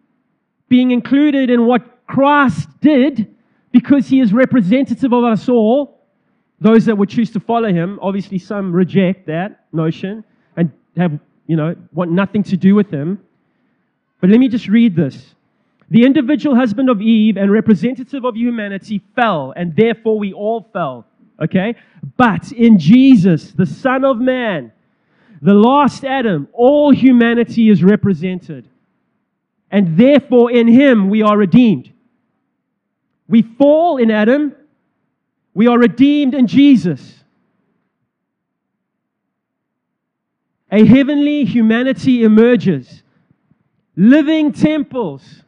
being 0.70 0.92
included 0.92 1.50
in 1.50 1.66
what 1.66 2.06
Christ 2.06 2.70
did 2.82 3.36
because 3.72 4.08
he 4.08 4.20
is 4.20 4.32
representative 4.32 5.12
of 5.12 5.24
us 5.24 5.50
all. 5.50 6.06
Those 6.62 6.86
that 6.86 6.96
would 6.96 7.10
choose 7.10 7.32
to 7.32 7.40
follow 7.40 7.74
him, 7.74 7.98
obviously, 8.04 8.38
some 8.38 8.72
reject 8.72 9.26
that 9.26 9.66
notion 9.74 10.24
and 10.56 10.72
have, 10.98 11.20
you 11.48 11.56
know, 11.56 11.76
want 11.94 12.12
nothing 12.12 12.44
to 12.44 12.58
do 12.58 12.76
with 12.76 12.92
him. 12.92 13.20
But 14.22 14.30
let 14.30 14.40
me 14.40 14.50
just 14.50 14.68
read 14.68 14.96
this. 14.96 15.34
The 15.90 16.06
individual 16.06 16.56
husband 16.56 16.90
of 16.90 17.02
Eve 17.02 17.38
and 17.38 17.52
representative 17.52 18.24
of 18.24 18.36
humanity 18.36 19.02
fell, 19.16 19.54
and 19.56 19.76
therefore 19.76 20.20
we 20.20 20.34
all 20.34 20.70
fell. 20.72 21.06
Okay? 21.42 21.76
But 22.18 22.52
in 22.52 22.78
Jesus, 22.78 23.52
the 23.52 23.66
Son 23.66 24.06
of 24.06 24.20
Man, 24.20 24.72
the 25.42 25.54
last 25.54 26.04
Adam, 26.04 26.48
all 26.54 26.92
humanity 26.92 27.70
is 27.70 27.84
represented. 27.84 28.68
And 29.72 29.98
therefore 29.98 30.52
in 30.52 30.68
him 30.68 31.10
we 31.10 31.22
are 31.22 31.38
redeemed. 31.38 31.92
We 33.28 33.44
fall 33.44 33.98
in 33.98 34.12
Adam, 34.12 34.56
we 35.54 35.68
are 35.68 35.78
redeemed 35.78 36.34
in 36.34 36.48
Jesus. 36.48 37.16
A 40.72 40.86
heavenly 40.86 41.46
humanity 41.46 42.24
emerges, 42.24 43.02
living 43.96 44.52
temples 44.52 45.44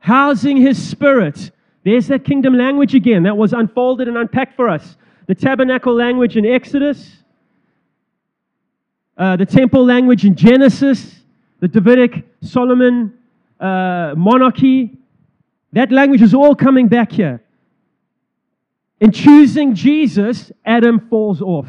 housing 0.00 0.56
his 0.56 0.82
spirit. 0.82 1.50
There's 1.84 2.08
that 2.08 2.24
kingdom 2.24 2.54
language 2.54 2.94
again 2.94 3.22
that 3.22 3.36
was 3.36 3.52
unfolded 3.52 4.08
and 4.08 4.16
unpacked 4.16 4.56
for 4.56 4.68
us. 4.68 4.96
The 5.26 5.34
tabernacle 5.34 5.94
language 5.94 6.36
in 6.36 6.44
Exodus, 6.44 7.18
uh, 9.16 9.36
the 9.36 9.46
temple 9.46 9.84
language 9.84 10.24
in 10.24 10.34
Genesis, 10.34 11.20
the 11.60 11.68
Davidic 11.68 12.24
Solomon 12.42 13.16
uh, 13.60 14.14
monarchy. 14.16 14.96
That 15.72 15.92
language 15.92 16.22
is 16.22 16.34
all 16.34 16.54
coming 16.54 16.88
back 16.88 17.12
here. 17.12 17.42
In 19.00 19.12
choosing 19.12 19.74
Jesus, 19.74 20.50
Adam 20.64 21.08
falls 21.08 21.40
off. 21.40 21.68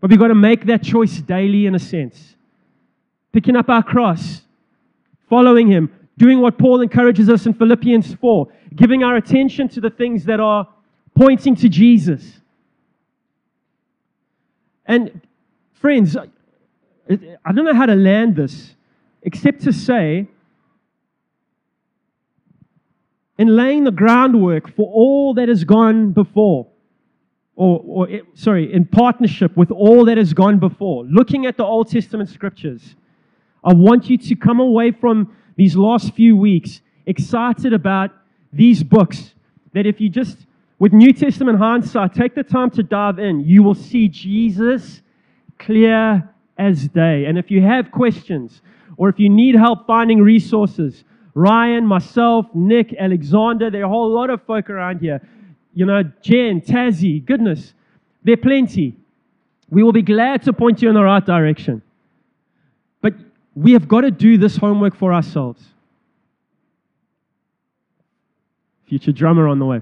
But 0.00 0.10
we've 0.10 0.18
got 0.18 0.28
to 0.28 0.34
make 0.34 0.66
that 0.66 0.82
choice 0.82 1.20
daily 1.20 1.66
in 1.66 1.74
a 1.74 1.78
sense. 1.78 2.34
Picking 3.32 3.56
up 3.56 3.68
our 3.68 3.82
cross, 3.82 4.42
following 5.28 5.68
him, 5.68 5.90
doing 6.18 6.40
what 6.40 6.58
Paul 6.58 6.80
encourages 6.80 7.28
us 7.28 7.46
in 7.46 7.54
Philippians 7.54 8.14
4, 8.14 8.48
giving 8.74 9.02
our 9.02 9.16
attention 9.16 9.68
to 9.68 9.80
the 9.80 9.90
things 9.90 10.24
that 10.24 10.40
are 10.40 10.68
pointing 11.14 11.54
to 11.56 11.68
Jesus. 11.68 12.40
And 14.86 15.20
friends, 15.74 16.16
I 16.16 17.52
don't 17.52 17.64
know 17.64 17.74
how 17.74 17.86
to 17.86 17.94
land 17.94 18.36
this 18.36 18.74
except 19.22 19.62
to 19.62 19.72
say, 19.72 20.28
in 23.38 23.48
laying 23.48 23.84
the 23.84 23.90
groundwork 23.90 24.74
for 24.74 24.90
all 24.92 25.34
that 25.34 25.48
has 25.48 25.64
gone 25.64 26.12
before, 26.12 26.68
or, 27.54 27.82
or 27.84 28.08
sorry, 28.34 28.72
in 28.72 28.84
partnership 28.84 29.56
with 29.56 29.70
all 29.70 30.04
that 30.04 30.16
has 30.16 30.32
gone 30.32 30.58
before, 30.58 31.04
looking 31.04 31.44
at 31.44 31.56
the 31.56 31.64
Old 31.64 31.90
Testament 31.90 32.30
scriptures, 32.30 32.94
I 33.64 33.74
want 33.74 34.08
you 34.08 34.16
to 34.16 34.36
come 34.36 34.60
away 34.60 34.92
from 34.92 35.36
these 35.56 35.76
last 35.76 36.14
few 36.14 36.36
weeks 36.36 36.80
excited 37.06 37.72
about 37.72 38.10
these 38.52 38.82
books 38.82 39.34
that 39.72 39.86
if 39.86 40.00
you 40.00 40.08
just, 40.08 40.38
with 40.78 40.92
New 40.92 41.12
Testament 41.12 41.58
hindsight, 41.58 42.14
take 42.14 42.34
the 42.34 42.42
time 42.42 42.70
to 42.70 42.82
dive 42.82 43.18
in, 43.18 43.40
you 43.40 43.62
will 43.62 43.74
see 43.74 44.08
Jesus 44.08 45.02
clear 45.58 46.28
as 46.58 46.88
day. 46.88 47.26
And 47.26 47.38
if 47.38 47.50
you 47.50 47.62
have 47.62 47.90
questions 47.90 48.60
or 48.96 49.08
if 49.08 49.18
you 49.18 49.28
need 49.28 49.54
help 49.54 49.86
finding 49.86 50.20
resources, 50.20 51.04
Ryan, 51.34 51.86
myself, 51.86 52.46
Nick, 52.54 52.94
Alexander, 52.98 53.70
there 53.70 53.82
are 53.82 53.84
a 53.84 53.88
whole 53.88 54.10
lot 54.10 54.30
of 54.30 54.42
folk 54.44 54.70
around 54.70 55.00
here. 55.00 55.20
You 55.74 55.84
know, 55.84 56.02
Jen, 56.22 56.62
Tazzy, 56.62 57.22
goodness, 57.24 57.74
there 58.24 58.34
are 58.34 58.38
plenty. 58.38 58.96
We 59.68 59.82
will 59.82 59.92
be 59.92 60.02
glad 60.02 60.42
to 60.44 60.52
point 60.54 60.80
you 60.80 60.88
in 60.88 60.94
the 60.94 61.02
right 61.02 61.24
direction. 61.24 61.82
We 63.56 63.72
have 63.72 63.88
got 63.88 64.02
to 64.02 64.10
do 64.10 64.36
this 64.36 64.58
homework 64.58 64.94
for 64.94 65.12
ourselves. 65.12 65.64
Future 68.86 69.12
drummer 69.12 69.48
on 69.48 69.58
the 69.58 69.64
way. 69.64 69.80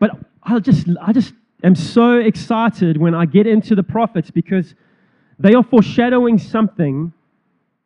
But 0.00 0.12
I 0.42 0.58
just, 0.58 0.88
I 1.00 1.12
just 1.12 1.34
am 1.62 1.74
so 1.74 2.18
excited 2.18 2.96
when 2.96 3.14
I 3.14 3.26
get 3.26 3.46
into 3.46 3.74
the 3.74 3.82
prophets 3.82 4.30
because 4.30 4.74
they 5.38 5.52
are 5.52 5.62
foreshadowing 5.62 6.38
something 6.38 7.12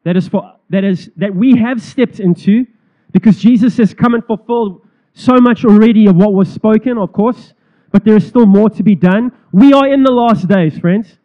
that 0.05 0.17
is 0.17 0.29
for 0.29 0.55
that 0.71 0.85
is 0.85 1.11
that 1.17 1.35
we 1.35 1.57
have 1.57 1.83
stepped 1.83 2.21
into, 2.21 2.67
Because 3.13 3.39
Jesus 3.39 3.77
has 3.79 3.93
come 3.93 4.15
and 4.15 4.25
fulfilled 4.25 4.83
so 5.15 5.35
much 5.41 5.65
already 5.65 6.07
of 6.07 6.15
what 6.17 6.33
was 6.33 6.49
spoken, 6.49 6.97
of 6.97 7.13
course, 7.13 7.55
but 7.91 8.05
there 8.05 8.17
is 8.17 8.27
still 8.27 8.47
more 8.47 8.71
to 8.71 8.83
be 8.83 8.95
done. 8.95 9.33
We 9.53 9.73
are 9.73 9.93
in 9.93 10.05
the 10.05 10.13
last 10.13 10.47
days, 10.47 10.79
friends. 10.79 11.19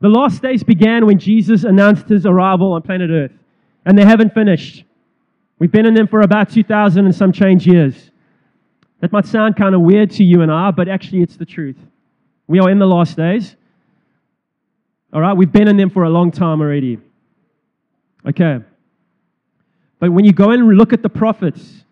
The 0.00 0.08
last 0.08 0.40
days 0.42 0.62
began 0.62 1.06
when 1.06 1.18
Jesus 1.18 1.64
announced 1.64 2.08
his 2.08 2.24
arrival 2.24 2.72
on 2.72 2.82
planet 2.82 3.10
Earth, 3.10 3.32
and 3.84 3.96
they 3.98 4.04
haven't 4.04 4.32
finished. 4.32 4.84
We've 5.58 5.70
been 5.70 5.84
in 5.84 5.94
them 5.94 6.08
for 6.08 6.22
about 6.22 6.50
2,000 6.50 7.04
and 7.04 7.14
some 7.14 7.32
change 7.32 7.66
years. 7.66 8.10
That 9.00 9.12
might 9.12 9.26
sound 9.26 9.56
kind 9.56 9.74
of 9.74 9.82
weird 9.82 10.10
to 10.12 10.24
you 10.24 10.40
and 10.40 10.50
I, 10.50 10.70
but 10.70 10.88
actually 10.88 11.22
it's 11.22 11.36
the 11.36 11.44
truth. 11.44 11.76
We 12.46 12.60
are 12.60 12.70
in 12.70 12.78
the 12.78 12.86
last 12.86 13.16
days. 13.16 13.56
All 15.12 15.20
right, 15.20 15.34
we've 15.34 15.52
been 15.52 15.68
in 15.68 15.76
them 15.76 15.90
for 15.90 16.04
a 16.04 16.10
long 16.10 16.30
time 16.30 16.60
already. 16.60 16.98
Okay. 18.26 18.60
But 19.98 20.12
when 20.12 20.24
you 20.24 20.32
go 20.32 20.50
and 20.50 20.66
look 20.66 20.92
at 20.92 21.02
the 21.02 21.08
prophets, 21.08 21.84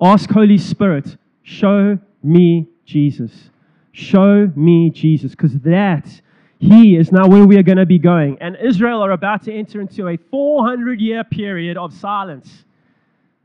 ask 0.00 0.30
Holy 0.30 0.58
Spirit, 0.58 1.16
show 1.42 1.98
me 2.22 2.68
Jesus. 2.84 3.50
Show 3.92 4.52
me 4.54 4.90
Jesus, 4.90 5.32
because 5.32 5.58
that 5.60 6.20
he 6.58 6.96
is 6.96 7.12
now 7.12 7.28
where 7.28 7.46
we 7.46 7.56
are 7.56 7.62
going 7.62 7.78
to 7.78 7.86
be 7.86 7.98
going. 7.98 8.36
And 8.40 8.56
Israel 8.56 9.02
are 9.04 9.12
about 9.12 9.44
to 9.44 9.52
enter 9.52 9.80
into 9.80 10.08
a 10.08 10.16
400 10.16 11.00
year 11.00 11.22
period 11.24 11.76
of 11.76 11.94
silence 11.94 12.64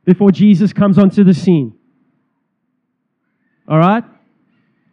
before 0.03 0.31
Jesus 0.31 0.73
comes 0.73 0.97
onto 0.97 1.23
the 1.23 1.33
scene. 1.33 1.75
All 3.67 3.77
right? 3.77 4.03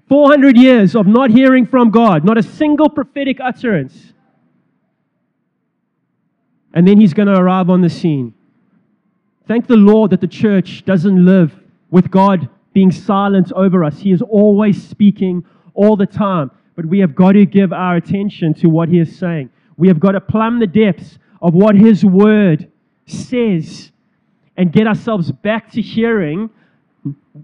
400 0.08 0.56
years 0.56 0.94
of 0.94 1.06
not 1.06 1.30
hearing 1.30 1.66
from 1.66 1.90
God, 1.90 2.24
not 2.24 2.36
a 2.36 2.42
single 2.42 2.88
prophetic 2.88 3.38
utterance. 3.40 4.12
And 6.74 6.86
then 6.86 7.00
he's 7.00 7.14
going 7.14 7.28
to 7.28 7.36
arrive 7.36 7.70
on 7.70 7.80
the 7.80 7.90
scene. 7.90 8.34
Thank 9.46 9.66
the 9.66 9.76
Lord 9.76 10.10
that 10.10 10.20
the 10.20 10.28
church 10.28 10.84
doesn't 10.84 11.24
live 11.24 11.58
with 11.90 12.10
God 12.10 12.48
being 12.72 12.92
silent 12.92 13.50
over 13.52 13.82
us. 13.82 13.98
He 13.98 14.12
is 14.12 14.22
always 14.22 14.80
speaking 14.80 15.44
all 15.74 15.96
the 15.96 16.06
time. 16.06 16.50
But 16.80 16.88
we 16.88 17.00
have 17.00 17.14
got 17.14 17.32
to 17.32 17.44
give 17.44 17.74
our 17.74 17.96
attention 17.96 18.54
to 18.54 18.68
what 18.70 18.88
he 18.88 19.00
is 19.00 19.18
saying. 19.18 19.50
We 19.76 19.88
have 19.88 20.00
got 20.00 20.12
to 20.12 20.20
plumb 20.22 20.60
the 20.60 20.66
depths 20.66 21.18
of 21.42 21.52
what 21.52 21.74
his 21.74 22.06
word 22.06 22.72
says 23.04 23.92
and 24.56 24.72
get 24.72 24.86
ourselves 24.86 25.30
back 25.30 25.70
to 25.72 25.82
hearing. 25.82 26.48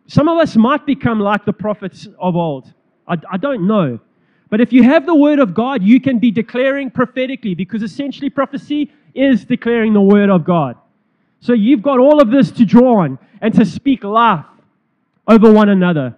Some 0.07 0.27
of 0.29 0.39
us 0.39 0.57
might 0.57 0.87
become 0.87 1.21
like 1.21 1.45
the 1.45 1.53
prophets 1.53 2.09
of 2.19 2.35
old. 2.35 2.73
I, 3.07 3.19
I 3.31 3.37
don't 3.37 3.67
know. 3.67 4.01
But 4.49 4.63
if 4.63 4.73
you 4.73 4.85
have 4.85 5.05
the 5.05 5.15
word 5.15 5.39
of 5.39 5.53
God, 5.53 5.83
you 5.83 6.01
can 6.01 6.19
be 6.19 6.31
declaring 6.31 6.91
prophetically 6.91 7.55
because 7.55 7.83
essentially 7.83 8.31
prophecy 8.31 8.91
is 9.15 9.45
declaring 9.45 9.93
the 9.93 10.01
word 10.01 10.31
of 10.31 10.45
God. 10.45 10.79
So 11.41 11.53
you've 11.53 11.83
got 11.83 11.99
all 11.99 12.23
of 12.23 12.31
this 12.31 12.51
to 12.53 12.65
draw 12.65 13.03
on 13.03 13.19
and 13.43 13.53
to 13.53 13.67
speak 13.67 14.03
life 14.03 14.47
over 15.29 15.53
one 15.53 15.69
another 15.69 16.17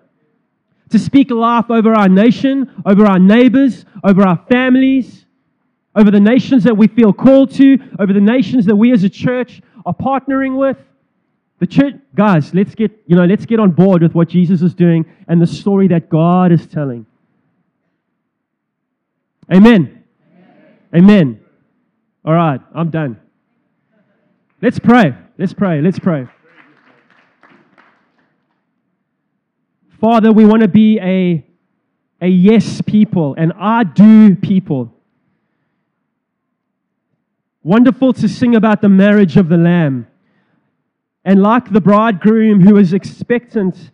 to 0.91 0.99
speak 0.99 1.31
life 1.31 1.71
over 1.71 1.95
our 1.95 2.09
nation, 2.09 2.83
over 2.87 3.07
our 3.07 3.19
neighbors, 3.19 3.85
over 4.05 4.27
our 4.27 4.43
families, 4.51 5.27
over 5.95 6.11
the 6.11 6.21
nations 6.21 6.65
that 6.65 6.77
we 6.77 6.87
feel 6.87 7.13
called 7.13 7.51
to, 7.55 7.79
over 7.99 8.13
the 8.13 8.21
nations 8.21 8.67
that 8.67 8.77
we 8.77 8.93
as 8.93 9.05
a 9.05 9.09
church 9.09 9.61
are 9.85 9.95
partnering 9.95 10.57
with. 10.57 10.77
The 11.59 11.67
church, 11.67 11.95
guys, 12.15 12.55
let's 12.55 12.75
get, 12.75 12.93
you 13.07 13.17
know, 13.17 13.25
let's 13.25 13.45
get 13.45 13.59
on 13.59 13.73
board 13.73 14.03
with 14.03 14.15
what 14.15 14.29
Jesus 14.29 14.63
is 14.63 14.75
doing 14.75 15.05
and 15.27 15.43
the 15.43 15.47
story 15.47 15.89
that 15.89 16.09
God 16.09 16.53
is 16.53 16.67
telling. 16.67 17.05
Amen. 19.53 20.05
Amen. 20.95 21.05
Amen. 21.05 21.41
All 22.25 22.35
right, 22.35 22.61
I'm 22.75 22.91
done. 22.91 23.19
Let's 24.61 24.79
pray. 24.79 25.15
Let's 25.37 25.53
pray. 25.53 25.81
Let's 25.81 25.99
pray. 25.99 26.29
Father, 30.01 30.33
we 30.33 30.45
want 30.45 30.63
to 30.63 30.69
be 30.69 31.01
a, 31.01 31.45
a 32.21 32.29
yes 32.29 32.81
people, 32.83 33.35
an 33.35 33.53
I 33.53 33.83
do 33.83 34.37
people. 34.37 34.93
Wonderful 37.65 38.13
to 38.15 38.29
sing 38.29 38.55
about 38.55 38.81
the 38.81 38.89
marriage 38.89 39.37
of 39.37 39.49
the 39.49 39.57
Lamb. 39.57 40.07
And 41.25 41.43
like 41.43 41.73
the 41.73 41.81
bridegroom 41.81 42.61
who 42.61 42.77
is 42.77 42.93
expectant 42.93 43.91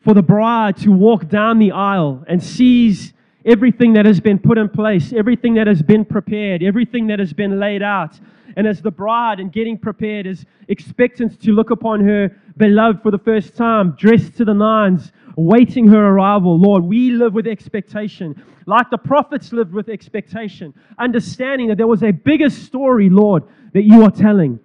for 0.00 0.14
the 0.14 0.22
bride 0.22 0.76
to 0.78 0.90
walk 0.90 1.28
down 1.28 1.58
the 1.58 1.72
aisle 1.72 2.24
and 2.28 2.42
sees 2.42 3.12
everything 3.44 3.94
that 3.94 4.06
has 4.06 4.20
been 4.20 4.38
put 4.38 4.58
in 4.58 4.68
place, 4.68 5.12
everything 5.12 5.54
that 5.54 5.66
has 5.66 5.82
been 5.82 6.04
prepared, 6.04 6.62
everything 6.62 7.08
that 7.08 7.18
has 7.18 7.32
been 7.32 7.58
laid 7.58 7.82
out. 7.82 8.18
And 8.56 8.66
as 8.66 8.82
the 8.82 8.90
bride 8.90 9.40
and 9.40 9.52
getting 9.52 9.78
prepared 9.78 10.26
is 10.26 10.44
expectant 10.68 11.40
to 11.42 11.52
look 11.52 11.70
upon 11.70 12.04
her 12.04 12.36
beloved 12.56 13.02
for 13.02 13.10
the 13.10 13.18
first 13.18 13.56
time, 13.56 13.92
dressed 13.92 14.36
to 14.36 14.44
the 14.44 14.54
nines, 14.54 15.12
waiting 15.36 15.88
her 15.88 16.08
arrival. 16.08 16.58
Lord, 16.58 16.84
we 16.84 17.10
live 17.10 17.34
with 17.34 17.46
expectation, 17.46 18.42
like 18.66 18.90
the 18.90 18.98
prophets 18.98 19.52
lived 19.52 19.72
with 19.72 19.88
expectation, 19.88 20.74
understanding 20.98 21.68
that 21.68 21.78
there 21.78 21.86
was 21.86 22.02
a 22.02 22.10
bigger 22.10 22.50
story, 22.50 23.08
Lord, 23.08 23.44
that 23.72 23.84
you 23.84 24.02
are 24.02 24.10
telling. 24.10 24.60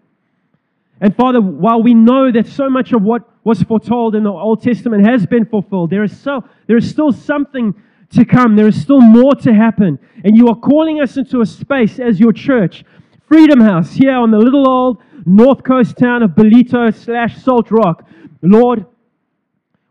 And 1.00 1.16
Father, 1.16 1.40
while 1.40 1.82
we 1.82 1.94
know 1.94 2.32
that 2.32 2.48
so 2.48 2.70
much 2.70 2.92
of 2.92 3.04
what 3.04 3.30
was 3.44 3.62
foretold 3.64 4.16
in 4.16 4.24
the 4.24 4.32
Old 4.32 4.64
Testament 4.64 5.06
has 5.06 5.26
been 5.26 5.46
fulfilled, 5.46 5.92
there 5.92 6.04
is, 6.04 6.20
so, 6.20 6.44
there 6.66 6.78
is 6.78 6.90
still 6.90 7.12
something 7.12 7.74
to 8.12 8.26
come. 8.26 8.56
There 8.56 8.68
is 8.68 8.82
still 8.82 9.02
more 9.02 9.36
to 9.36 9.54
happen. 9.54 10.00
And 10.24 10.36
you 10.36 10.48
are 10.48 10.56
calling 10.56 11.02
us 11.02 11.18
into 11.18 11.42
a 11.42 11.46
space 11.46 12.00
as 12.00 12.20
your 12.20 12.34
church, 12.34 12.84
Freedom 13.28 13.60
House, 13.60 13.92
here 13.92 14.16
on 14.16 14.32
the 14.32 14.38
little 14.38 14.68
old 14.70 15.02
north 15.26 15.62
coast 15.62 15.98
town 15.98 16.24
of 16.24 16.32
Ballito 16.32 16.96
slash 16.96 17.44
Salt 17.44 17.70
Rock. 17.72 18.08
Lord, 18.42 18.86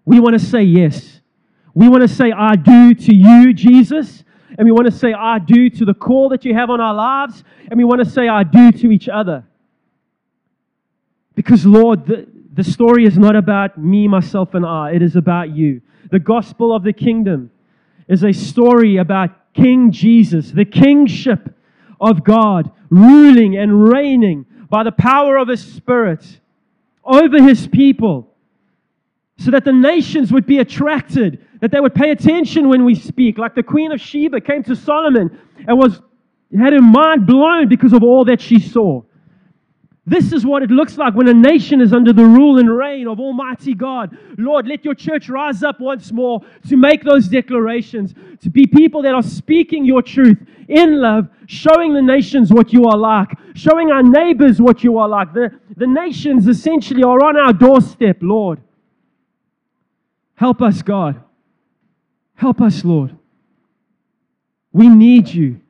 we 0.07 0.21
want 0.21 0.39
to 0.39 0.45
say 0.45 0.63
yes. 0.63 1.21
We 1.75 1.87
want 1.91 2.01
to 2.01 2.09
say 2.09 2.33
I 2.33 2.57
do 2.57 2.95
to 2.95 3.15
you, 3.15 3.53
Jesus. 3.53 4.25
And 4.57 4.65
we 4.65 4.73
want 4.73 4.87
to 4.87 4.93
say 4.93 5.13
I 5.13 5.39
do 5.39 5.69
to 5.69 5.85
the 5.85 5.93
call 5.93 6.31
that 6.31 6.47
you 6.47 6.55
have 6.55 6.71
on 6.71 6.81
our 6.81 6.95
lives. 6.95 7.45
And 7.71 7.77
we 7.77 7.85
want 7.85 8.03
to 8.03 8.09
say 8.09 8.27
I 8.27 8.43
do 8.43 8.73
to 8.73 8.91
each 8.91 9.07
other. 9.07 9.45
Because, 11.35 11.67
Lord, 11.67 12.07
the, 12.07 12.27
the 12.55 12.65
story 12.65 13.05
is 13.05 13.19
not 13.19 13.37
about 13.37 13.77
me, 13.77 14.09
myself, 14.09 14.55
and 14.55 14.65
I. 14.65 14.93
It 14.93 15.03
is 15.03 15.15
about 15.15 15.55
you. 15.55 15.83
The 16.11 16.21
gospel 16.21 16.75
of 16.75 16.85
the 16.85 16.95
kingdom 16.95 17.51
is 18.09 18.25
a 18.25 18.33
story 18.33 18.97
about 18.97 19.53
King 19.53 19.93
Jesus, 19.93 20.53
the 20.53 20.65
kingship 20.65 21.55
of 22.01 22.25
God, 22.25 22.71
ruling 22.91 23.57
and 23.57 23.91
reigning 23.91 24.47
by 24.69 24.83
the 24.83 24.93
power 24.93 25.37
of 25.37 25.49
His 25.49 25.65
Spirit 25.65 26.41
over 27.05 27.43
His 27.43 27.67
people, 27.67 28.35
so 29.39 29.51
that 29.51 29.65
the 29.65 29.73
nations 29.73 30.33
would 30.33 30.47
be 30.47 30.59
attracted, 30.59 31.45
that 31.61 31.71
they 31.71 31.81
would 31.81 31.95
pay 31.95 32.11
attention 32.11 32.69
when 32.69 32.85
we 32.85 32.95
speak. 32.95 33.39
Like 33.39 33.55
the 33.55 33.63
Queen 33.63 33.93
of 33.93 34.01
Sheba 34.01 34.41
came 34.41 34.63
to 34.65 34.75
Solomon 34.75 35.39
and 35.67 35.79
was 35.79 36.01
had 36.57 36.73
her 36.73 36.81
mind 36.81 37.27
blown 37.27 37.69
because 37.69 37.93
of 37.93 38.03
all 38.03 38.25
that 38.25 38.41
she 38.41 38.59
saw. 38.59 39.03
This 40.09 40.33
is 40.33 40.47
what 40.47 40.63
it 40.63 40.71
looks 40.71 40.97
like 40.97 41.15
when 41.15 41.27
a 41.27 41.35
nation 41.35 41.81
is 41.81 41.93
under 41.93 42.13
the 42.13 42.25
rule 42.25 42.61
and 42.61 42.71
reign 42.75 43.09
of 43.09 43.19
Almighty 43.19 43.75
God. 43.75 44.17
Lord, 44.39 44.69
let 44.69 44.85
your 44.85 44.95
church 44.95 45.29
rise 45.29 45.65
up 45.65 45.81
once 45.81 46.13
more 46.13 46.43
to 46.69 46.77
make 46.77 47.03
those 47.03 47.27
declarations, 47.27 48.15
to 48.41 48.49
be 48.49 48.69
people 48.69 49.03
that 49.03 49.15
are 49.15 49.23
speaking 49.23 49.85
your 49.85 50.03
truth 50.03 50.39
in 50.69 51.01
love, 51.01 51.29
showing 51.47 51.93
the 51.93 52.03
nations 52.03 52.53
what 52.53 52.73
you 52.73 52.85
are 52.85 52.97
like, 52.97 53.31
showing 53.55 53.91
our 53.91 54.03
neighbors 54.03 54.63
what 54.63 54.85
you 54.85 54.97
are 54.99 55.09
like. 55.09 55.33
The, 55.33 55.51
the 55.77 55.89
nations 55.89 56.47
essentially 56.47 57.03
are 57.03 57.25
on 57.25 57.37
our 57.37 57.53
doorstep, 57.53 58.19
Lord. 58.21 58.61
Help 60.37 60.63
us, 60.63 60.83
God. 60.83 61.21
Help 62.37 62.61
us, 62.61 62.85
Lord. 62.85 63.17
We 64.73 64.89
need 64.89 65.29
you. 65.29 65.61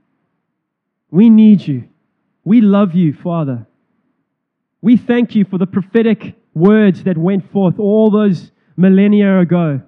We 1.10 1.30
need 1.30 1.66
you. 1.66 1.88
We 2.44 2.60
love 2.60 2.94
you, 2.94 3.14
Father. 3.14 3.66
We 4.86 4.96
thank 4.96 5.34
you 5.34 5.44
for 5.44 5.58
the 5.58 5.66
prophetic 5.66 6.36
words 6.54 7.02
that 7.02 7.18
went 7.18 7.50
forth 7.50 7.80
all 7.80 8.08
those 8.08 8.52
millennia 8.76 9.40
ago, 9.40 9.82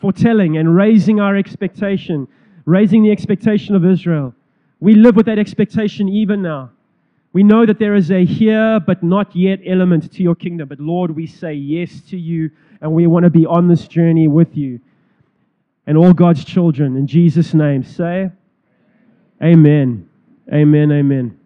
foretelling 0.00 0.56
and 0.58 0.76
raising 0.76 1.18
our 1.18 1.34
expectation, 1.34 2.28
raising 2.66 3.02
the 3.02 3.10
expectation 3.10 3.74
of 3.74 3.84
Israel. 3.84 4.32
We 4.78 4.94
live 4.94 5.16
with 5.16 5.26
that 5.26 5.40
expectation 5.40 6.08
even 6.08 6.40
now. 6.40 6.70
We 7.32 7.42
know 7.42 7.66
that 7.66 7.80
there 7.80 7.96
is 7.96 8.12
a 8.12 8.24
here 8.24 8.78
but 8.78 9.02
not 9.02 9.34
yet 9.34 9.58
element 9.66 10.12
to 10.12 10.22
your 10.22 10.36
kingdom. 10.36 10.68
But 10.68 10.78
Lord, 10.78 11.10
we 11.10 11.26
say 11.26 11.54
yes 11.54 12.00
to 12.02 12.16
you 12.16 12.52
and 12.80 12.92
we 12.92 13.08
want 13.08 13.24
to 13.24 13.30
be 13.30 13.44
on 13.44 13.66
this 13.66 13.88
journey 13.88 14.28
with 14.28 14.56
you. 14.56 14.78
And 15.84 15.98
all 15.98 16.12
God's 16.12 16.44
children, 16.44 16.96
in 16.96 17.08
Jesus' 17.08 17.54
name, 17.54 17.82
say, 17.82 18.30
Amen. 19.42 20.08
Amen. 20.52 20.92
Amen. 20.92 21.40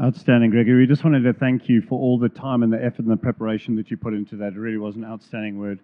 Outstanding, 0.00 0.50
Gregory. 0.50 0.76
We 0.82 0.86
just 0.86 1.02
wanted 1.02 1.24
to 1.24 1.32
thank 1.32 1.68
you 1.68 1.82
for 1.82 1.98
all 1.98 2.20
the 2.20 2.28
time 2.28 2.62
and 2.62 2.72
the 2.72 2.80
effort 2.80 3.00
and 3.00 3.10
the 3.10 3.16
preparation 3.16 3.74
that 3.74 3.90
you 3.90 3.96
put 3.96 4.14
into 4.14 4.36
that. 4.36 4.52
It 4.52 4.56
really 4.56 4.78
was 4.78 4.94
an 4.94 5.04
outstanding 5.04 5.58
word. 5.58 5.80